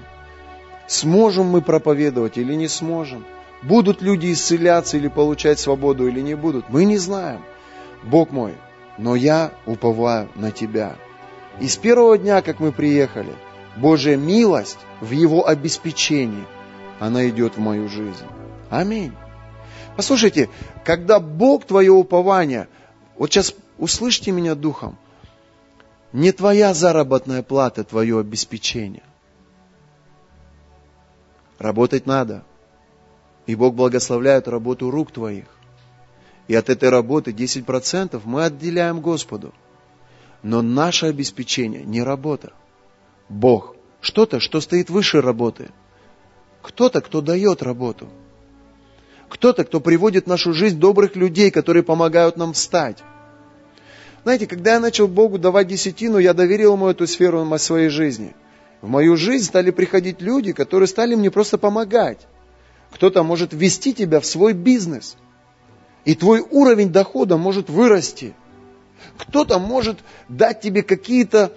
Сможем 0.86 1.46
мы 1.46 1.62
проповедовать 1.62 2.36
или 2.38 2.54
не 2.54 2.68
сможем. 2.68 3.24
Будут 3.62 4.02
люди 4.02 4.32
исцеляться 4.32 4.96
или 4.96 5.08
получать 5.08 5.58
свободу 5.58 6.06
или 6.06 6.20
не 6.20 6.34
будут. 6.34 6.68
Мы 6.68 6.84
не 6.84 6.98
знаем. 6.98 7.42
Бог 8.04 8.30
мой, 8.30 8.54
но 8.98 9.14
я 9.14 9.52
уповаю 9.66 10.28
на 10.34 10.50
Тебя. 10.50 10.96
И 11.60 11.68
с 11.68 11.76
первого 11.76 12.18
дня, 12.18 12.42
как 12.42 12.60
мы 12.60 12.72
приехали, 12.72 13.32
Божья 13.76 14.16
милость 14.16 14.78
в 15.00 15.10
Его 15.10 15.46
обеспечении, 15.46 16.44
она 16.98 17.28
идет 17.28 17.56
в 17.56 17.60
мою 17.60 17.88
жизнь. 17.88 18.24
Аминь. 18.70 19.12
Послушайте, 19.96 20.50
когда 20.84 21.20
Бог 21.20 21.64
твое 21.64 21.92
упование, 21.92 22.68
вот 23.16 23.32
сейчас 23.32 23.54
услышьте 23.78 24.30
меня 24.30 24.54
духом. 24.54 24.96
Не 26.12 26.32
твоя 26.32 26.74
заработная 26.74 27.42
плата, 27.42 27.84
твое 27.84 28.18
обеспечение. 28.20 29.02
Работать 31.58 32.06
надо. 32.06 32.44
И 33.46 33.54
Бог 33.54 33.74
благословляет 33.74 34.48
работу 34.48 34.90
рук 34.90 35.12
твоих. 35.12 35.55
И 36.48 36.54
от 36.54 36.70
этой 36.70 36.88
работы 36.90 37.32
10% 37.32 38.20
мы 38.24 38.44
отделяем 38.44 39.00
Господу. 39.00 39.52
Но 40.42 40.62
наше 40.62 41.06
обеспечение 41.06 41.84
не 41.84 42.02
работа. 42.02 42.52
Бог. 43.28 43.74
Что-то, 44.00 44.38
что 44.38 44.60
стоит 44.60 44.90
выше 44.90 45.20
работы. 45.20 45.70
Кто-то, 46.62 47.00
кто 47.00 47.20
дает 47.20 47.62
работу. 47.62 48.08
Кто-то, 49.28 49.64
кто 49.64 49.80
приводит 49.80 50.26
в 50.26 50.28
нашу 50.28 50.52
жизнь 50.52 50.78
добрых 50.78 51.16
людей, 51.16 51.50
которые 51.50 51.82
помогают 51.82 52.36
нам 52.36 52.52
встать. 52.52 53.02
Знаете, 54.22 54.46
когда 54.46 54.74
я 54.74 54.80
начал 54.80 55.08
Богу 55.08 55.38
давать 55.38 55.68
десятину, 55.68 56.18
я 56.18 56.34
доверил 56.34 56.74
ему 56.74 56.88
эту 56.88 57.06
сферу 57.06 57.46
своей 57.58 57.88
жизни. 57.88 58.34
В 58.82 58.88
мою 58.88 59.16
жизнь 59.16 59.44
стали 59.44 59.70
приходить 59.70 60.20
люди, 60.20 60.52
которые 60.52 60.86
стали 60.86 61.14
мне 61.14 61.30
просто 61.30 61.58
помогать. 61.58 62.26
Кто-то 62.92 63.22
может 63.22 63.52
ввести 63.52 63.94
тебя 63.94 64.20
в 64.20 64.26
свой 64.26 64.52
бизнес. 64.52 65.16
И 66.06 66.14
твой 66.14 66.40
уровень 66.40 66.92
дохода 66.92 67.36
может 67.36 67.68
вырасти. 67.68 68.32
Кто-то 69.18 69.58
может 69.58 69.98
дать 70.28 70.60
тебе 70.60 70.84
какие-то, 70.84 71.52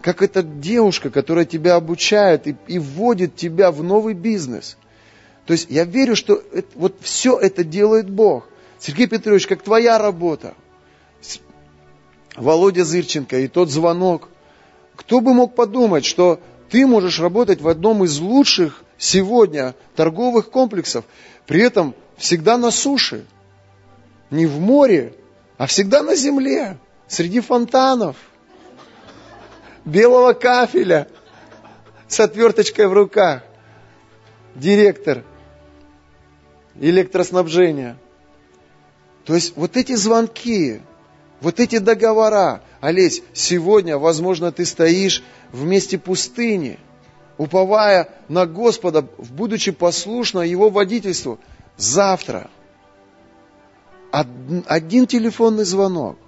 как 0.00 0.22
эта 0.22 0.42
девушка, 0.42 1.10
которая 1.10 1.44
тебя 1.44 1.76
обучает 1.76 2.46
и, 2.46 2.56
и 2.66 2.78
вводит 2.78 3.36
тебя 3.36 3.70
в 3.70 3.82
новый 3.82 4.14
бизнес. 4.14 4.78
То 5.44 5.52
есть 5.52 5.66
я 5.68 5.84
верю, 5.84 6.16
что 6.16 6.42
это, 6.52 6.68
вот 6.74 6.96
все 7.02 7.38
это 7.38 7.62
делает 7.62 8.08
Бог. 8.08 8.48
Сергей 8.78 9.06
Петрович, 9.06 9.46
как 9.46 9.62
твоя 9.62 9.98
работа. 9.98 10.54
Володя 12.36 12.84
Зырченко 12.84 13.38
и 13.38 13.48
тот 13.48 13.70
звонок. 13.70 14.30
Кто 14.96 15.20
бы 15.20 15.34
мог 15.34 15.54
подумать, 15.54 16.06
что 16.06 16.40
ты 16.70 16.86
можешь 16.86 17.20
работать 17.20 17.60
в 17.60 17.68
одном 17.68 18.02
из 18.04 18.18
лучших 18.18 18.82
сегодня 18.96 19.74
торговых 19.94 20.48
комплексов, 20.48 21.04
при 21.46 21.60
этом 21.60 21.94
всегда 22.16 22.56
на 22.56 22.70
суше, 22.70 23.26
не 24.30 24.46
в 24.46 24.58
море, 24.60 25.14
а 25.56 25.66
всегда 25.66 26.02
на 26.02 26.16
земле, 26.16 26.78
среди 27.06 27.40
фонтанов, 27.40 28.16
белого 29.84 30.32
кафеля, 30.32 31.08
с 32.08 32.20
отверточкой 32.20 32.86
в 32.86 32.92
руках. 32.92 33.42
Директор 34.54 35.24
электроснабжения. 36.76 37.96
То 39.24 39.34
есть 39.34 39.56
вот 39.56 39.76
эти 39.76 39.94
звонки, 39.94 40.80
вот 41.40 41.60
эти 41.60 41.78
договора, 41.78 42.62
Олесь, 42.80 43.22
сегодня, 43.32 43.98
возможно, 43.98 44.52
ты 44.52 44.64
стоишь 44.64 45.22
в 45.52 45.64
месте 45.64 45.98
пустыни, 45.98 46.78
уповая 47.38 48.08
на 48.28 48.46
Господа, 48.46 49.02
будучи 49.02 49.70
послушна 49.70 50.40
Его 50.40 50.68
водительству. 50.68 51.38
Завтра 51.76 52.50
один 54.14 55.06
телефонный 55.06 55.64
звонок, 55.64 56.18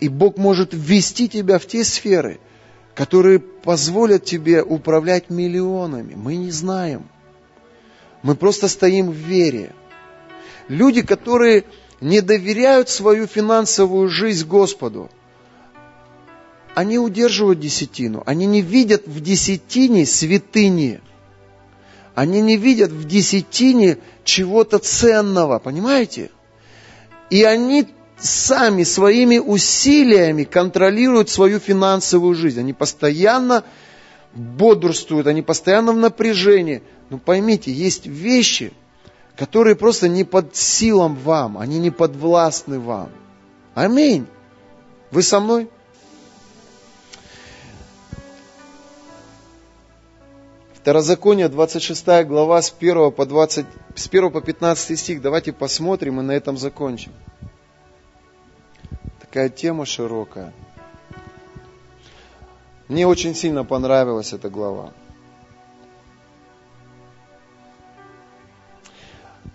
и 0.00 0.08
Бог 0.08 0.36
может 0.36 0.70
ввести 0.72 1.28
тебя 1.28 1.58
в 1.58 1.66
те 1.66 1.82
сферы, 1.82 2.40
которые 2.94 3.38
позволят 3.38 4.24
тебе 4.24 4.62
управлять 4.62 5.30
миллионами. 5.30 6.14
Мы 6.14 6.36
не 6.36 6.50
знаем. 6.50 7.08
Мы 8.22 8.34
просто 8.34 8.68
стоим 8.68 9.10
в 9.10 9.14
вере. 9.14 9.72
Люди, 10.68 11.00
которые 11.00 11.64
не 12.02 12.20
доверяют 12.20 12.90
свою 12.90 13.26
финансовую 13.26 14.08
жизнь 14.08 14.46
Господу, 14.46 15.10
они 16.74 16.98
удерживают 16.98 17.60
десятину. 17.60 18.22
Они 18.26 18.44
не 18.44 18.60
видят 18.60 19.06
в 19.06 19.20
десятине 19.20 20.04
святыни. 20.04 21.00
Они 22.14 22.42
не 22.42 22.56
видят 22.56 22.90
в 22.90 23.06
десятине 23.06 23.98
чего-то 24.24 24.78
ценного, 24.78 25.58
понимаете? 25.58 26.30
И 27.30 27.44
они 27.44 27.88
сами 28.18 28.82
своими 28.82 29.38
усилиями 29.38 30.44
контролируют 30.44 31.30
свою 31.30 31.58
финансовую 31.58 32.34
жизнь. 32.34 32.60
Они 32.60 32.72
постоянно 32.72 33.64
бодрствуют, 34.34 35.26
они 35.26 35.42
постоянно 35.42 35.92
в 35.92 35.96
напряжении. 35.96 36.82
Но 37.08 37.18
поймите, 37.18 37.72
есть 37.72 38.06
вещи, 38.06 38.72
которые 39.36 39.74
просто 39.74 40.08
не 40.08 40.24
под 40.24 40.54
силам 40.54 41.16
вам, 41.16 41.56
они 41.56 41.78
не 41.78 41.90
подвластны 41.90 42.78
вам. 42.78 43.08
Аминь. 43.74 44.26
Вы 45.10 45.22
со 45.22 45.40
мной? 45.40 45.68
Второзаконие, 50.80 51.50
26 51.50 52.24
глава, 52.24 52.62
с 52.62 52.74
1 52.78 53.12
по, 53.12 53.26
20, 53.26 53.66
с 53.94 54.06
1 54.06 54.30
по 54.30 54.40
15 54.40 54.98
стих. 54.98 55.20
Давайте 55.20 55.52
посмотрим 55.52 56.20
и 56.20 56.22
на 56.22 56.32
этом 56.32 56.56
закончим. 56.56 57.12
Такая 59.20 59.50
тема 59.50 59.84
широкая. 59.84 60.54
Мне 62.88 63.06
очень 63.06 63.34
сильно 63.34 63.62
понравилась 63.62 64.32
эта 64.32 64.48
глава. 64.48 64.94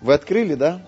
Вы 0.00 0.14
открыли, 0.14 0.54
да? 0.54 0.80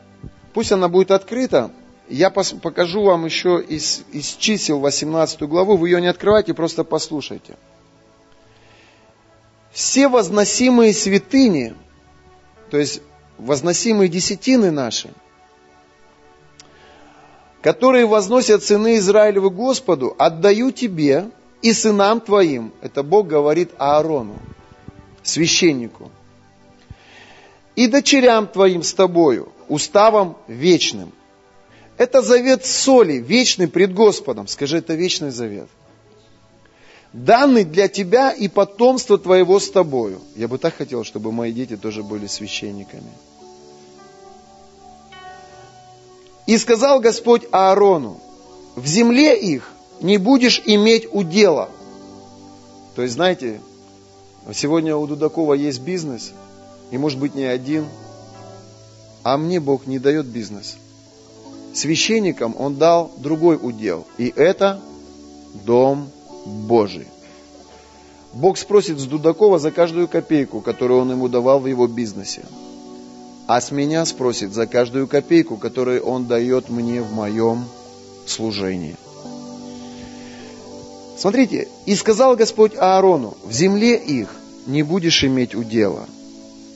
Пусть 0.54 0.70
она 0.70 0.88
будет 0.88 1.10
открыта. 1.10 1.72
Я 2.08 2.30
покажу 2.30 3.02
вам 3.02 3.24
еще 3.24 3.60
из, 3.60 4.04
из 4.12 4.36
чисел 4.36 4.78
18 4.78 5.42
главу. 5.42 5.76
Вы 5.76 5.88
ее 5.88 6.00
не 6.00 6.06
открывайте, 6.06 6.54
просто 6.54 6.84
послушайте. 6.84 7.56
Все 9.78 10.08
возносимые 10.08 10.92
святыни, 10.92 11.72
то 12.68 12.78
есть 12.78 13.00
возносимые 13.38 14.08
десятины 14.08 14.72
наши, 14.72 15.08
которые 17.62 18.04
возносят 18.06 18.64
сыны 18.64 18.96
Израилевы 18.96 19.50
Господу, 19.50 20.16
отдаю 20.18 20.72
тебе 20.72 21.30
и 21.62 21.72
сынам 21.72 22.20
твоим. 22.20 22.72
Это 22.80 23.04
Бог 23.04 23.28
говорит 23.28 23.70
Аарону, 23.78 24.40
священнику 25.22 26.10
и 27.76 27.86
дочерям 27.86 28.48
твоим 28.48 28.82
с 28.82 28.92
тобою, 28.92 29.52
уставом 29.68 30.38
вечным. 30.48 31.12
Это 31.98 32.20
завет 32.20 32.66
соли, 32.66 33.18
вечный 33.18 33.68
пред 33.68 33.94
Господом. 33.94 34.48
Скажи, 34.48 34.78
это 34.78 34.94
вечный 34.94 35.30
завет. 35.30 35.68
Данный 37.24 37.64
для 37.64 37.88
тебя 37.88 38.30
и 38.30 38.46
потомства 38.46 39.18
твоего 39.18 39.58
с 39.58 39.68
тобою. 39.70 40.20
Я 40.36 40.46
бы 40.46 40.56
так 40.56 40.76
хотел, 40.76 41.02
чтобы 41.02 41.32
мои 41.32 41.52
дети 41.52 41.76
тоже 41.76 42.04
были 42.04 42.28
священниками. 42.28 43.10
И 46.46 46.56
сказал 46.58 47.00
Господь 47.00 47.42
Аарону, 47.50 48.20
в 48.76 48.86
земле 48.86 49.36
их 49.36 49.72
не 50.00 50.16
будешь 50.16 50.62
иметь 50.64 51.08
удела. 51.10 51.70
То 52.94 53.02
есть, 53.02 53.14
знаете, 53.14 53.60
сегодня 54.54 54.96
у 54.96 55.04
Дудакова 55.06 55.54
есть 55.54 55.80
бизнес, 55.80 56.30
и 56.92 56.98
может 56.98 57.18
быть 57.18 57.34
не 57.34 57.44
один, 57.44 57.86
а 59.24 59.36
мне 59.38 59.58
Бог 59.58 59.86
не 59.86 59.98
дает 59.98 60.26
бизнес. 60.26 60.76
Священникам 61.74 62.54
Он 62.56 62.76
дал 62.76 63.10
другой 63.16 63.58
удел, 63.60 64.06
и 64.18 64.32
это 64.36 64.80
Дом 65.64 66.12
Божий. 66.48 67.06
Бог 68.32 68.58
спросит 68.58 68.98
с 68.98 69.04
Дудакова 69.04 69.58
за 69.58 69.70
каждую 69.70 70.08
копейку, 70.08 70.60
которую 70.60 71.00
он 71.00 71.10
ему 71.10 71.28
давал 71.28 71.60
в 71.60 71.66
его 71.66 71.86
бизнесе. 71.86 72.44
А 73.46 73.60
с 73.60 73.70
меня 73.70 74.04
спросит 74.04 74.52
за 74.52 74.66
каждую 74.66 75.08
копейку, 75.08 75.56
которую 75.56 76.02
он 76.02 76.26
дает 76.26 76.68
мне 76.68 77.00
в 77.00 77.12
моем 77.12 77.64
служении. 78.26 78.96
Смотрите, 81.16 81.68
и 81.86 81.96
сказал 81.96 82.36
Господь 82.36 82.76
Аарону, 82.76 83.36
в 83.44 83.52
земле 83.52 83.96
их 83.96 84.28
не 84.66 84.82
будешь 84.82 85.24
иметь 85.24 85.54
удела, 85.54 86.06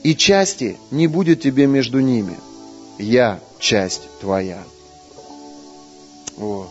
и 0.01 0.15
части 0.15 0.77
не 0.91 1.07
будет 1.07 1.41
тебе 1.41 1.67
между 1.67 1.99
ними. 1.99 2.35
Я 2.97 3.39
часть 3.59 4.01
твоя. 4.19 4.63
О, 6.37 6.67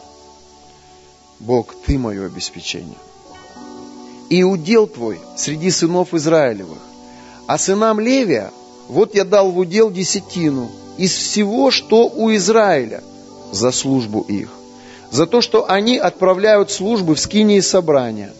Бог, 1.43 1.75
Ты 1.87 1.99
мое 1.99 2.27
обеспечение. 2.27 2.99
И 4.31 4.43
удел 4.43 4.87
твой 4.87 5.21
среди 5.37 5.71
сынов 5.71 6.15
Израилевых. 6.15 6.79
А 7.47 7.59
сынам 7.59 8.01
Левия, 8.01 8.51
вот 8.89 9.15
я 9.15 9.25
дал 9.25 9.51
в 9.51 9.59
удел 9.59 9.91
десятину 9.91 10.71
из 10.97 11.13
всего, 11.13 11.71
что 11.71 12.09
у 12.09 12.35
Израиля, 12.35 13.03
за 13.53 13.71
службу 13.71 14.23
их 14.23 14.49
за 15.13 15.27
то, 15.27 15.43
что 15.43 15.71
они 15.71 15.99
отправляют 15.99 16.71
службы 16.71 17.15
в 17.15 17.21
скинии 17.21 17.61
собрания. 17.61 18.33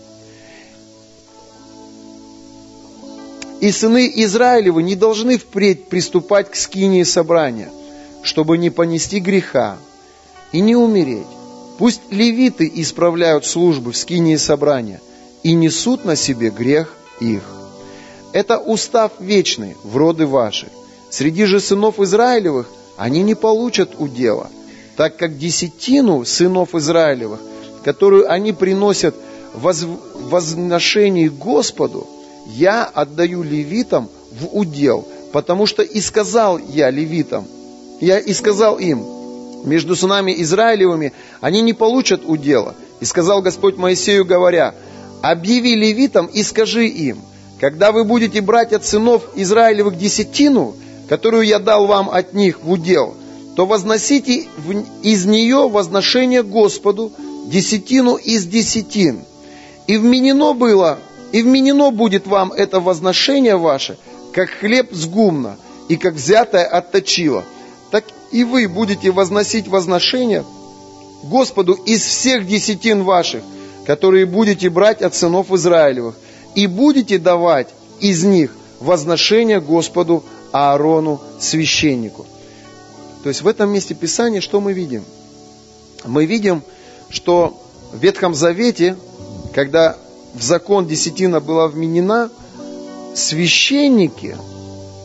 И 3.61 3.71
сыны 3.71 4.11
Израилевы 4.13 4.83
не 4.83 4.97
должны 4.97 5.37
впредь 5.37 5.89
приступать 5.89 6.51
к 6.51 6.57
скинии 6.57 7.03
собрания, 7.03 7.71
чтобы 8.23 8.57
не 8.57 8.71
понести 8.71 9.21
греха 9.21 9.77
и 10.51 10.61
не 10.61 10.75
умереть. 10.75 11.27
Пусть 11.83 12.03
левиты 12.11 12.71
исправляют 12.73 13.45
службы 13.45 13.91
в 13.91 13.97
скинии 13.97 14.37
собрания 14.37 15.01
и 15.43 15.53
несут 15.53 16.05
на 16.05 16.15
себе 16.15 16.51
грех 16.51 16.95
их. 17.19 17.43
Это 18.33 18.59
устав 18.59 19.11
вечный 19.19 19.77
в 19.83 19.97
роды 19.97 20.29
ваши. 20.29 20.69
Среди 21.11 21.45
же 21.45 21.59
сынов 21.59 21.99
Израилевых 21.99 22.71
они 22.97 23.25
не 23.25 23.35
получат 23.35 23.97
удела– 23.99 24.49
так 24.97 25.17
как 25.17 25.37
десятину 25.37 26.25
сынов 26.25 26.77
Израилевых, 26.77 27.41
которую 27.83 28.31
они 28.31 28.53
приносят 28.53 29.17
в 29.53 29.75
возношении 30.31 31.27
Господу, 31.27 32.07
я 32.47 32.85
отдаю 32.85 33.43
левитам 33.43 34.09
в 34.31 34.57
удел, 34.57 35.05
потому 35.33 35.67
что 35.67 35.83
и 35.83 36.01
сказал 36.01 36.59
я 36.59 36.91
левитам, 36.91 37.45
я 38.01 38.21
и 38.21 38.33
сказал 38.33 38.79
им, 38.79 39.05
между 39.65 39.97
сынами 39.97 40.35
Израилевыми 40.43 41.13
они 41.41 41.63
не 41.63 41.73
получат 41.73 42.23
удела. 42.25 42.75
И 43.01 43.05
сказал 43.05 43.43
Господь 43.43 43.77
Моисею, 43.77 44.25
говоря, 44.25 44.75
объяви 45.23 45.75
левитам 45.75 46.27
и 46.27 46.43
скажи 46.43 46.87
им, 46.87 47.19
когда 47.61 47.93
вы 47.93 48.05
будете 48.05 48.41
брать 48.41 48.73
от 48.73 48.85
сынов 48.85 49.23
Израилевых 49.35 49.97
десятину, 49.97 50.75
которую 51.09 51.45
я 51.45 51.59
дал 51.59 51.87
вам 51.87 52.11
от 52.11 52.33
них 52.33 52.63
в 52.63 52.71
удел, 52.71 53.15
то 53.55 53.67
возносите 53.67 54.47
из 55.03 55.25
нее 55.27 55.69
возношение 55.69 56.43
Господу 56.43 57.13
десятину 57.47 58.17
из 58.17 58.47
десятин. 58.47 59.21
И 59.87 59.97
вменено 59.97 60.55
было, 60.55 60.99
и 61.33 61.43
вменено 61.43 61.91
будет 61.91 62.27
вам 62.27 62.53
это 62.53 62.81
возношение 62.81 63.57
ваше, 63.57 63.99
как 64.33 64.49
хлеб 64.51 64.89
с 64.93 65.07
гумна, 65.07 65.57
и 65.89 65.97
как 65.97 66.15
взятое 66.15 66.65
от 66.65 66.93
точила. 66.93 67.45
И 68.33 68.45
вы 68.45 68.67
будете 68.67 69.11
возносить 69.11 69.69
возношение 69.69 70.45
Господу 71.23 71.75
из 71.75 72.03
всех 72.03 72.47
десятин 72.47 73.05
ваших, 73.05 73.43
которые 73.87 74.27
будете 74.27 74.71
брать 74.71 75.03
от 75.03 75.15
сынов 75.15 75.53
Израилевых, 75.53 76.17
и 76.55 76.67
будете 76.67 77.19
давать 77.19 77.69
из 78.01 78.25
них 78.25 78.55
возношение 78.81 79.61
Господу 79.61 80.25
Аарону, 80.51 81.21
священнику. 81.41 82.27
То 83.23 83.29
есть 83.29 83.43
в 83.43 83.47
этом 83.47 83.71
месте 83.71 83.95
Писания 83.95 84.41
что 84.41 84.61
мы 84.61 84.73
видим? 84.73 85.05
Мы 86.05 86.27
видим, 86.27 86.63
что 87.09 87.63
в 87.93 87.99
Ветхом 87.99 88.35
Завете, 88.35 88.97
когда 89.55 89.97
в 90.35 90.43
закон 90.43 90.87
десятина 90.87 91.41
была 91.41 91.69
вменена, 91.69 92.31
священники, 93.15 94.37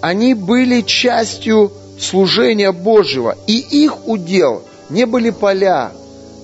они 0.01 0.33
были 0.33 0.81
частью 0.81 1.71
служения 1.99 2.71
Божьего. 2.71 3.37
И 3.47 3.57
их 3.57 4.07
удел 4.07 4.63
не 4.89 5.05
были 5.05 5.29
поля 5.29 5.91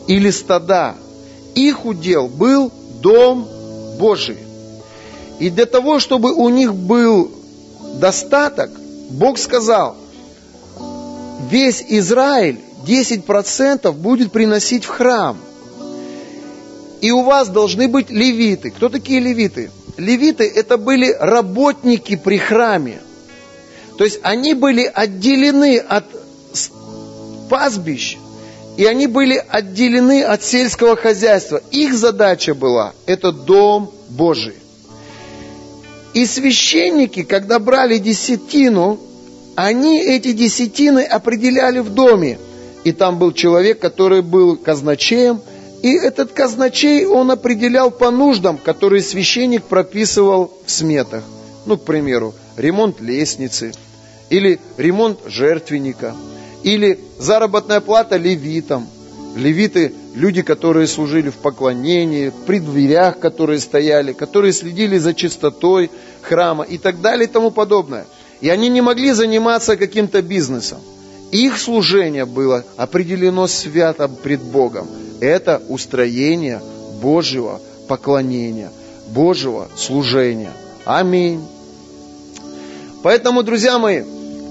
или 0.07 0.29
стада. 0.31 0.95
Их 1.55 1.85
удел 1.85 2.27
был 2.27 2.71
дом 3.01 3.47
Божий. 3.99 4.37
И 5.39 5.49
для 5.49 5.65
того, 5.65 5.99
чтобы 5.99 6.33
у 6.33 6.49
них 6.49 6.73
был 6.73 7.31
достаток, 7.99 8.71
Бог 9.09 9.37
сказал, 9.37 9.95
весь 11.49 11.83
Израиль 11.87 12.59
10% 12.85 13.91
будет 13.91 14.31
приносить 14.31 14.85
в 14.85 14.89
храм. 14.89 15.37
И 17.01 17.11
у 17.11 17.23
вас 17.23 17.49
должны 17.49 17.87
быть 17.87 18.09
левиты. 18.09 18.71
Кто 18.71 18.89
такие 18.89 19.19
левиты? 19.19 19.71
Левиты 19.97 20.45
это 20.47 20.77
были 20.77 21.11
работники 21.19 22.15
при 22.15 22.37
храме. 22.37 23.01
То 23.97 24.03
есть 24.03 24.19
они 24.23 24.53
были 24.53 24.91
отделены 24.93 25.77
от 25.77 26.05
пастбищ, 27.49 28.17
и 28.77 28.85
они 28.85 29.07
были 29.07 29.43
отделены 29.49 30.23
от 30.23 30.43
сельского 30.43 30.95
хозяйства. 30.95 31.61
Их 31.71 31.93
задача 31.93 32.55
была– 32.55 32.93
это 33.05 33.31
дом 33.31 33.91
Божий. 34.09 34.55
И 36.13 36.25
священники, 36.25 37.23
когда 37.23 37.59
брали 37.59 37.97
десятину, 37.97 38.99
они 39.55 39.99
эти 39.99 40.31
десятины 40.31 41.01
определяли 41.01 41.79
в 41.79 41.89
доме. 41.89 42.39
И 42.83 42.91
там 42.91 43.17
был 43.17 43.31
человек, 43.31 43.79
который 43.79 44.21
был 44.21 44.57
казначеем, 44.57 45.41
и 45.83 45.95
этот 45.95 46.31
казначей, 46.31 47.05
он 47.05 47.29
определял 47.29 47.91
по 47.91 48.09
нуждам, 48.09 48.57
которые 48.57 49.01
священник 49.01 49.63
прописывал 49.63 50.53
в 50.65 50.71
сметах. 50.71 51.23
Ну, 51.65 51.77
к 51.77 51.83
примеру, 51.83 52.33
ремонт 52.57 53.01
лестницы, 53.01 53.73
или 54.29 54.59
ремонт 54.77 55.19
жертвенника, 55.25 56.15
или 56.63 56.99
заработная 57.19 57.81
плата 57.81 58.17
левитам. 58.17 58.87
Левиты– 59.35 59.93
люди, 60.15 60.41
которые 60.41 60.87
служили 60.87 61.29
в 61.29 61.35
поклонении, 61.35 62.31
при 62.45 62.59
дверях, 62.59 63.19
которые 63.19 63.59
стояли, 63.59 64.13
которые 64.13 64.53
следили 64.53 64.97
за 64.97 65.13
чистотой 65.13 65.89
храма 66.21 66.63
и 66.63 66.77
так 66.77 67.01
далее 67.01 67.27
и 67.27 67.31
тому 67.31 67.51
подобное– 67.51 68.05
и 68.43 68.49
они 68.49 68.67
не 68.67 68.81
могли 68.81 69.13
заниматься 69.13 69.77
каким-то 69.77 70.21
бизнесом. 70.21 70.79
Их 71.31 71.57
служение 71.57 72.25
было 72.25 72.65
определено 72.75 73.47
свято 73.47 74.09
пред 74.09 74.41
Богом. 74.41 74.85
Это 75.21 75.61
устроение 75.69 76.61
Божьего 77.01 77.61
поклонения, 77.87 78.69
Божьего 79.07 79.69
служения. 79.77 80.51
Аминь. 80.83 81.41
Поэтому, 83.03 83.43
друзья 83.43 83.77
мои, 83.77 84.03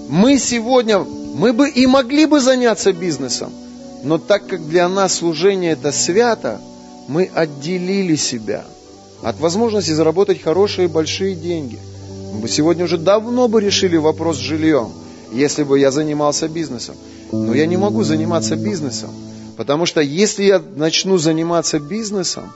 мы 0.09 0.38
сегодня, 0.38 0.98
мы 1.00 1.53
бы 1.53 1.68
и 1.68 1.86
могли 1.86 2.26
бы 2.26 2.40
заняться 2.40 2.92
бизнесом, 2.92 3.53
но 4.05 4.18
так 4.18 4.46
как 4.46 4.68
для 4.68 4.88
нас 4.88 5.14
служение 5.14 5.72
это 5.72 5.90
свято, 5.90 6.61
мы 7.09 7.30
отделили 7.34 8.14
себя 8.16 8.64
от 9.22 9.40
возможности 9.40 9.90
заработать 9.90 10.42
хорошие 10.42 10.88
большие 10.88 11.34
деньги– 11.34 11.78
мы 12.32 12.48
сегодня 12.48 12.84
уже 12.84 12.96
давно 12.96 13.46
бы 13.46 13.61
решили 13.61 13.96
вопрос 13.96 14.36
с 14.38 14.40
жильем, 14.40 14.90
если 15.32 15.64
бы 15.64 15.78
я 15.78 15.90
занимался 15.90 16.48
бизнесом. 16.48 16.96
Но 17.30 17.55
я 17.55 17.66
не 17.66 17.76
могу 17.76 18.05
заниматься 18.05 18.57
бизнесом, 18.57 19.11
потому 19.57 19.86
что 19.86 20.00
если 20.00 20.44
я 20.44 20.62
начну 20.76 21.18
заниматься 21.18 21.78
бизнесом, 21.78 22.53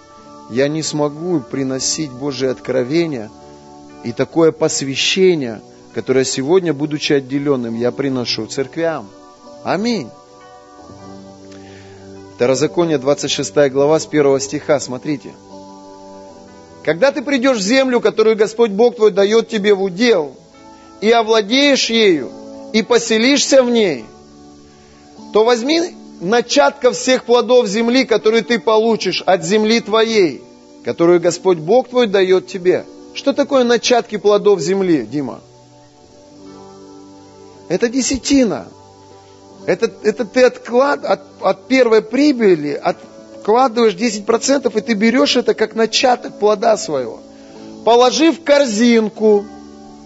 я 0.51 0.69
не 0.69 0.83
смогу 0.83 1.41
приносить 1.41 2.11
Божие 2.11 2.51
откровения 2.51 3.31
и 4.05 4.13
такое 4.13 4.53
посвящение, 4.53 5.61
которое 5.97 6.27
сегодня, 6.27 6.75
будучи 6.75 7.15
отделенным, 7.15 7.75
я 7.75 7.91
приношу 7.91 8.47
церквям. 8.47 9.09
Аминь. 9.65 10.11
Второзаконие, 12.35 12.99
26 12.99 13.71
глава, 13.71 13.99
с 13.99 14.07
1 14.07 14.39
стиха, 14.41 14.79
смотрите. 14.79 15.31
Когда 16.85 17.13
ты 17.13 17.23
придешь 17.23 17.57
в 17.57 17.63
землю, 17.63 18.03
которую 18.03 18.37
Господь 18.37 18.73
Бог 18.73 18.97
твой 18.97 19.11
дает 19.11 19.49
тебе 19.49 19.73
в 19.73 19.83
удел, 19.83 20.37
и 21.01 21.11
овладеешь 21.11 21.89
ею, 21.89 22.31
и 22.75 22.83
поселишься 22.83 23.63
в 23.63 23.71
ней, 23.71 24.05
то 25.33 25.45
возьми 25.45 25.81
начатка 26.21 26.93
всех 26.93 27.25
плодов 27.25 27.69
земли, 27.69 28.05
которые 28.05 28.43
ты 28.43 28.59
получишь 28.59 29.23
от 29.25 29.43
земли 29.43 29.81
твоей, 29.81 30.43
которую 30.85 31.23
Господь 31.23 31.57
Бог 31.57 31.89
твой 31.89 32.07
дает 32.07 32.49
тебе. 32.49 32.85
Что 33.15 33.33
такое 33.33 33.65
начатки 33.65 34.19
плодов 34.19 34.61
земли, 34.61 35.07
Дима? 35.07 35.41
Это 37.69 37.89
десятина. 37.89 38.67
Это, 39.67 39.91
это 40.03 40.25
ты 40.25 40.45
отклад, 40.45 41.05
от, 41.05 41.23
от 41.41 41.67
первой 41.67 42.01
прибыли 42.03 42.73
откладываешь 42.73 43.95
10%, 43.95 44.77
и 44.77 44.81
ты 44.81 44.95
берешь 44.95 45.37
это 45.37 45.55
как 45.55 45.75
начаток 45.75 46.39
плода 46.39 46.77
своего. 46.77 47.21
Положи 47.85 48.33
в 48.33 48.43
корзинку. 48.43 49.45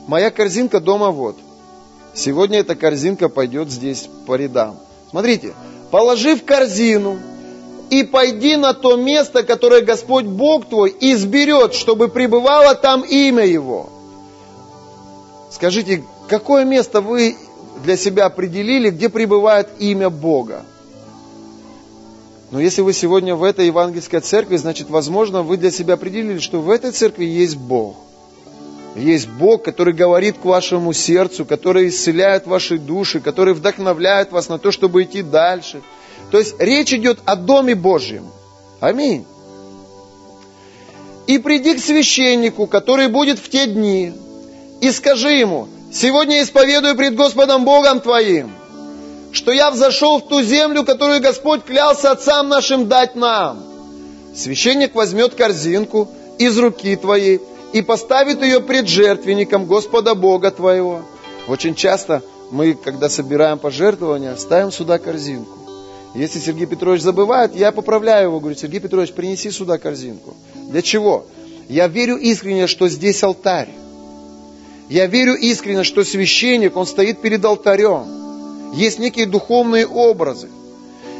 Моя 0.06 0.30
корзинка 0.30 0.80
дома 0.80 1.10
вот. 1.10 1.36
Сегодня 2.14 2.58
эта 2.60 2.74
корзинка 2.74 3.28
пойдет 3.28 3.70
здесь 3.70 4.08
по 4.26 4.34
рядам. 4.34 4.78
Смотрите, 5.10 5.52
положи 5.90 6.36
в 6.36 6.44
корзину 6.44 7.18
и 7.90 8.02
пойди 8.02 8.56
на 8.56 8.72
то 8.72 8.96
место, 8.96 9.42
которое 9.42 9.82
Господь 9.82 10.24
Бог 10.24 10.68
твой 10.68 10.94
изберет, 11.00 11.74
чтобы 11.74 12.08
пребывало 12.08 12.74
там 12.74 13.02
имя 13.02 13.44
Его. 13.44 13.90
Скажите, 15.50 16.04
какое 16.28 16.64
место 16.64 17.00
вы 17.00 17.36
для 17.82 17.96
себя 17.96 18.26
определили, 18.26 18.90
где 18.90 19.08
пребывает 19.08 19.68
имя 19.78 20.10
Бога. 20.10 20.64
Но 22.50 22.60
если 22.60 22.82
вы 22.82 22.92
сегодня 22.92 23.36
в 23.36 23.44
этой 23.44 23.66
евангельской 23.66 24.20
церкви, 24.20 24.56
значит, 24.56 24.90
возможно, 24.90 25.42
вы 25.42 25.56
для 25.56 25.70
себя 25.70 25.94
определили, 25.94 26.38
что 26.38 26.60
в 26.60 26.70
этой 26.70 26.90
церкви 26.90 27.24
есть 27.24 27.56
Бог. 27.56 27.96
Есть 28.96 29.28
Бог, 29.28 29.62
который 29.62 29.94
говорит 29.94 30.38
к 30.38 30.44
вашему 30.44 30.92
сердцу, 30.92 31.44
который 31.44 31.88
исцеляет 31.88 32.48
ваши 32.48 32.76
души, 32.76 33.20
который 33.20 33.54
вдохновляет 33.54 34.32
вас 34.32 34.48
на 34.48 34.58
то, 34.58 34.72
чтобы 34.72 35.04
идти 35.04 35.22
дальше. 35.22 35.80
То 36.32 36.38
есть 36.38 36.56
речь 36.58 36.92
идет 36.92 37.20
о 37.24 37.36
Доме 37.36 37.76
Божьем. 37.76 38.24
Аминь. 38.80 39.24
И 41.28 41.38
приди 41.38 41.74
к 41.74 41.80
священнику, 41.80 42.66
который 42.66 43.06
будет 43.06 43.38
в 43.38 43.48
те 43.48 43.66
дни, 43.66 44.12
и 44.80 44.90
скажи 44.90 45.30
ему, 45.30 45.68
Сегодня 45.92 46.42
исповедую 46.42 46.94
пред 46.96 47.16
Господом 47.16 47.64
Богом 47.64 48.00
твоим, 48.00 48.52
что 49.32 49.50
я 49.50 49.72
взошел 49.72 50.20
в 50.20 50.28
ту 50.28 50.40
землю, 50.40 50.84
которую 50.84 51.20
Господь 51.20 51.64
клялся 51.64 52.12
отцам 52.12 52.48
нашим 52.48 52.86
дать 52.86 53.16
нам. 53.16 53.64
Священник 54.34 54.94
возьмет 54.94 55.34
корзинку 55.34 56.08
из 56.38 56.56
руки 56.58 56.94
твоей 56.94 57.40
и 57.72 57.82
поставит 57.82 58.40
ее 58.40 58.60
пред 58.60 58.88
жертвенником 58.88 59.66
Господа 59.66 60.14
Бога 60.14 60.52
твоего. 60.52 61.02
Очень 61.48 61.74
часто 61.74 62.22
мы, 62.52 62.74
когда 62.74 63.08
собираем 63.08 63.58
пожертвования, 63.58 64.36
ставим 64.36 64.70
сюда 64.70 64.98
корзинку. 64.98 65.58
Если 66.14 66.38
Сергей 66.38 66.66
Петрович 66.66 67.02
забывает, 67.02 67.56
я 67.56 67.72
поправляю 67.72 68.28
его, 68.28 68.38
говорю, 68.38 68.56
Сергей 68.56 68.78
Петрович, 68.78 69.12
принеси 69.12 69.50
сюда 69.50 69.78
корзинку. 69.78 70.36
Для 70.54 70.82
чего? 70.82 71.26
Я 71.68 71.88
верю 71.88 72.16
искренне, 72.16 72.68
что 72.68 72.88
здесь 72.88 73.22
алтарь. 73.24 73.68
Я 74.90 75.06
верю 75.06 75.36
искренне, 75.36 75.84
что 75.84 76.02
священник, 76.02 76.76
он 76.76 76.84
стоит 76.84 77.20
перед 77.20 77.44
алтарем. 77.44 78.72
Есть 78.74 78.98
некие 78.98 79.24
духовные 79.24 79.86
образы. 79.86 80.48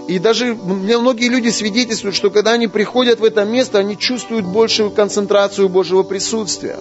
И 0.09 0.18
даже 0.18 0.57
мне 0.57 0.99
многие 0.99 1.29
люди 1.29 1.51
свидетельствуют, 1.51 2.16
что 2.16 2.31
когда 2.31 2.55
они 2.55 2.66
приходят 2.66 3.21
в 3.21 3.25
это 3.25 3.45
место, 3.45 3.79
они 3.79 3.97
чувствуют 3.97 4.45
большую 4.45 4.91
концентрацию 4.91 5.68
Божьего 5.68 6.03
присутствия. 6.03 6.79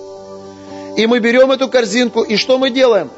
И 0.98 1.06
мы 1.06 1.20
берем 1.20 1.52
эту 1.52 1.68
корзинку, 1.68 2.24
и 2.24 2.38
что 2.38 2.58
мы 2.58 2.72
делаем? 2.72 3.12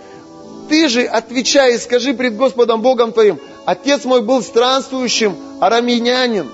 Ты 0.68 0.90
же 0.90 1.04
отвечай 1.04 1.76
и 1.76 1.78
скажи 1.78 2.14
пред 2.14 2.36
Господом 2.36 2.82
Богом 2.82 3.14
твоим, 3.14 3.40
отец 3.64 4.04
мой 4.04 4.22
был 4.22 4.44
странствующим 4.44 5.34
араминянин, 5.62 6.50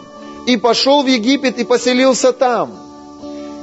и 0.46 0.56
пошел 0.56 1.02
в 1.02 1.08
Египет 1.08 1.58
и 1.58 1.64
поселился 1.64 2.32
там. 2.32 2.87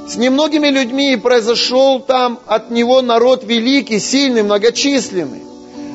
С 0.07 0.17
немногими 0.17 0.67
людьми 0.67 1.15
произошел 1.15 1.99
там 1.99 2.39
от 2.45 2.69
него 2.69 3.01
народ 3.01 3.43
великий, 3.43 3.99
сильный, 3.99 4.43
многочисленный. 4.43 5.41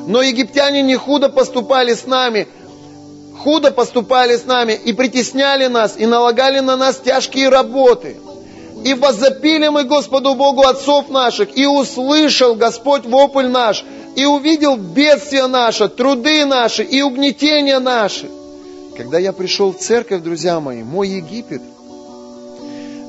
Но 0.09 0.21
египтяне 0.21 0.83
не 0.83 0.97
худо 0.97 1.29
поступали 1.29 1.95
с 1.95 2.07
нами, 2.07 2.49
худо 3.39 3.71
поступали 3.71 4.37
с 4.37 4.45
нами 4.47 4.73
и 4.73 4.93
притесняли 4.93 5.67
нас, 5.69 5.95
и 5.97 6.07
налагали 6.07 6.59
на 6.59 6.77
нас 6.77 6.97
тяжкие 6.97 7.51
работы. 7.51 8.17
И 8.85 8.95
возопили 8.95 9.69
мы 9.69 9.85
Господу 9.85 10.35
Богу 10.35 10.63
отцов 10.63 11.09
наших, 11.09 11.57
и 11.57 11.67
услышал 11.67 12.57
Господь 12.57 13.07
вопль 13.07 13.47
наш, 13.47 13.85
и 14.17 14.25
увидел 14.25 14.77
бедствия 14.77 15.47
наши, 15.47 15.89
труды 15.89 16.45
наши 16.47 16.83
и 16.83 17.01
угнетения 17.01 17.79
наши. 17.79 18.29
Когда 18.97 19.21
я 19.21 19.33
пришел 19.33 19.73
в 19.73 19.79
церковь, 19.79 20.23
друзья 20.23 20.59
мои, 20.59 20.83
мой 20.83 21.09
Египет– 21.09 21.63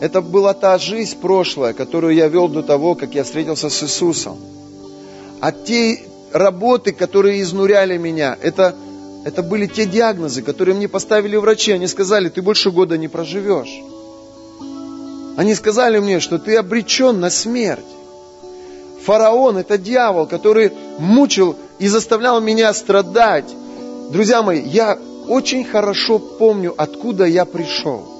это 0.01 0.21
была 0.21 0.55
та 0.55 0.79
жизнь 0.79 1.15
прошлая, 1.21 1.73
которую 1.73 2.15
я 2.15 2.27
вел 2.27 2.47
до 2.47 2.63
того, 2.63 2.95
как 2.95 3.13
я 3.13 3.23
встретился 3.23 3.69
с 3.69 3.83
Иисусом. 3.83 4.35
А 5.39 5.51
те 5.51 6.01
работы, 6.33 6.91
которые 6.91 7.39
изнуряли 7.41 7.97
меня, 7.97 8.35
это, 8.41 8.75
это 9.25 9.43
были 9.43 9.67
те 9.67 9.85
диагнозы, 9.85 10.41
которые 10.41 10.75
мне 10.75 10.87
поставили 10.87 11.35
врачи. 11.35 11.71
Они 11.71 11.85
сказали, 11.85 12.29
ты 12.29 12.41
больше 12.41 12.71
года 12.71 12.97
не 12.97 13.09
проживешь. 13.09 13.79
Они 15.37 15.53
сказали 15.53 15.99
мне, 15.99 16.19
что 16.19 16.39
ты 16.39 16.55
обречен 16.55 17.19
на 17.19 17.29
смерть. 17.29 17.85
Фараон– 19.05 19.57
это 19.59 19.77
дьявол, 19.77 20.25
который 20.25 20.71
мучил 20.97 21.55
и 21.77 21.87
заставлял 21.87 22.41
меня 22.41 22.73
страдать. 22.73 23.55
Друзья 24.11 24.41
мои, 24.41 24.61
я 24.61 24.97
очень 25.27 25.63
хорошо 25.63 26.17
помню, 26.17 26.73
откуда 26.75 27.25
я 27.25 27.45
пришел. 27.45 28.10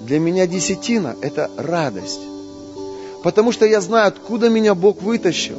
Для 0.00 0.18
меня 0.18 0.46
десятина– 0.46 1.14
это 1.20 1.50
радость. 1.58 2.20
Потому 3.22 3.52
что 3.52 3.66
я 3.66 3.82
знаю, 3.82 4.08
откуда 4.08 4.48
меня 4.48 4.74
Бог 4.74 5.02
вытащил. 5.02 5.58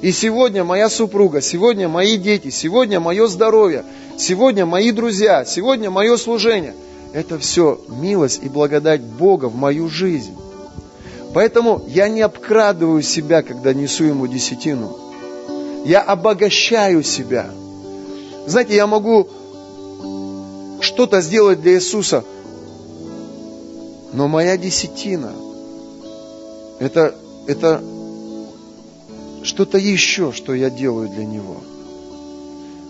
И 0.00 0.10
сегодня 0.10 0.64
моя 0.64 0.90
супруга, 0.90 1.40
сегодня 1.40 1.88
мои 1.88 2.16
дети, 2.16 2.50
сегодня 2.50 2.98
мое 2.98 3.28
здоровье, 3.28 3.84
сегодня 4.18 4.66
мои 4.66 4.90
друзья, 4.90 5.44
сегодня 5.44 5.90
мое 5.90 6.16
служение– 6.16 6.74
это 7.12 7.38
все 7.38 7.80
милость 7.88 8.40
и 8.42 8.48
благодать 8.48 9.00
Бога 9.00 9.46
в 9.46 9.54
мою 9.54 9.88
жизнь. 9.88 10.36
Поэтому 11.32 11.82
я 11.86 12.08
не 12.08 12.20
обкрадываю 12.20 13.00
себя, 13.02 13.42
когда 13.42 13.72
несу 13.72 14.04
Ему 14.04 14.26
десятину. 14.26 14.98
Я 15.84 16.00
обогащаю 16.00 17.04
себя. 17.04 17.46
Знаете, 18.46 18.74
я 18.74 18.88
могу 18.88 19.28
что-то 20.80 21.20
сделать 21.20 21.62
для 21.62 21.74
Иисуса– 21.74 22.24
но 24.12 24.28
моя 24.28 24.56
десятина 24.56 25.32
это, 26.78 27.14
это 27.46 27.82
что-то 29.42 29.78
еще, 29.78 30.32
что 30.32 30.54
я 30.54 30.68
делаю 30.68 31.08
для 31.08 31.24
Него. 31.24 31.56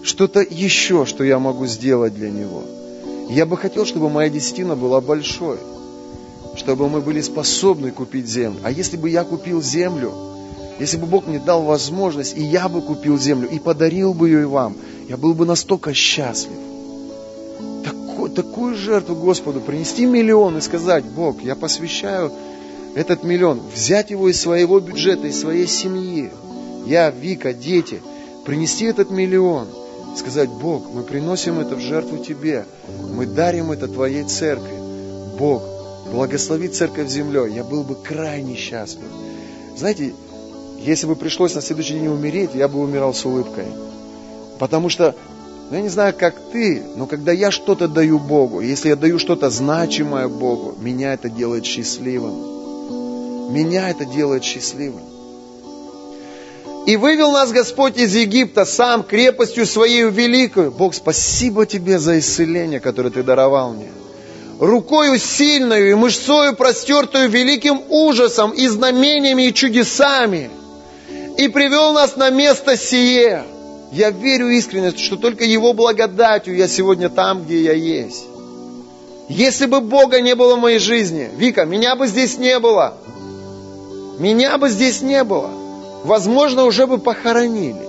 Что-то 0.03 0.41
еще, 0.41 1.07
что 1.07 1.23
я 1.23 1.39
могу 1.39 1.67
сделать 1.67 2.15
для 2.15 2.31
Него. 2.31 2.65
Я 3.29 3.47
бы 3.47 3.57
хотел, 3.57 3.87
чтобы 3.87 4.11
моя 4.11 4.29
десятина 4.31 4.75
была 4.75 5.01
большой. 5.01 5.59
Чтобы 6.57 6.89
мы 6.89 7.01
были 7.01 7.21
способны 7.21 7.93
купить 7.93 8.27
землю. 8.27 8.61
А 8.63 8.71
если 8.71 8.97
бы 8.97 9.09
я 9.09 9.25
купил 9.25 9.63
землю, 9.63 10.13
если 10.79 10.97
бы 10.97 11.07
Бог 11.07 11.27
мне 11.27 11.39
дал 11.39 11.63
возможность, 11.63 12.37
и 12.37 12.43
я 12.43 12.69
бы 12.69 12.83
купил 12.83 13.19
землю, 13.19 13.49
и 13.49 13.59
подарил 13.59 14.13
бы 14.13 14.29
ее 14.29 14.43
и 14.43 14.45
вам, 14.45 14.77
я 15.09 15.17
был 15.17 15.35
бы 15.35 15.47
настолько 15.47 15.95
счастлив 15.95 16.59
такую 18.35 18.75
жертву 18.75 19.15
Господу, 19.15 19.61
принести 19.61 20.07
миллион 20.07 20.59
и 20.59 20.61
сказать, 20.61 21.05
Бог, 21.05 21.43
я 21.43 21.55
посвящаю 21.55 22.33
этот 22.95 23.25
миллион, 23.25 23.61
взять 23.75 24.11
его 24.11 24.29
из 24.29 24.41
своего 24.41 24.81
бюджета, 24.81 25.27
из 25.27 25.41
своей 25.41 25.67
семьи, 25.67 26.31
я, 26.87 27.11
Вика, 27.11 27.53
дети, 27.53 28.03
принести 28.45 28.87
этот 28.87 29.11
миллион, 29.11 29.69
сказать, 30.17 30.51
Бог, 30.51 30.91
мы 30.93 31.03
приносим 31.03 31.61
это 31.61 31.77
в 31.77 31.81
жертву 31.81 32.19
Тебе, 32.19 32.67
мы 33.15 33.27
дарим 33.27 33.73
это 33.73 33.89
Твоей 33.89 34.25
церкви. 34.25 34.77
Бог, 35.39 35.63
благослови 36.11 36.69
церковь 36.69 37.09
землей, 37.09 37.53
я 37.55 37.65
был 37.65 37.83
бы 37.83 37.95
крайне 37.95 38.57
счастлив. 38.57 39.09
Знаете, 39.77 40.13
если 40.81 41.07
бы 41.07 41.17
пришлось 41.17 41.55
на 41.55 41.63
следующий 41.63 41.95
день 41.95 42.09
умереть, 42.09 42.51
я 42.55 42.69
бы 42.69 42.81
умирал 42.81 43.15
с 43.15 43.25
улыбкой. 43.25 43.67
Потому 44.59 44.89
что 44.89 45.15
ну, 45.73 45.79
я 45.79 45.85
не 45.85 45.89
знаю, 45.89 46.13
как 46.13 46.35
ты, 46.53 46.83
но 46.97 47.07
когда 47.07 47.33
я 47.33 47.51
что-то 47.51 47.89
даю 47.89 48.19
Богу, 48.19 48.61
если 48.61 48.91
я 48.91 48.97
даю 48.97 49.19
что-то 49.19 49.49
значимое 49.49 50.29
Богу, 50.29 50.75
меня 50.79 51.15
это 51.15 51.31
делает 51.31 51.65
счастливым. 51.65 53.55
Меня 53.55 53.89
это 53.89 54.05
делает 54.05 54.45
счастливым. 54.45 55.01
И 56.85 56.99
вывел 56.99 57.33
нас 57.33 57.53
Господь 57.53 57.97
из 57.97 58.15
Египта 58.15 58.67
сам 58.67 59.03
крепостью 59.03 59.65
своей 59.65 60.11
великою. 60.11 60.73
Бог, 60.73 60.93
спасибо 60.93 61.65
тебе 61.65 61.99
за 61.99 62.19
исцеление, 62.19 62.79
которое 62.79 63.09
ты 63.09 63.23
даровал 63.23 63.73
мне. 63.73 63.89
Рукою 64.61 65.19
сильную 65.19 65.93
и 65.93 65.95
мышцою 65.95 66.55
простертую 66.55 67.31
великим 67.31 67.81
ужасом 67.89 68.51
и 68.51 68.69
знамениями 68.69 69.45
и 69.45 69.55
чудесами. 69.55 70.51
И 71.39 71.49
привел 71.49 71.95
нас 71.95 72.17
на 72.17 72.29
место 72.29 72.77
сие. 72.77 73.47
Я 73.93 74.11
верю 74.11 74.49
искренне, 74.49 74.91
что 74.97 75.17
только 75.17 75.45
Его 75.45 75.73
благодатью 75.73 76.57
я 76.57 76.67
сегодня 76.67 77.09
там, 77.09 77.45
где 77.45 77.63
я 77.63 77.73
есть. 77.73 78.25
Если 79.29 79.67
бы 79.67 79.81
Бога 79.81 80.21
не 80.21 80.35
было 80.35 80.57
в 80.57 80.61
моей 80.61 80.79
жизни, 80.79 81.31
Вика, 81.37 81.65
меня 81.65 81.95
бы 81.95 82.07
здесь 82.07 82.39
не 82.39 82.59
было. 82.59 82.95
Меня 84.19 84.59
бы 84.59 84.69
здесь 84.69 85.03
не 85.03 85.23
было 85.25 85.63
возможно, 86.05 86.65
уже 86.65 86.87
бы 86.87 86.99
похоронили. 86.99 87.89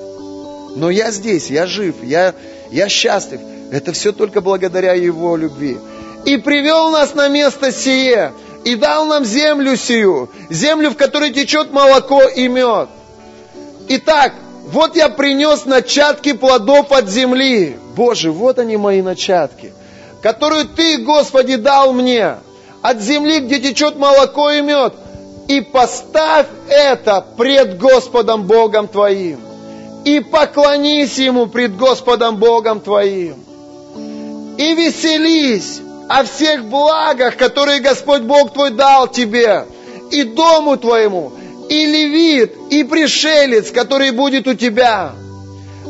Но 0.75 0.89
я 0.89 1.11
здесь, 1.11 1.49
я 1.49 1.67
жив, 1.67 1.95
я, 2.03 2.33
я 2.71 2.89
счастлив. 2.89 3.39
Это 3.71 3.91
все 3.91 4.11
только 4.11 4.41
благодаря 4.41 4.93
Его 4.93 5.35
любви. 5.35 5.77
И 6.25 6.37
привел 6.37 6.91
нас 6.91 7.15
на 7.15 7.27
место 7.27 7.71
сие, 7.71 8.33
и 8.63 8.75
дал 8.75 9.05
нам 9.05 9.25
землю 9.25 9.75
сию, 9.75 10.29
землю, 10.49 10.91
в 10.91 10.95
которой 10.95 11.31
течет 11.31 11.71
молоко 11.71 12.23
и 12.23 12.47
мед. 12.47 12.89
Итак, 13.89 14.33
вот 14.65 14.95
я 14.95 15.09
принес 15.09 15.65
начатки 15.65 16.33
плодов 16.33 16.91
от 16.91 17.09
земли. 17.09 17.77
Боже, 17.95 18.31
вот 18.31 18.59
они 18.59 18.77
мои 18.77 19.01
начатки, 19.01 19.73
которую 20.21 20.65
Ты, 20.65 20.97
Господи, 20.99 21.55
дал 21.55 21.93
мне. 21.93 22.37
От 22.81 23.01
земли, 23.01 23.39
где 23.39 23.59
течет 23.59 23.97
молоко 23.97 24.49
и 24.51 24.61
мед 24.61 24.93
и 25.47 25.61
поставь 25.61 26.47
это 26.69 27.25
пред 27.37 27.77
Господом 27.77 28.43
Богом 28.43 28.87
твоим. 28.87 29.39
И 30.05 30.19
поклонись 30.19 31.17
Ему 31.17 31.47
пред 31.47 31.77
Господом 31.77 32.37
Богом 32.37 32.79
твоим. 32.79 33.35
И 34.57 34.73
веселись 34.75 35.81
о 36.09 36.23
всех 36.23 36.65
благах, 36.65 37.37
которые 37.37 37.79
Господь 37.79 38.21
Бог 38.21 38.53
твой 38.53 38.71
дал 38.71 39.07
тебе, 39.07 39.65
и 40.11 40.23
дому 40.23 40.77
твоему, 40.77 41.31
и 41.73 41.85
левит, 41.85 42.55
и 42.69 42.83
пришелец, 42.83 43.71
который 43.71 44.11
будет 44.11 44.47
у 44.47 44.53
тебя. 44.53 45.13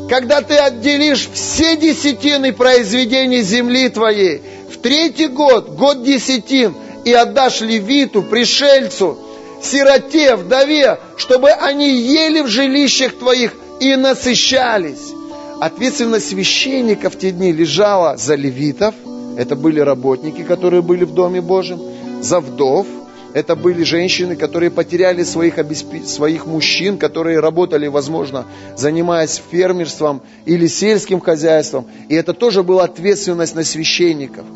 Когда 0.08 0.40
ты 0.40 0.56
отделишь 0.56 1.28
все 1.32 1.76
десятины 1.76 2.52
произведений 2.52 3.42
земли 3.42 3.88
твоей, 3.88 4.42
в 4.72 4.78
третий 4.78 5.28
год, 5.28 5.70
год 5.70 6.02
десятин, 6.02 6.74
и 7.04 7.12
отдашь 7.12 7.60
левиту, 7.60 8.22
пришельцу, 8.22 9.18
сироте, 9.62 10.36
вдове, 10.36 10.98
чтобы 11.16 11.50
они 11.50 11.90
ели 11.90 12.40
в 12.40 12.48
жилищах 12.48 13.18
твоих 13.18 13.52
и 13.80 13.94
насыщались. 13.96 15.12
Ответственность 15.60 16.30
священников 16.30 17.14
в 17.14 17.18
те 17.18 17.30
дни 17.30 17.52
лежала 17.52 18.16
за 18.16 18.34
левитов, 18.34 18.94
это 19.36 19.54
были 19.54 19.80
работники, 19.80 20.42
которые 20.42 20.82
были 20.82 21.04
в 21.04 21.12
Доме 21.12 21.40
Божьем, 21.40 21.80
за 22.20 22.40
вдов, 22.40 22.86
это 23.34 23.56
были 23.56 23.82
женщины, 23.82 24.36
которые 24.36 24.70
потеряли 24.70 25.24
своих, 25.24 25.58
обесп... 25.58 26.06
своих 26.06 26.46
мужчин, 26.46 26.98
которые 26.98 27.40
работали, 27.40 27.88
возможно, 27.88 28.46
занимаясь 28.76 29.42
фермерством 29.50 30.22
или 30.44 30.68
сельским 30.68 31.20
хозяйством. 31.20 31.86
И 32.08 32.14
это 32.14 32.32
тоже 32.32 32.62
была 32.62 32.84
ответственность 32.84 33.56
на 33.56 33.64
священников. 33.64 34.46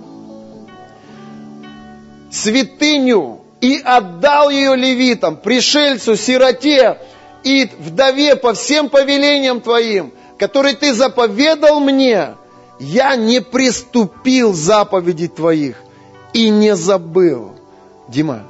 Святыню 2.31 3.41
и 3.61 3.81
отдал 3.85 4.49
ее 4.49 4.77
левитам, 4.77 5.37
пришельцу, 5.37 6.15
сироте 6.15 6.99
и 7.43 7.69
вдове 7.81 8.37
по 8.37 8.55
всем 8.55 8.91
повелениям 8.91 9.61
твоим, 9.61 10.13
которые 10.39 10.77
ты 10.77 10.95
заповедал 10.95 11.81
мне, 11.81 12.37
я 12.79 13.17
не 13.17 13.41
приступил 13.41 14.55
заповеди 14.55 15.27
твоих 15.27 15.83
и 16.33 16.49
не 16.49 16.77
забыл. 16.77 17.55
Дима, 18.07 18.45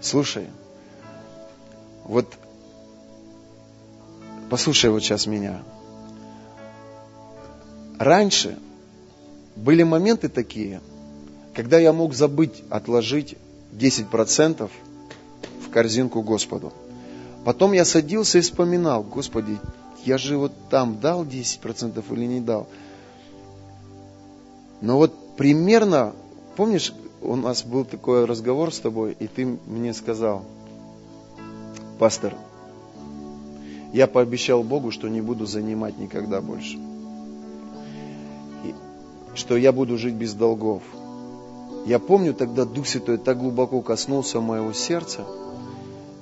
слушай, 0.00 0.46
вот 2.04 2.26
послушай 4.50 4.90
вот 4.90 5.02
сейчас 5.02 5.26
меня. 5.26 5.62
Раньше 7.98 8.58
были 9.56 9.82
моменты 9.82 10.28
такие, 10.28 10.80
когда 11.54 11.78
я 11.78 11.92
мог 11.92 12.14
забыть 12.14 12.62
отложить 12.70 13.36
10% 13.72 14.70
в 15.66 15.70
корзинку 15.70 16.22
Господу. 16.22 16.72
Потом 17.44 17.72
я 17.72 17.84
садился 17.84 18.38
и 18.38 18.42
вспоминал, 18.42 19.02
Господи, 19.02 19.58
я 20.04 20.18
же 20.18 20.36
вот 20.36 20.52
там 20.70 21.00
дал 21.00 21.24
10% 21.24 22.04
или 22.14 22.24
не 22.24 22.40
дал. 22.40 22.68
Но 24.80 24.96
вот 24.96 25.36
примерно, 25.36 26.14
помнишь, 26.56 26.92
у 27.22 27.36
нас 27.36 27.64
был 27.64 27.84
такой 27.84 28.24
разговор 28.24 28.72
с 28.72 28.78
тобой, 28.78 29.16
и 29.18 29.26
ты 29.26 29.58
мне 29.66 29.92
сказал, 29.92 30.44
пастор, 31.98 32.34
я 33.92 34.06
пообещал 34.06 34.62
Богу, 34.62 34.90
что 34.90 35.08
не 35.08 35.20
буду 35.20 35.46
занимать 35.46 35.98
никогда 35.98 36.40
больше. 36.40 36.78
И, 38.64 38.74
что 39.34 39.56
я 39.56 39.72
буду 39.72 39.96
жить 39.98 40.14
без 40.14 40.34
долгов. 40.34 40.82
Я 41.86 41.98
помню 41.98 42.34
тогда 42.34 42.64
Дух 42.64 42.86
Святой 42.86 43.16
так 43.16 43.38
глубоко 43.38 43.80
коснулся 43.80 44.40
моего 44.40 44.72
сердца, 44.72 45.24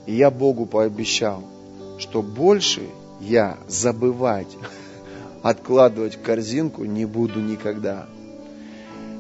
и 0.06 0.14
я 0.14 0.30
Богу 0.30 0.64
пообещал, 0.64 1.42
что 1.98 2.22
больше 2.22 2.82
я 3.20 3.58
забывать, 3.68 4.56
откладывать 5.42 6.16
в 6.16 6.22
корзинку 6.22 6.84
не 6.84 7.04
буду 7.04 7.40
никогда. 7.40 8.06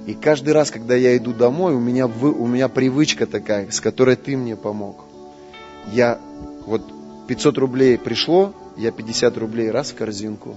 И 0.06 0.14
каждый 0.14 0.54
раз, 0.54 0.70
когда 0.70 0.94
я 0.94 1.16
иду 1.16 1.32
домой, 1.32 1.74
у 1.74 1.80
меня, 1.80 2.06
у 2.06 2.46
меня 2.46 2.68
привычка 2.68 3.26
такая, 3.26 3.70
с 3.70 3.80
которой 3.80 4.14
ты 4.14 4.36
мне 4.36 4.54
помог. 4.54 5.04
Я 5.92 6.20
вот 6.64 6.82
500 7.26 7.58
рублей 7.58 7.98
пришло, 7.98 8.54
я 8.76 8.92
50 8.92 9.36
рублей 9.36 9.70
раз 9.70 9.90
в 9.90 9.96
корзинку. 9.96 10.54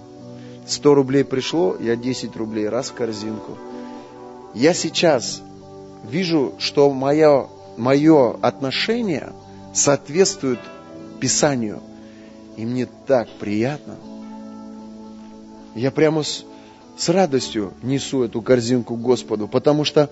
100 0.67 0.93
рублей 0.93 1.23
пришло, 1.23 1.75
я 1.79 1.95
10 1.95 2.35
рублей 2.35 2.69
раз 2.69 2.89
в 2.89 2.93
корзинку. 2.93 3.57
Я 4.53 4.75
сейчас 4.75 5.41
вижу, 6.07 6.53
что 6.59 6.91
мое, 6.91 7.47
мое 7.75 8.37
отношение 8.41 9.33
соответствует 9.73 10.59
Писанию. 11.19 11.81
И 12.55 12.65
мне 12.65 12.87
так 13.07 13.27
приятно. 13.39 13.95
Я 15.73 15.89
прямо 15.91 16.23
с, 16.99 17.09
радостью 17.09 17.73
несу 17.81 18.23
эту 18.23 18.41
корзинку 18.41 18.95
Господу, 18.95 19.47
потому 19.47 19.85
что 19.85 20.09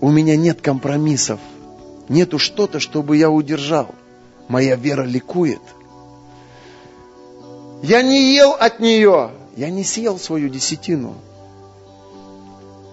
у 0.00 0.10
меня 0.10 0.36
нет 0.36 0.60
компромиссов. 0.60 1.38
Нету 2.08 2.38
что-то, 2.38 2.80
чтобы 2.80 3.16
я 3.16 3.30
удержал. 3.30 3.94
Моя 4.48 4.76
вера 4.76 5.02
ликует. 5.02 5.60
Я 7.82 8.02
не 8.02 8.34
ел 8.34 8.52
от 8.52 8.80
нее. 8.80 9.30
Я 9.56 9.70
не 9.70 9.84
съел 9.84 10.18
свою 10.18 10.48
десятину 10.48 11.14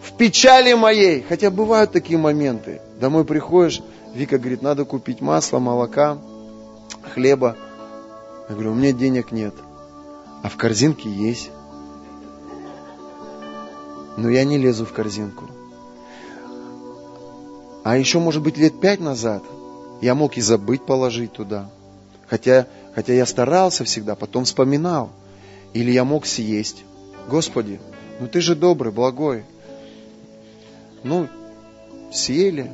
в 0.03 0.17
печали 0.17 0.73
моей. 0.73 1.23
Хотя 1.27 1.49
бывают 1.49 1.91
такие 1.91 2.19
моменты. 2.19 2.81
Домой 2.99 3.23
приходишь, 3.25 3.81
Вика 4.13 4.37
говорит, 4.37 4.61
надо 4.61 4.85
купить 4.85 5.21
масло, 5.21 5.59
молока, 5.59 6.17
хлеба. 7.13 7.55
Я 8.49 8.55
говорю, 8.55 8.71
у 8.71 8.75
меня 8.75 8.91
денег 8.91 9.31
нет, 9.31 9.53
а 10.43 10.49
в 10.49 10.57
корзинке 10.57 11.09
есть. 11.09 11.51
Но 14.19 14.29
я 14.29 14.43
не 14.43 14.57
лезу 14.57 14.85
в 14.85 14.91
корзинку. 14.91 15.45
А 17.85 17.97
еще, 17.97 18.19
может 18.19 18.43
быть, 18.43 18.57
лет 18.57 18.79
пять 18.81 18.99
назад 18.99 19.43
я 20.01 20.13
мог 20.13 20.35
и 20.35 20.41
забыть 20.41 20.85
положить 20.85 21.31
туда. 21.31 21.69
Хотя, 22.27 22.67
хотя 22.93 23.13
я 23.13 23.25
старался 23.25 23.85
всегда, 23.85 24.15
потом 24.15 24.43
вспоминал. 24.43 25.09
Или 25.73 25.91
я 25.91 26.03
мог 26.03 26.25
съесть. 26.25 26.83
Господи, 27.29 27.79
ну 28.19 28.27
ты 28.27 28.41
же 28.41 28.55
добрый, 28.55 28.91
благой. 28.91 29.45
Ну, 31.03 31.29
съели. 32.11 32.69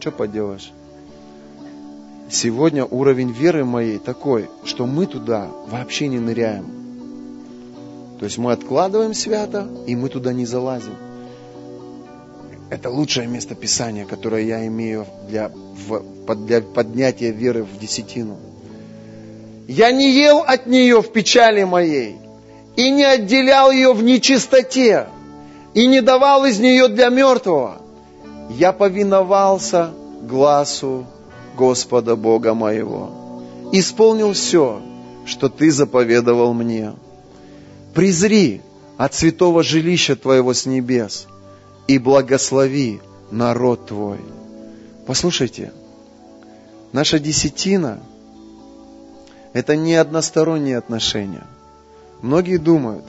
Что 0.00 0.10
поделаешь? 0.10 0.70
Сегодня 2.30 2.84
уровень 2.84 3.32
веры 3.32 3.64
моей 3.64 3.98
такой, 3.98 4.50
что 4.64 4.84
мы 4.86 5.06
туда 5.06 5.48
вообще 5.68 6.08
не 6.08 6.18
ныряем. 6.18 6.83
То 8.24 8.26
есть 8.26 8.38
мы 8.38 8.52
откладываем 8.52 9.12
свято, 9.12 9.68
и 9.86 9.94
мы 9.94 10.08
туда 10.08 10.32
не 10.32 10.46
залазим. 10.46 10.94
Это 12.70 12.88
лучшее 12.88 13.26
место 13.26 13.54
Писания, 13.54 14.06
которое 14.06 14.44
я 14.44 14.66
имею 14.66 15.04
для, 15.28 15.50
в, 15.50 16.34
для 16.46 16.62
поднятия 16.62 17.32
веры 17.32 17.64
в 17.64 17.78
десятину. 17.78 18.38
Я 19.68 19.92
не 19.92 20.10
ел 20.10 20.38
от 20.38 20.66
нее 20.66 21.02
в 21.02 21.12
печали 21.12 21.64
моей 21.64 22.16
и 22.76 22.90
не 22.90 23.04
отделял 23.04 23.70
ее 23.70 23.92
в 23.92 24.02
нечистоте 24.02 25.08
и 25.74 25.86
не 25.86 26.00
давал 26.00 26.46
из 26.46 26.58
нее 26.58 26.88
для 26.88 27.10
мертвого. 27.10 27.82
Я 28.48 28.72
повиновался 28.72 29.90
глазу 30.22 31.04
Господа 31.58 32.16
Бога 32.16 32.54
моего. 32.54 33.10
Исполнил 33.70 34.32
все, 34.32 34.80
что 35.26 35.50
Ты 35.50 35.70
заповедовал 35.70 36.54
мне. 36.54 36.94
Призри 37.94 38.60
от 38.96 39.14
святого 39.14 39.62
жилища 39.62 40.16
Твоего 40.16 40.52
с 40.52 40.66
небес 40.66 41.28
и 41.86 41.98
благослови 41.98 43.00
народ 43.30 43.86
Твой. 43.86 44.18
Послушайте, 45.06 45.72
наша 46.92 47.20
десятина– 47.20 48.00
это 49.52 49.76
не 49.76 49.94
односторонние 49.94 50.76
отношения. 50.76 51.46
Многие 52.20 52.56
думают, 52.56 53.04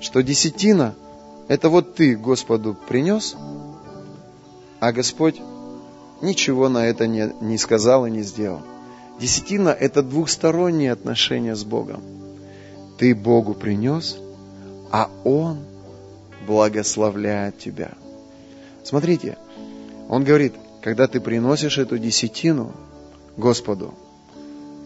что 0.00 0.22
десятина– 0.22 0.94
это 1.48 1.68
вот 1.68 1.94
ты 1.94 2.16
Господу 2.16 2.74
принес, 2.88 3.36
а 4.80 4.92
Господь 4.92 5.42
ничего 6.22 6.70
на 6.70 6.86
это 6.86 7.06
не, 7.06 7.30
не 7.42 7.58
сказал 7.58 8.06
и 8.06 8.10
не 8.10 8.22
сделал. 8.22 8.62
Десятина– 9.20 9.68
это 9.80 10.02
двухсторонние 10.02 10.92
отношения 10.92 11.54
с 11.54 11.64
Богом. 11.64 12.15
Ты 12.98 13.14
Богу 13.14 13.54
принес, 13.54 14.18
а 14.90 15.10
Он 15.24 15.58
благословляет 16.46 17.58
тебя. 17.58 17.92
Смотрите, 18.84 19.36
Он 20.08 20.24
говорит, 20.24 20.54
когда 20.80 21.06
ты 21.08 21.20
приносишь 21.20 21.78
эту 21.78 21.98
десятину 21.98 22.72
Господу, 23.36 23.94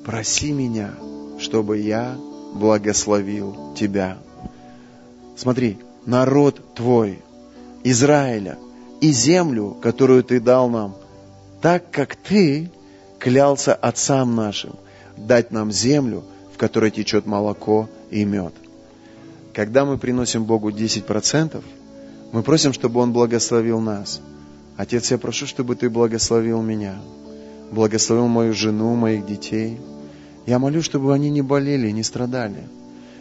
проси 0.04 0.52
меня, 0.52 0.92
чтобы 1.38 1.78
я 1.78 2.16
благословил 2.54 3.74
тебя. 3.76 4.18
Смотри, 5.36 5.78
народ 6.06 6.74
твой, 6.74 7.22
Израиля, 7.84 8.58
и 9.00 9.12
землю, 9.12 9.76
которую 9.80 10.24
ты 10.24 10.40
дал 10.40 10.68
нам, 10.68 10.94
так 11.62 11.90
как 11.90 12.16
ты 12.16 12.70
клялся 13.18 13.74
отцам 13.74 14.34
нашим 14.34 14.74
дать 15.16 15.50
нам 15.50 15.70
землю, 15.70 16.24
в 16.54 16.58
которой 16.58 16.90
течет 16.90 17.26
молоко 17.26 17.88
и 18.10 18.24
мед. 18.24 18.54
Когда 19.52 19.84
мы 19.84 19.98
приносим 19.98 20.44
Богу 20.44 20.70
10%, 20.70 21.62
мы 22.32 22.42
просим, 22.42 22.72
чтобы 22.72 23.00
Он 23.00 23.12
благословил 23.12 23.80
нас. 23.80 24.20
Отец, 24.76 25.10
я 25.10 25.18
прошу, 25.18 25.46
чтобы 25.46 25.76
Ты 25.76 25.90
благословил 25.90 26.62
меня, 26.62 26.96
благословил 27.70 28.28
мою 28.28 28.54
жену, 28.54 28.94
моих 28.94 29.26
детей. 29.26 29.78
Я 30.46 30.58
молю, 30.58 30.82
чтобы 30.82 31.12
они 31.12 31.30
не 31.30 31.42
болели, 31.42 31.90
не 31.90 32.02
страдали. 32.02 32.68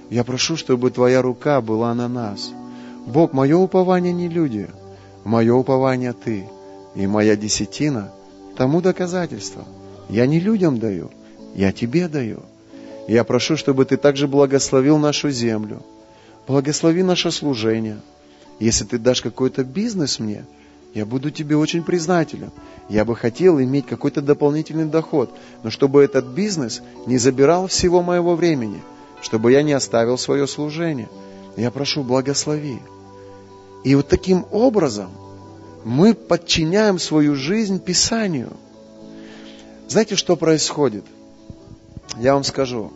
Я 0.09 0.23
прошу, 0.23 0.57
чтобы 0.57 0.91
Твоя 0.91 1.21
рука 1.21 1.61
была 1.61 1.93
на 1.93 2.07
нас. 2.07 2.51
Бог, 3.05 3.33
мое 3.33 3.57
упование 3.57 4.13
не 4.13 4.27
люди, 4.27 4.67
мое 5.23 5.53
упование 5.53 6.13
Ты. 6.13 6.45
И 6.95 7.05
моя 7.07 7.35
десятина 7.35 8.11
тому 8.55 8.81
доказательство– 8.81 9.65
я 10.09 10.25
не 10.25 10.39
людям 10.39 10.79
даю, 10.79 11.11
я 11.55 11.71
тебе 11.71 12.07
даю. 12.07 12.41
Я 13.09 13.23
прошу, 13.23 13.57
чтобы 13.57 13.85
ты 13.85 13.97
также 13.97 14.27
благословил 14.27 14.99
нашу 14.99 15.31
землю, 15.31 15.81
благослови 16.47 17.01
наше 17.01 17.31
служение. 17.31 17.97
Если 18.59 18.85
ты 18.85 18.99
дашь 18.99 19.21
какой-то 19.21 19.63
бизнес 19.63 20.19
мне, 20.19 20.45
я 20.93 21.07
буду 21.07 21.31
тебе 21.31 21.57
очень 21.57 21.81
признателен. 21.81 22.51
Я 22.87 23.05
бы 23.05 23.15
хотел 23.15 23.59
иметь 23.59 23.87
какой-то 23.87 24.21
дополнительный 24.21 24.85
доход, 24.85 25.31
но 25.63 25.71
чтобы 25.71 26.03
этот 26.03 26.25
бизнес 26.25 26.83
не 27.07 27.17
забирал 27.17 27.65
всего 27.65 28.03
моего 28.03 28.35
времени, 28.35 28.81
чтобы 29.21 29.53
я 29.53 29.63
не 29.63 29.73
оставил 29.73 30.19
свое 30.19 30.45
служение. 30.45 31.09
Я 31.57 31.71
прошу, 31.71 32.03
благослови. 32.03 32.77
И 33.83 33.95
вот 33.95 34.07
таким 34.07 34.45
образом 34.51 35.09
мы 35.83 36.13
подчиняем 36.13 36.99
свою 36.99 37.35
жизнь 37.35 37.79
Писанию– 37.79 38.53
знаете, 39.89 40.15
что 40.15 40.35
происходит? 40.35 41.03
Я 42.19 42.35
вам 42.35 42.43
скажу. 42.43 42.91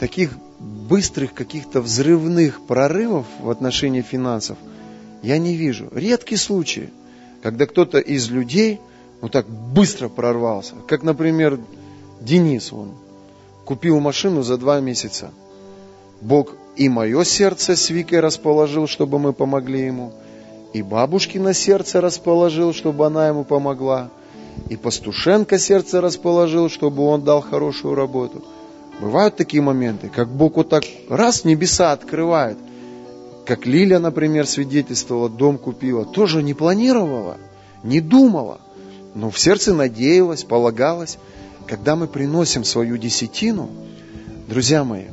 Таких 0.00 0.36
быстрых 0.58 1.34
каких-то 1.34 1.80
взрывных 1.80 2.66
прорывов 2.66 3.26
в 3.38 3.50
отношении 3.50 4.02
финансов 4.02 4.58
я 5.22 5.38
не 5.38 5.54
вижу. 5.54 5.88
Редкий 5.92 6.36
случай, 6.36 6.88
когда 7.42 7.66
кто-то 7.66 7.98
из 7.98 8.30
людей 8.30 8.80
ну 9.22 9.28
так 9.28 9.46
быстро 9.48 10.08
прорвался. 10.08 10.74
Как, 10.88 11.02
например, 11.02 11.60
Денис, 12.20 12.72
он 12.72 12.92
купил 13.64 14.00
машину 14.00 14.42
за 14.42 14.56
два 14.56 14.80
месяца. 14.80 15.30
Бог 16.22 16.56
и 16.76 16.88
мое 16.88 17.22
сердце 17.24 17.76
с 17.76 17.90
Викой 17.90 18.20
расположил, 18.20 18.86
чтобы 18.86 19.18
мы 19.18 19.32
помогли 19.34 19.84
ему, 19.84 20.12
и 20.72 20.82
бабушкино 20.82 21.52
сердце 21.52 22.00
расположил, 22.00 22.72
чтобы 22.72 23.06
она 23.06 23.28
ему 23.28 23.44
помогла 23.44 24.10
и 24.68 24.76
Пастушенко 24.76 25.58
сердце 25.58 26.00
расположил, 26.00 26.68
чтобы 26.68 27.02
он 27.04 27.22
дал 27.22 27.40
хорошую 27.40 27.94
работу. 27.94 28.42
Бывают 29.00 29.36
такие 29.36 29.62
моменты, 29.62 30.08
как 30.08 30.28
Бог 30.28 30.56
вот 30.56 30.68
так 30.68 30.84
раз 31.08 31.44
небеса 31.44 31.92
открывает. 31.92 32.58
Как 33.46 33.66
Лиля, 33.66 33.98
например, 33.98 34.46
свидетельствовала, 34.46 35.28
дом 35.28 35.56
купила. 35.56 36.04
Тоже 36.04 36.42
не 36.42 36.54
планировала, 36.54 37.38
не 37.82 38.00
думала, 38.00 38.60
но 39.14 39.30
в 39.30 39.38
сердце 39.38 39.74
надеялась, 39.74 40.44
полагалась. 40.44 41.18
Когда 41.66 41.96
мы 41.96 42.08
приносим 42.08 42.64
свою 42.64 42.96
десятину, 42.96 43.70
друзья 44.48 44.84
мои, 44.84 45.06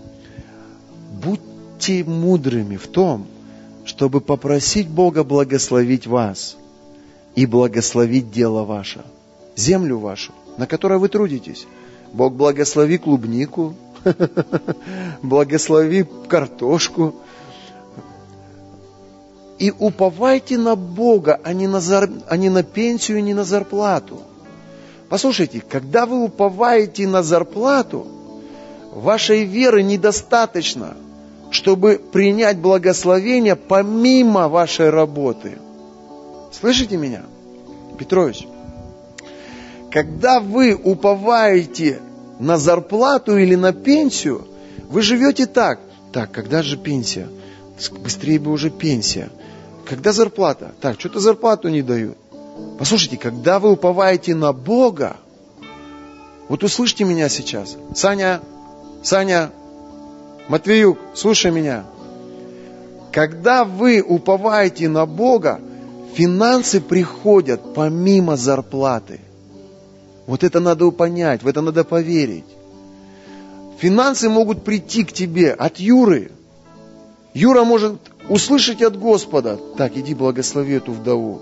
будьте 1.22 2.04
мудрыми 2.04 2.78
в 2.78 2.88
том, 2.88 3.28
чтобы 3.86 4.22
попросить 4.22 4.88
Бога 4.88 5.24
благословить 5.24 6.08
вас 6.08 6.58
и 7.36 7.46
благословить 7.46 8.32
дело 8.32 8.64
ваше– 8.64 9.06
землю 9.58 9.98
вашу, 9.98 10.32
на 10.58 10.68
которой 10.68 11.00
вы 11.00 11.10
трудитесь. 11.10 11.68
Бог 12.14 12.34
благослови 12.34 12.98
клубнику, 12.98 13.74
благослови 15.22 16.06
картошку. 16.28 17.14
И 19.60 19.72
уповайте 19.72 20.58
на 20.58 20.76
Бога, 20.76 21.40
а 21.44 21.54
не 21.54 21.68
на, 21.68 21.80
зар... 21.80 22.10
а 22.28 22.38
не 22.38 22.50
на 22.50 22.64
пенсию, 22.64 23.24
не 23.24 23.34
на 23.34 23.44
зарплату. 23.44 24.22
Послушайте, 25.10 25.64
когда 25.68 26.06
вы 26.06 26.24
уповаете 26.24 27.08
на 27.08 27.24
зарплату, 27.24 28.06
вашей 28.94 29.46
веры 29.46 29.84
недостаточно, 29.84 30.96
чтобы 31.50 32.00
принять 32.12 32.58
благословение 32.58 33.56
помимо 33.56 34.48
вашей 34.48 34.90
работы. 34.90 35.58
Слышите 36.52 36.98
меня? 36.98 37.24
Петрович, 37.98 38.48
когда 39.92 40.40
вы 40.40 40.74
уповаете 40.76 42.00
на 42.40 42.58
зарплату 42.58 43.38
или 43.38 43.56
на 43.56 43.74
пенсию, 43.74 44.48
вы 44.90 45.02
живете 45.02 45.46
так. 45.46 45.80
Так, 46.12 46.32
когда 46.32 46.62
же 46.64 46.78
пенсия? 46.78 47.28
Быстрее 48.04 48.40
бы 48.40 48.52
уже 48.52 48.70
пенсия. 48.70 49.30
Когда 49.86 50.12
зарплата? 50.12 50.74
Так, 50.82 51.00
что-то 51.00 51.20
зарплату 51.20 51.70
не 51.70 51.82
дают. 51.82 52.18
Послушайте, 52.80 53.18
когда 53.18 53.60
вы 53.60 53.72
уповаете 53.72 54.36
на 54.36 54.52
Бога, 54.52 55.18
вот 56.50 56.64
услышьте 56.64 57.04
меня 57.04 57.30
сейчас. 57.30 57.78
Саня, 57.96 58.42
Саня, 59.04 59.52
Матвеюк, 60.48 60.98
слушай 61.14 61.52
меня. 61.52 61.86
Когда 63.12 63.64
вы 63.64 64.02
уповаете 64.02 64.90
на 64.90 65.06
Бога, 65.06 65.60
финансы 66.14 66.82
приходят 66.82 67.74
помимо 67.74 68.38
зарплаты. 68.38 69.22
Вот 70.28 70.44
это 70.44 70.60
надо 70.60 70.91
понять, 70.91 71.41
в 71.41 71.48
это 71.48 71.62
надо 71.62 71.86
поверить. 71.86 72.44
Финансы 73.80 74.30
могут 74.30 74.64
прийти 74.64 75.06
к 75.06 75.14
тебе 75.14 75.54
от 75.54 75.78
Юры. 75.80 76.32
Юра 77.34 77.64
может 77.64 77.94
услышать 78.28 78.82
от 78.82 78.99
Господа, 78.99 79.58
так, 79.78 79.95
иди 79.95 80.14
благослови 80.14 80.74
эту 80.74 80.91
вдову. 80.91 81.41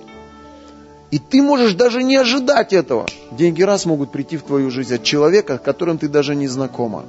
И 1.09 1.17
ты 1.17 1.41
можешь 1.41 1.73
даже 1.73 2.03
не 2.03 2.15
ожидать 2.15 2.73
этого. 2.73 3.07
Деньги 3.31 3.63
раз 3.63 3.85
могут 3.85 4.11
прийти 4.11 4.37
в 4.37 4.43
твою 4.43 4.69
жизнь 4.69 4.95
от 4.95 5.03
человека, 5.03 5.57
с 5.57 5.65
которым 5.65 5.97
ты 5.97 6.07
даже 6.07 6.35
не 6.35 6.47
знакома. 6.47 7.05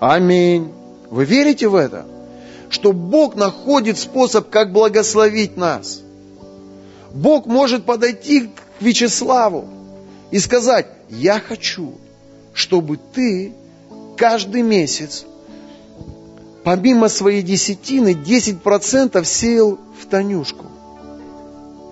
Аминь. 0.00 0.72
Вы 1.10 1.24
верите 1.24 1.68
в 1.68 1.74
это? 1.74 2.04
Что 2.68 2.92
Бог 2.92 3.34
находит 3.36 3.98
способ, 3.98 4.50
как 4.50 4.72
благословить 4.72 5.56
нас. 5.56 6.02
Бог 7.14 7.46
может 7.46 7.84
подойти 7.84 8.48
к 8.48 8.82
Вячеславу 8.82 9.68
и 10.32 10.38
сказать, 10.38 10.86
я 11.10 11.38
хочу, 11.38 11.92
чтобы 12.54 12.96
ты 12.96 13.52
каждый 14.16 14.62
месяц, 14.62 15.26
помимо 16.64 17.08
своей 17.08 17.42
десятины, 17.42 18.14
10% 18.14 19.24
сеял 19.24 19.78
в 20.00 20.06
Танюшку, 20.06 20.64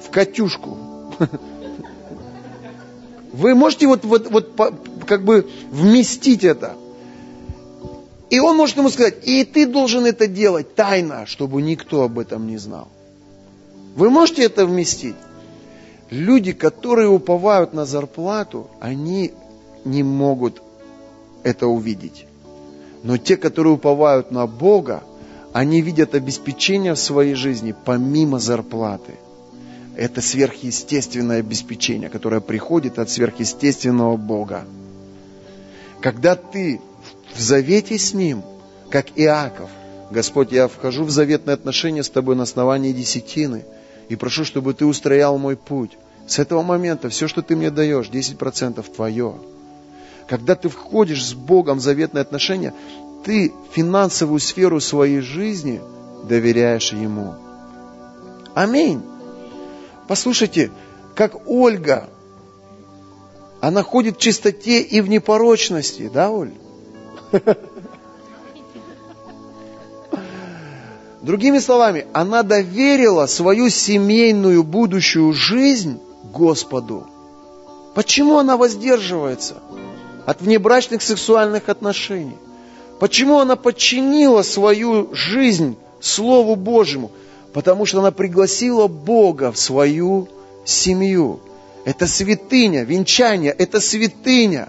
в 0.03 0.11
Катюшку. 0.11 0.79
Вы 3.33 3.55
можете 3.55 3.87
вот, 3.87 4.05
вот, 4.05 4.31
вот 4.31 4.55
как 5.07 5.23
бы 5.23 5.49
вместить 5.71 6.43
это. 6.43 6.77
И 8.31 8.41
он 8.41 8.57
может 8.57 8.79
ему 8.79 8.89
сказать, 8.89 9.17
и 9.23 9.45
ты 9.45 9.67
должен 9.67 10.07
это 10.07 10.27
делать 10.27 10.75
тайно, 10.75 11.27
чтобы 11.27 11.61
никто 11.61 12.05
об 12.05 12.19
этом 12.19 12.47
не 12.47 12.57
знал. 12.57 12.89
Вы 13.97 14.09
можете 14.09 14.45
это 14.45 14.65
вместить? 14.65 15.17
Люди, 16.11 16.53
которые 16.53 17.09
уповают 17.09 17.73
на 17.73 17.85
зарплату, 17.85 18.69
они 18.81 19.33
не 19.85 20.03
могут 20.03 20.61
это 21.45 21.69
увидеть. 21.69 22.27
Но 23.05 23.17
те, 23.17 23.37
которые 23.37 23.75
уповают 23.75 24.33
на 24.33 24.47
Бога, 24.47 25.03
они 25.53 25.81
видят 25.81 26.15
обеспечение 26.15 26.95
в 26.95 26.99
своей 26.99 27.35
жизни 27.35 27.75
помимо 27.85 28.41
зарплаты. 28.41 29.15
Это 29.97 30.21
сверхъестественное 30.21 31.41
обеспечение, 31.41 32.09
которое 32.09 32.41
приходит 32.41 32.99
от 32.99 33.09
сверхъестественного 33.09 34.17
Бога. 34.17 34.65
Когда 36.01 36.35
ты 36.35 36.81
в 37.35 37.41
завете 37.41 37.99
с 37.99 38.15
Ним, 38.15 38.43
как 38.91 39.07
Иаков, 39.17 39.71
Господь, 40.11 40.51
я 40.51 40.67
вхожу 40.67 41.05
в 41.05 41.11
заветные 41.11 41.55
отношения 41.55 42.03
с 42.03 42.11
Тобой 42.11 42.35
на 42.35 42.43
основании 42.43 42.93
десятины 42.93 43.65
и 44.11 44.17
прошу, 44.17 44.45
чтобы 44.45 44.75
Ты 44.75 44.85
устроял 44.85 45.39
мой 45.39 45.57
путь. 45.57 45.97
С 46.27 46.41
этого 46.41 46.63
момента 46.63 47.09
все, 47.09 47.29
что 47.29 47.43
Ты 47.43 47.55
мне 47.57 47.71
даешь, 47.71 48.11
10% 48.11 48.85
Твое. 48.95 49.35
Когда 50.29 50.55
ты 50.57 50.69
входишь 50.69 51.25
с 51.25 51.33
Богом 51.33 51.79
в 51.79 51.81
заветные 51.81 52.23
отношения, 52.23 52.75
ты 53.25 53.53
финансовую 53.73 54.41
сферу 54.41 54.81
своей 54.81 55.21
жизни 55.21 55.81
доверяешь 56.29 56.93
Ему. 56.93 57.35
Аминь. 58.55 59.01
Послушайте, 60.09 60.73
как 61.15 61.49
Ольга, 61.49 62.09
она 63.61 63.85
ходит 63.85 64.17
в 64.17 64.21
чистоте 64.21 64.83
и 64.83 65.01
в 65.01 65.09
непорочности, 65.09 66.11
да, 66.13 66.31
Оль? 66.31 66.53
Другими 71.23 71.59
словами, 71.59 72.07
она 72.13 72.43
доверила 72.43 73.27
свою 73.27 73.69
семейную 73.69 74.63
будущую 74.65 75.33
жизнь 75.33 76.01
Господу. 76.33 77.07
Почему 77.95 78.39
она 78.39 78.57
воздерживается? 78.57 79.57
от 80.31 80.41
внебрачных 80.41 81.03
сексуальных 81.03 81.69
отношений. 81.69 82.37
Почему 83.01 83.41
она 83.41 83.57
подчинила 83.57 84.43
свою 84.43 85.13
жизнь 85.13 85.77
Слову 86.01 86.55
Божьему? 86.55 87.11
Потому 87.53 87.85
что 87.85 87.99
она 87.99 88.13
пригласила 88.13 88.87
Бога 88.87 89.51
в 89.51 89.59
свою 89.59 90.29
семью. 90.65 91.41
Это 91.85 92.07
святыня, 92.07 92.85
венчание– 92.85 93.51
это 93.59 93.81
святыня. 93.81 94.69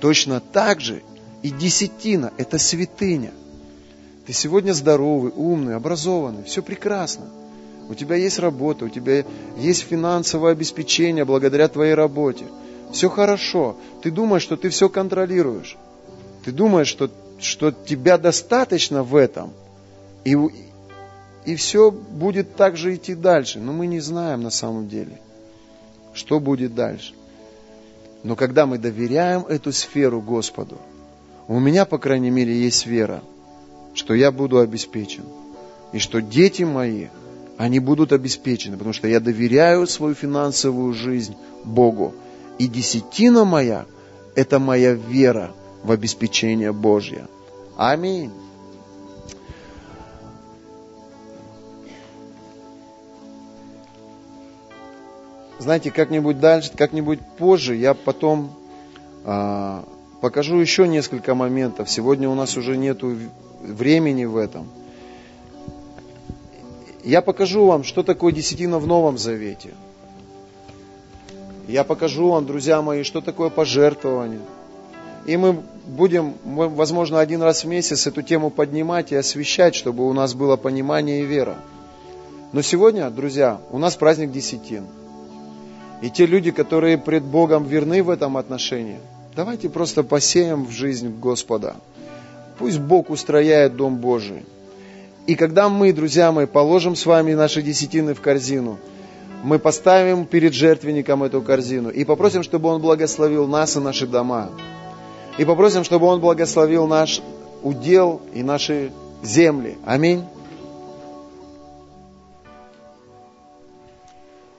Точно 0.00 0.40
так 0.40 0.80
же 0.80 1.02
и 1.42 1.50
десятина– 1.50 2.32
это 2.36 2.58
святыня. 2.58 3.30
Ты 4.26 4.32
сегодня 4.32 4.72
здоровый, 4.72 5.32
умный, 5.34 5.76
образованный, 5.76 6.44
все 6.44 6.62
прекрасно. 6.62 7.26
У 7.88 7.94
тебя 7.94 8.16
есть 8.16 8.38
работа, 8.38 8.84
у 8.84 8.88
тебя 8.88 9.24
есть 9.56 9.82
финансовое 9.82 10.52
обеспечение 10.52 11.24
благодаря 11.24 11.68
твоей 11.68 11.94
работе– 11.94 12.44
все 12.92 13.08
хорошо. 13.08 13.76
Ты 14.02 14.10
думаешь, 14.10 14.42
что 14.42 14.56
ты 14.56 14.68
все 14.68 14.88
контролируешь. 14.88 15.76
Ты 16.44 16.52
думаешь, 16.52 16.88
что, 16.88 17.10
что 17.38 17.70
тебя 17.72 18.18
достаточно 18.18 19.02
в 19.02 19.14
этом. 19.14 19.52
И, 20.24 20.36
и 21.44 21.54
все 21.56 21.90
будет 21.90 22.56
так 22.56 22.76
же 22.76 22.94
идти 22.94 23.14
дальше. 23.14 23.60
Но 23.60 23.72
мы 23.72 23.86
не 23.86 24.00
знаем 24.00 24.42
на 24.42 24.50
самом 24.50 24.88
деле, 24.88 25.20
что 26.12 26.40
будет 26.40 26.74
дальше. 26.74 27.14
Но 28.22 28.36
когда 28.36 28.66
мы 28.66 28.78
доверяем 28.78 29.46
эту 29.46 29.72
сферу 29.72 30.20
Господу, 30.20 30.78
у 31.48 31.58
меня, 31.58 31.84
по 31.84 31.98
крайней 31.98 32.30
мере, 32.30 32.54
есть 32.54 32.86
вера, 32.86 33.22
что 33.94 34.14
я 34.14 34.30
буду 34.30 34.58
обеспечен. 34.58 35.24
И 35.92 35.98
что 35.98 36.20
дети 36.22 36.62
мои, 36.62 37.08
они 37.56 37.80
будут 37.80 38.12
обеспечены, 38.12 38.76
потому 38.76 38.92
что 38.92 39.08
я 39.08 39.20
доверяю 39.20 39.86
свою 39.86 40.14
финансовую 40.14 40.94
жизнь 40.94 41.34
Богу. 41.64 42.14
И 42.58 42.68
десятина 42.68 43.44
моя– 43.44 43.86
это 44.34 44.58
моя 44.58 44.92
вера 44.92 45.50
в 45.82 45.90
обеспечение 45.90 46.72
Божье. 46.72 47.26
Аминь. 47.76 48.30
Знаете, 55.58 55.90
как-нибудь 55.90 56.40
дальше, 56.40 56.72
как-нибудь 56.74 57.20
позже 57.36 57.76
я 57.76 57.92
потом 57.92 58.50
а, 59.24 59.84
покажу 60.22 60.58
еще 60.58 60.88
несколько 60.88 61.34
моментов. 61.34 61.90
Сегодня 61.90 62.30
у 62.30 62.34
нас 62.34 62.56
уже 62.56 62.78
нет 62.78 63.04
времени 63.60 64.24
в 64.24 64.36
этом. 64.36 64.68
Я 67.04 67.22
покажу 67.22 67.66
вам, 67.66 67.84
что 67.84 68.02
такое 68.02 68.32
десятина 68.32 68.78
в 68.78 68.86
Новом 68.86 69.18
Завете– 69.18 69.70
я 71.70 71.84
покажу 71.84 72.30
вам, 72.30 72.46
друзья 72.46 72.82
мои, 72.82 73.04
что 73.04 73.20
такое 73.20 73.48
пожертвование. 73.48 74.40
И 75.24 75.36
мы 75.36 75.62
будем, 75.86 76.34
возможно, 76.44 77.20
один 77.20 77.42
раз 77.42 77.62
в 77.62 77.68
месяц 77.68 78.08
эту 78.08 78.22
тему 78.22 78.50
поднимать 78.50 79.12
и 79.12 79.14
освещать, 79.14 79.76
чтобы 79.76 80.08
у 80.08 80.12
нас 80.12 80.34
было 80.34 80.56
понимание 80.56 81.22
и 81.22 81.26
вера. 81.26 81.56
Но 82.52 82.62
сегодня, 82.62 83.08
друзья, 83.10 83.60
у 83.70 83.78
нас 83.78 83.94
праздник 83.94 84.32
десятин. 84.32 84.84
И 86.02 86.10
те 86.10 86.26
люди, 86.26 86.50
которые 86.50 86.98
пред 86.98 87.22
Богом 87.22 87.64
верны 87.64 88.02
в 88.02 88.10
этом 88.10 88.36
отношении, 88.36 88.98
давайте 89.36 89.68
просто 89.68 90.02
посеем 90.02 90.64
в 90.64 90.70
жизнь 90.72 91.20
Господа. 91.20 91.76
Пусть 92.60 92.78
Бог 92.78 93.10
устрояет 93.10 93.74
Дом 93.74 93.96
Божий. 93.96 94.44
И 95.26 95.34
когда 95.34 95.68
мы, 95.68 95.92
друзья 95.92 96.30
мои, 96.30 96.46
положим 96.46 96.94
с 96.94 97.04
вами 97.04 97.34
наши 97.34 97.60
десятины 97.60 98.14
в 98.14 98.20
корзину– 98.20 98.78
мы 99.42 99.58
поставим 99.58 100.26
перед 100.26 100.52
жертвенником 100.52 101.22
эту 101.22 101.40
корзину 101.40 101.90
и 101.90 102.04
попросим, 102.04 102.42
чтобы 102.42 102.68
Он 102.68 102.80
благословил 102.80 103.46
нас 103.46 103.76
и 103.76 103.80
наши 103.80 104.06
дома. 104.06 104.50
И 105.38 105.44
попросим, 105.44 105.84
чтобы 105.84 106.06
Он 106.06 106.20
благословил 106.20 106.86
наш 106.86 107.22
удел 107.62 108.20
и 108.34 108.42
наши 108.42 108.92
земли. 109.22 109.78
Аминь. 109.86 110.24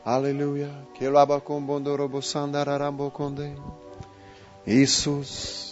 Аллилуйя. 0.03 0.71
Иисус. 4.65 5.70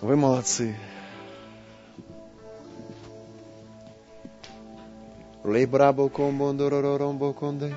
Вы 0.00 0.16
молодцы. 0.16 0.76
Lebrabo 5.42 6.10
combondororombo 6.10 7.32
conde. 7.32 7.74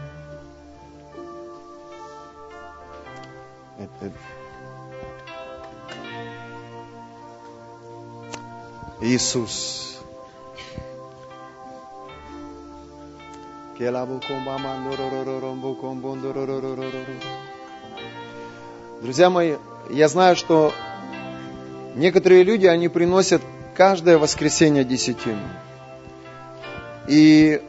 Иисус. 9.02 9.98
Друзья 19.02 19.30
мои, 19.30 19.56
я 19.90 20.08
знаю, 20.10 20.36
что 20.36 20.74
некоторые 21.96 22.44
люди, 22.44 22.66
они 22.66 22.88
приносят 22.88 23.42
каждое 23.76 24.18
воскресенье 24.18 24.84
десятину. 24.84 25.42
И 27.08 27.62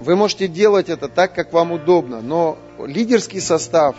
вы 0.00 0.16
можете 0.16 0.48
делать 0.48 0.88
это 0.88 1.08
так, 1.08 1.34
как 1.34 1.52
вам 1.52 1.72
удобно, 1.72 2.20
но 2.20 2.58
лидерский 2.84 3.40
состав, 3.40 3.96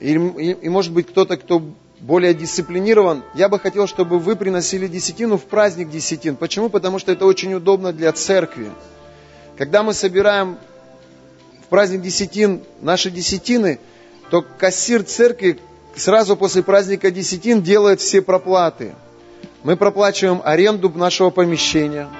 и, 0.00 0.12
и, 0.12 0.52
и 0.52 0.68
может 0.68 0.92
быть 0.92 1.06
кто-то, 1.08 1.36
кто 1.36 1.62
более 2.00 2.34
дисциплинирован, 2.34 3.22
я 3.34 3.48
бы 3.48 3.58
хотел, 3.58 3.86
чтобы 3.86 4.18
вы 4.18 4.36
приносили 4.36 4.86
десятину 4.86 5.38
в 5.38 5.44
праздник 5.44 5.90
десятин. 5.90 6.36
Почему? 6.36 6.68
Потому 6.68 6.98
что 6.98 7.12
это 7.12 7.24
очень 7.24 7.54
удобно 7.54 7.92
для 7.92 8.12
церкви. 8.12 8.70
Когда 9.56 9.82
мы 9.82 9.94
собираем 9.94 10.58
в 11.62 11.68
праздник 11.68 12.02
десятин 12.02 12.62
наши 12.82 13.10
десятины, 13.10 13.78
то 14.30 14.42
кассир 14.42 15.02
церкви 15.04 15.58
сразу 15.96 16.36
после 16.36 16.62
праздника 16.62 17.10
десятин 17.10 17.62
делает 17.62 18.00
все 18.00 18.22
проплаты. 18.22 18.94
Мы 19.62 19.76
проплачиваем 19.76 20.40
аренду 20.44 20.90
нашего 20.90 21.30
помещения– 21.30 22.08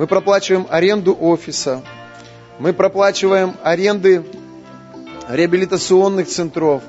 мы 0.00 0.06
проплачиваем 0.06 0.66
аренду 0.70 1.14
офиса, 1.20 1.82
мы 2.58 2.72
проплачиваем 2.72 3.54
аренды 3.62 4.24
реабилитационных 5.28 6.26
центров, 6.26 6.82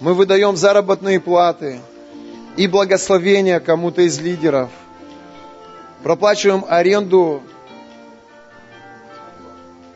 мы 0.00 0.12
выдаем 0.12 0.54
заработные 0.54 1.18
платы 1.18 1.80
и 2.58 2.66
благословения 2.66 3.58
кому-то 3.58 4.02
из 4.02 4.20
лидеров, 4.20 4.68
проплачиваем 6.02 6.62
аренду 6.68 7.42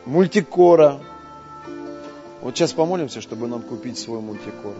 мультикора. 0.05 0.99
Вот 2.41 2.57
сейчас 2.57 2.73
помолимся, 2.73 3.21
чтобы 3.21 3.47
нам 3.47 3.61
купить 3.61 3.99
свой 3.99 4.19
мультикор, 4.19 4.73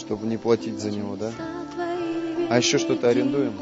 чтобы 0.00 0.26
не 0.26 0.36
платить 0.38 0.80
за 0.80 0.90
него, 0.90 1.16
да? 1.16 1.30
А 2.48 2.58
еще 2.58 2.78
что-то 2.78 3.08
арендуем? 3.08 3.52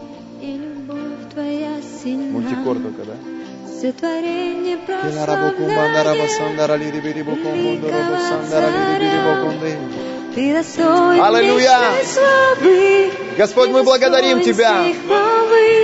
Мультикор 2.33 2.77
только, 2.79 3.05
да? 3.05 3.15
Аллилуйя. 11.21 11.81
Господь, 13.37 13.71
мы 13.71 13.83
благодарим 13.83 14.41
Тебя. 14.41 14.87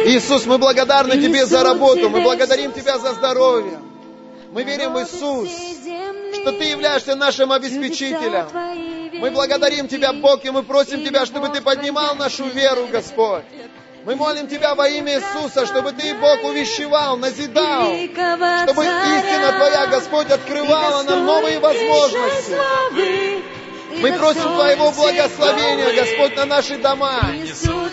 Иисус, 0.07 0.47
мы 0.47 0.59
благодарны 0.59 1.21
Тебе 1.21 1.47
за 1.47 1.63
работу, 1.63 2.09
мы 2.09 2.21
благодарим 2.21 2.73
Тебя 2.73 2.99
за 2.99 3.13
здоровье. 3.15 3.79
Мы 4.53 4.63
верим 4.63 4.93
в 4.95 5.03
Иисус, 5.03 5.51
что 6.35 6.53
Ты 6.53 6.65
являешься 6.65 7.17
нашим 7.17 7.51
обеспечителем. 7.53 8.47
Мы 9.25 9.31
благодарим 9.31 9.89
Тебя, 9.89 10.13
Бог, 10.13 10.45
и 10.45 10.51
мы 10.51 10.63
просим 10.63 11.03
Тебя, 11.03 11.25
чтобы 11.25 11.49
Ты 11.49 11.63
поднимал 11.63 12.15
нашу 12.15 12.45
веру, 12.45 12.87
Господь. 12.93 13.45
Мы 14.05 14.17
молим 14.17 14.49
Тебя 14.49 14.75
во 14.75 14.87
имя 14.87 15.15
Иисуса, 15.15 15.65
чтобы 15.65 15.93
Ты, 15.93 16.13
Бог, 16.13 16.45
увещевал, 16.45 17.17
назидал, 17.17 17.85
чтобы 17.85 18.85
истина 18.85 19.53
Твоя, 19.57 19.87
Господь, 19.87 20.31
открывала 20.31 21.05
нам 21.05 21.25
новые 21.25 21.59
возможности. 21.59 22.55
Мы 24.03 24.13
просим 24.13 24.43
Твоего 24.43 24.91
благословения, 24.91 25.95
Господь, 25.95 26.37
на 26.37 26.45
наши 26.45 26.77
дома. 26.77 27.23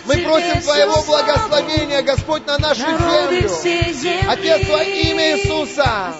Мы 0.04 0.18
просим 0.18 0.60
Твоего 0.60 1.02
благословения, 1.02 2.02
Господь, 2.02 2.46
на 2.46 2.58
нашу 2.58 2.82
землю. 2.82 3.50
Отец, 4.28 4.68
во 4.68 4.82
имя 4.82 5.38
Иисуса, 5.38 6.12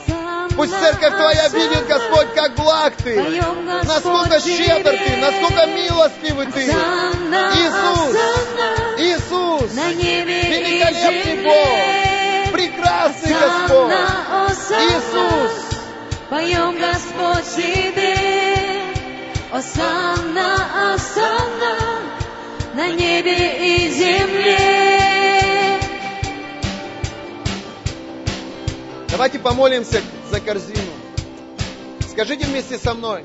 пусть 0.56 0.72
церковь 0.72 1.16
Твоя 1.16 1.48
видит, 1.48 1.86
Господь, 1.86 2.34
как 2.34 2.54
благ 2.54 2.94
Ты, 3.02 3.42
насколько 3.84 4.40
щедр 4.40 4.90
Ты, 4.90 5.16
насколько 5.16 5.66
милостивый 5.66 6.46
Ты. 6.46 6.64
Иисус, 6.64 8.16
Иисус, 8.98 9.72
великолепный 9.72 11.42
Бог, 11.44 12.52
прекрасный 12.52 13.34
Господь. 13.34 13.92
Иисус, 14.72 15.52
Поем, 16.30 16.78
Господь, 16.78 17.44
Тебе, 17.56 18.16
Осанна, 19.50 20.94
Осанна, 20.94 21.76
на 22.72 22.88
небе 22.88 23.36
и 23.58 23.90
земле. 23.90 25.02
Давайте 29.10 29.38
помолимся 29.38 30.00
за 30.32 30.40
корзину. 30.40 30.92
Скажите 32.08 32.46
вместе 32.46 32.78
со 32.78 32.94
мной. 32.94 33.22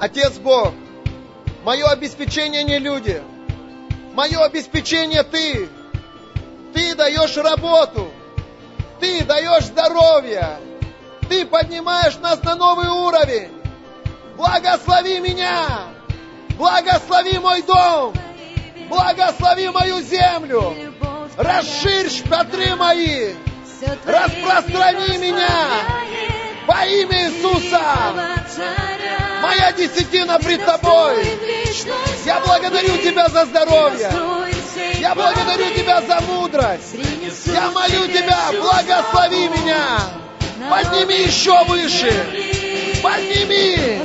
Отец 0.00 0.32
Бог, 0.38 0.72
мое 1.62 1.86
обеспечение 1.86 2.64
не 2.64 2.80
люди. 2.80 3.22
Мое 4.12 4.40
обеспечение 4.40 5.22
Ты. 5.22 5.68
Ты 6.74 6.96
даешь 6.96 7.36
работу. 7.36 8.10
Ты 8.98 9.24
даешь 9.24 9.66
здоровье. 9.66 10.58
Ты 11.28 11.46
поднимаешь 11.46 12.18
нас 12.18 12.42
на 12.42 12.56
новый 12.56 12.88
уровень. 12.88 13.52
Благослови 14.36 15.20
меня. 15.20 15.84
Благослови 16.58 17.38
мой 17.38 17.62
дом. 17.62 18.12
Благослови 18.88 19.68
мою 19.68 20.00
землю. 20.02 20.74
Расширь 21.36 22.10
шпатры 22.10 22.74
мои. 22.74 23.34
Распространи 24.04 25.16
меня 25.16 25.68
во 26.66 26.84
имя 26.84 27.28
Иисуса. 27.28 27.80
Моя 29.42 29.72
десятина 29.72 30.38
пред 30.38 30.64
Тобой. 30.66 31.24
Я 32.26 32.40
благодарю 32.40 32.98
Тебя 32.98 33.28
за 33.28 33.46
здоровье. 33.46 34.12
Я 34.98 35.14
благодарю 35.14 35.72
Тебя 35.74 36.02
за 36.02 36.20
мудрость. 36.20 36.94
Я 37.46 37.70
молю 37.70 38.06
Тебя, 38.08 38.50
благослови 38.52 39.48
меня. 39.48 40.00
Подними 40.68 41.22
еще 41.22 41.64
выше. 41.64 42.12
Подними. 43.02 44.02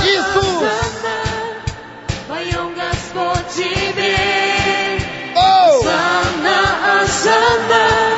Иисус. 0.00 0.68
Поем, 2.26 2.74
Господь, 2.74 3.48
Тебе. 3.54 4.16
Осанна, 7.04 8.13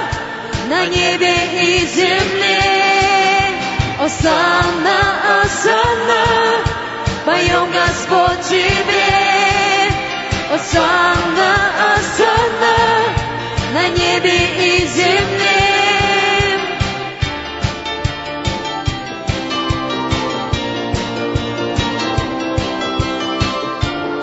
на 0.68 0.86
небе 0.86 1.34
и 1.52 1.86
земле. 1.86 2.76
Осанна, 4.00 4.98
Осанна, 5.42 6.24
поем, 7.24 7.70
Господь, 7.70 8.40
Тебе. 8.48 9.90
Осанна, 10.52 11.54
Осанна, 11.94 12.76
на 13.74 13.88
небе 13.88 14.36
и 14.36 14.86
земле. 14.86 15.76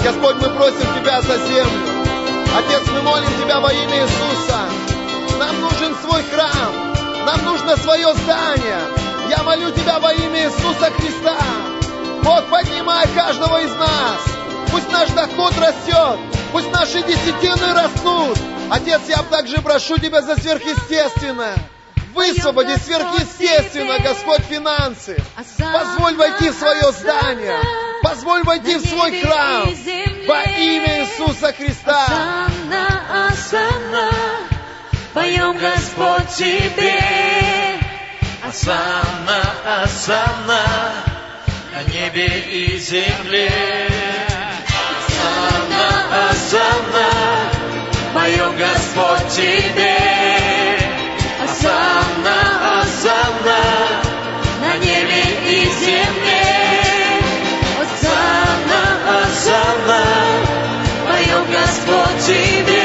Господь, 0.04 0.36
мы 0.36 0.50
просим 0.50 0.88
Тебя 1.00 1.22
за 1.22 1.38
землю. 1.38 2.04
Отец, 2.58 2.84
мы 2.94 3.02
молим 3.02 3.30
Тебя 3.42 3.60
во 3.60 3.72
имя 3.72 4.04
Иисуса. 4.04 4.63
Нам 5.40 5.62
нужен 5.62 5.96
свой 6.02 6.24
храм. 6.24 6.94
Нам 7.26 7.44
нужно 7.46 7.78
свое 7.78 8.14
здание. 8.14 8.80
Я 9.30 9.44
молю 9.44 9.72
Тебя 9.72 10.00
во 10.00 10.14
имя 10.14 10.46
Иисуса 10.46 10.92
Христа. 10.92 11.38
Бог, 12.24 12.46
поднимай 12.50 13.08
каждого 13.10 13.62
из 13.62 13.74
нас. 13.76 14.22
Пусть 14.72 14.92
наш 14.92 15.10
доход 15.10 15.54
растет. 15.58 16.20
Пусть 16.52 16.72
наши 16.72 17.02
десятины 17.02 17.74
растут. 17.74 18.38
Отец, 18.70 19.02
я 19.08 19.24
также 19.24 19.62
прошу 19.62 19.98
Тебя 19.98 20.22
за 20.22 20.36
сверхъестественное. 20.36 21.58
Высвободи 22.14 22.78
сверхъестественно, 22.78 23.98
Господь, 24.00 24.42
финансы. 24.42 25.18
Позволь 25.74 26.16
войти 26.16 26.50
в 26.50 26.54
свое 26.54 26.92
здание. 26.92 27.60
Позволь 28.04 28.44
войти 28.44 28.78
в 28.78 28.86
свой 28.86 29.20
храм. 29.22 29.64
Во 30.28 30.44
имя 30.44 31.02
Иисуса 31.02 31.54
Христа. 31.54 32.08
Поем, 35.14 35.56
Господь, 35.60 36.28
Тебе. 36.36 37.00
Осанна, 38.44 39.84
Осанна, 39.84 40.66
на 41.72 41.84
небе 41.94 42.26
и 42.26 42.80
земле. 42.80 43.52
Осанна, 44.98 46.30
Осанна, 46.32 47.10
поем, 48.12 48.58
Господь, 48.58 49.30
Тебе. 49.36 49.98
Осанна, 51.44 52.82
Осанна, 52.82 53.62
на 54.62 54.78
небе 54.78 55.22
и 55.46 55.70
земле. 55.86 57.22
Осанна, 57.84 59.22
Осанна, 59.22 60.04
Поем, 61.06 61.46
Господь, 61.52 62.26
Тебе. 62.26 62.83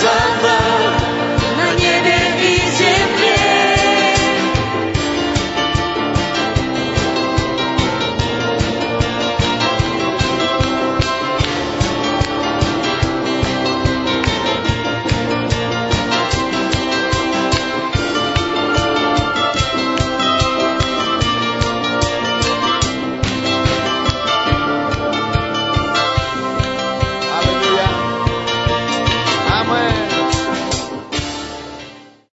summer. 0.00 0.67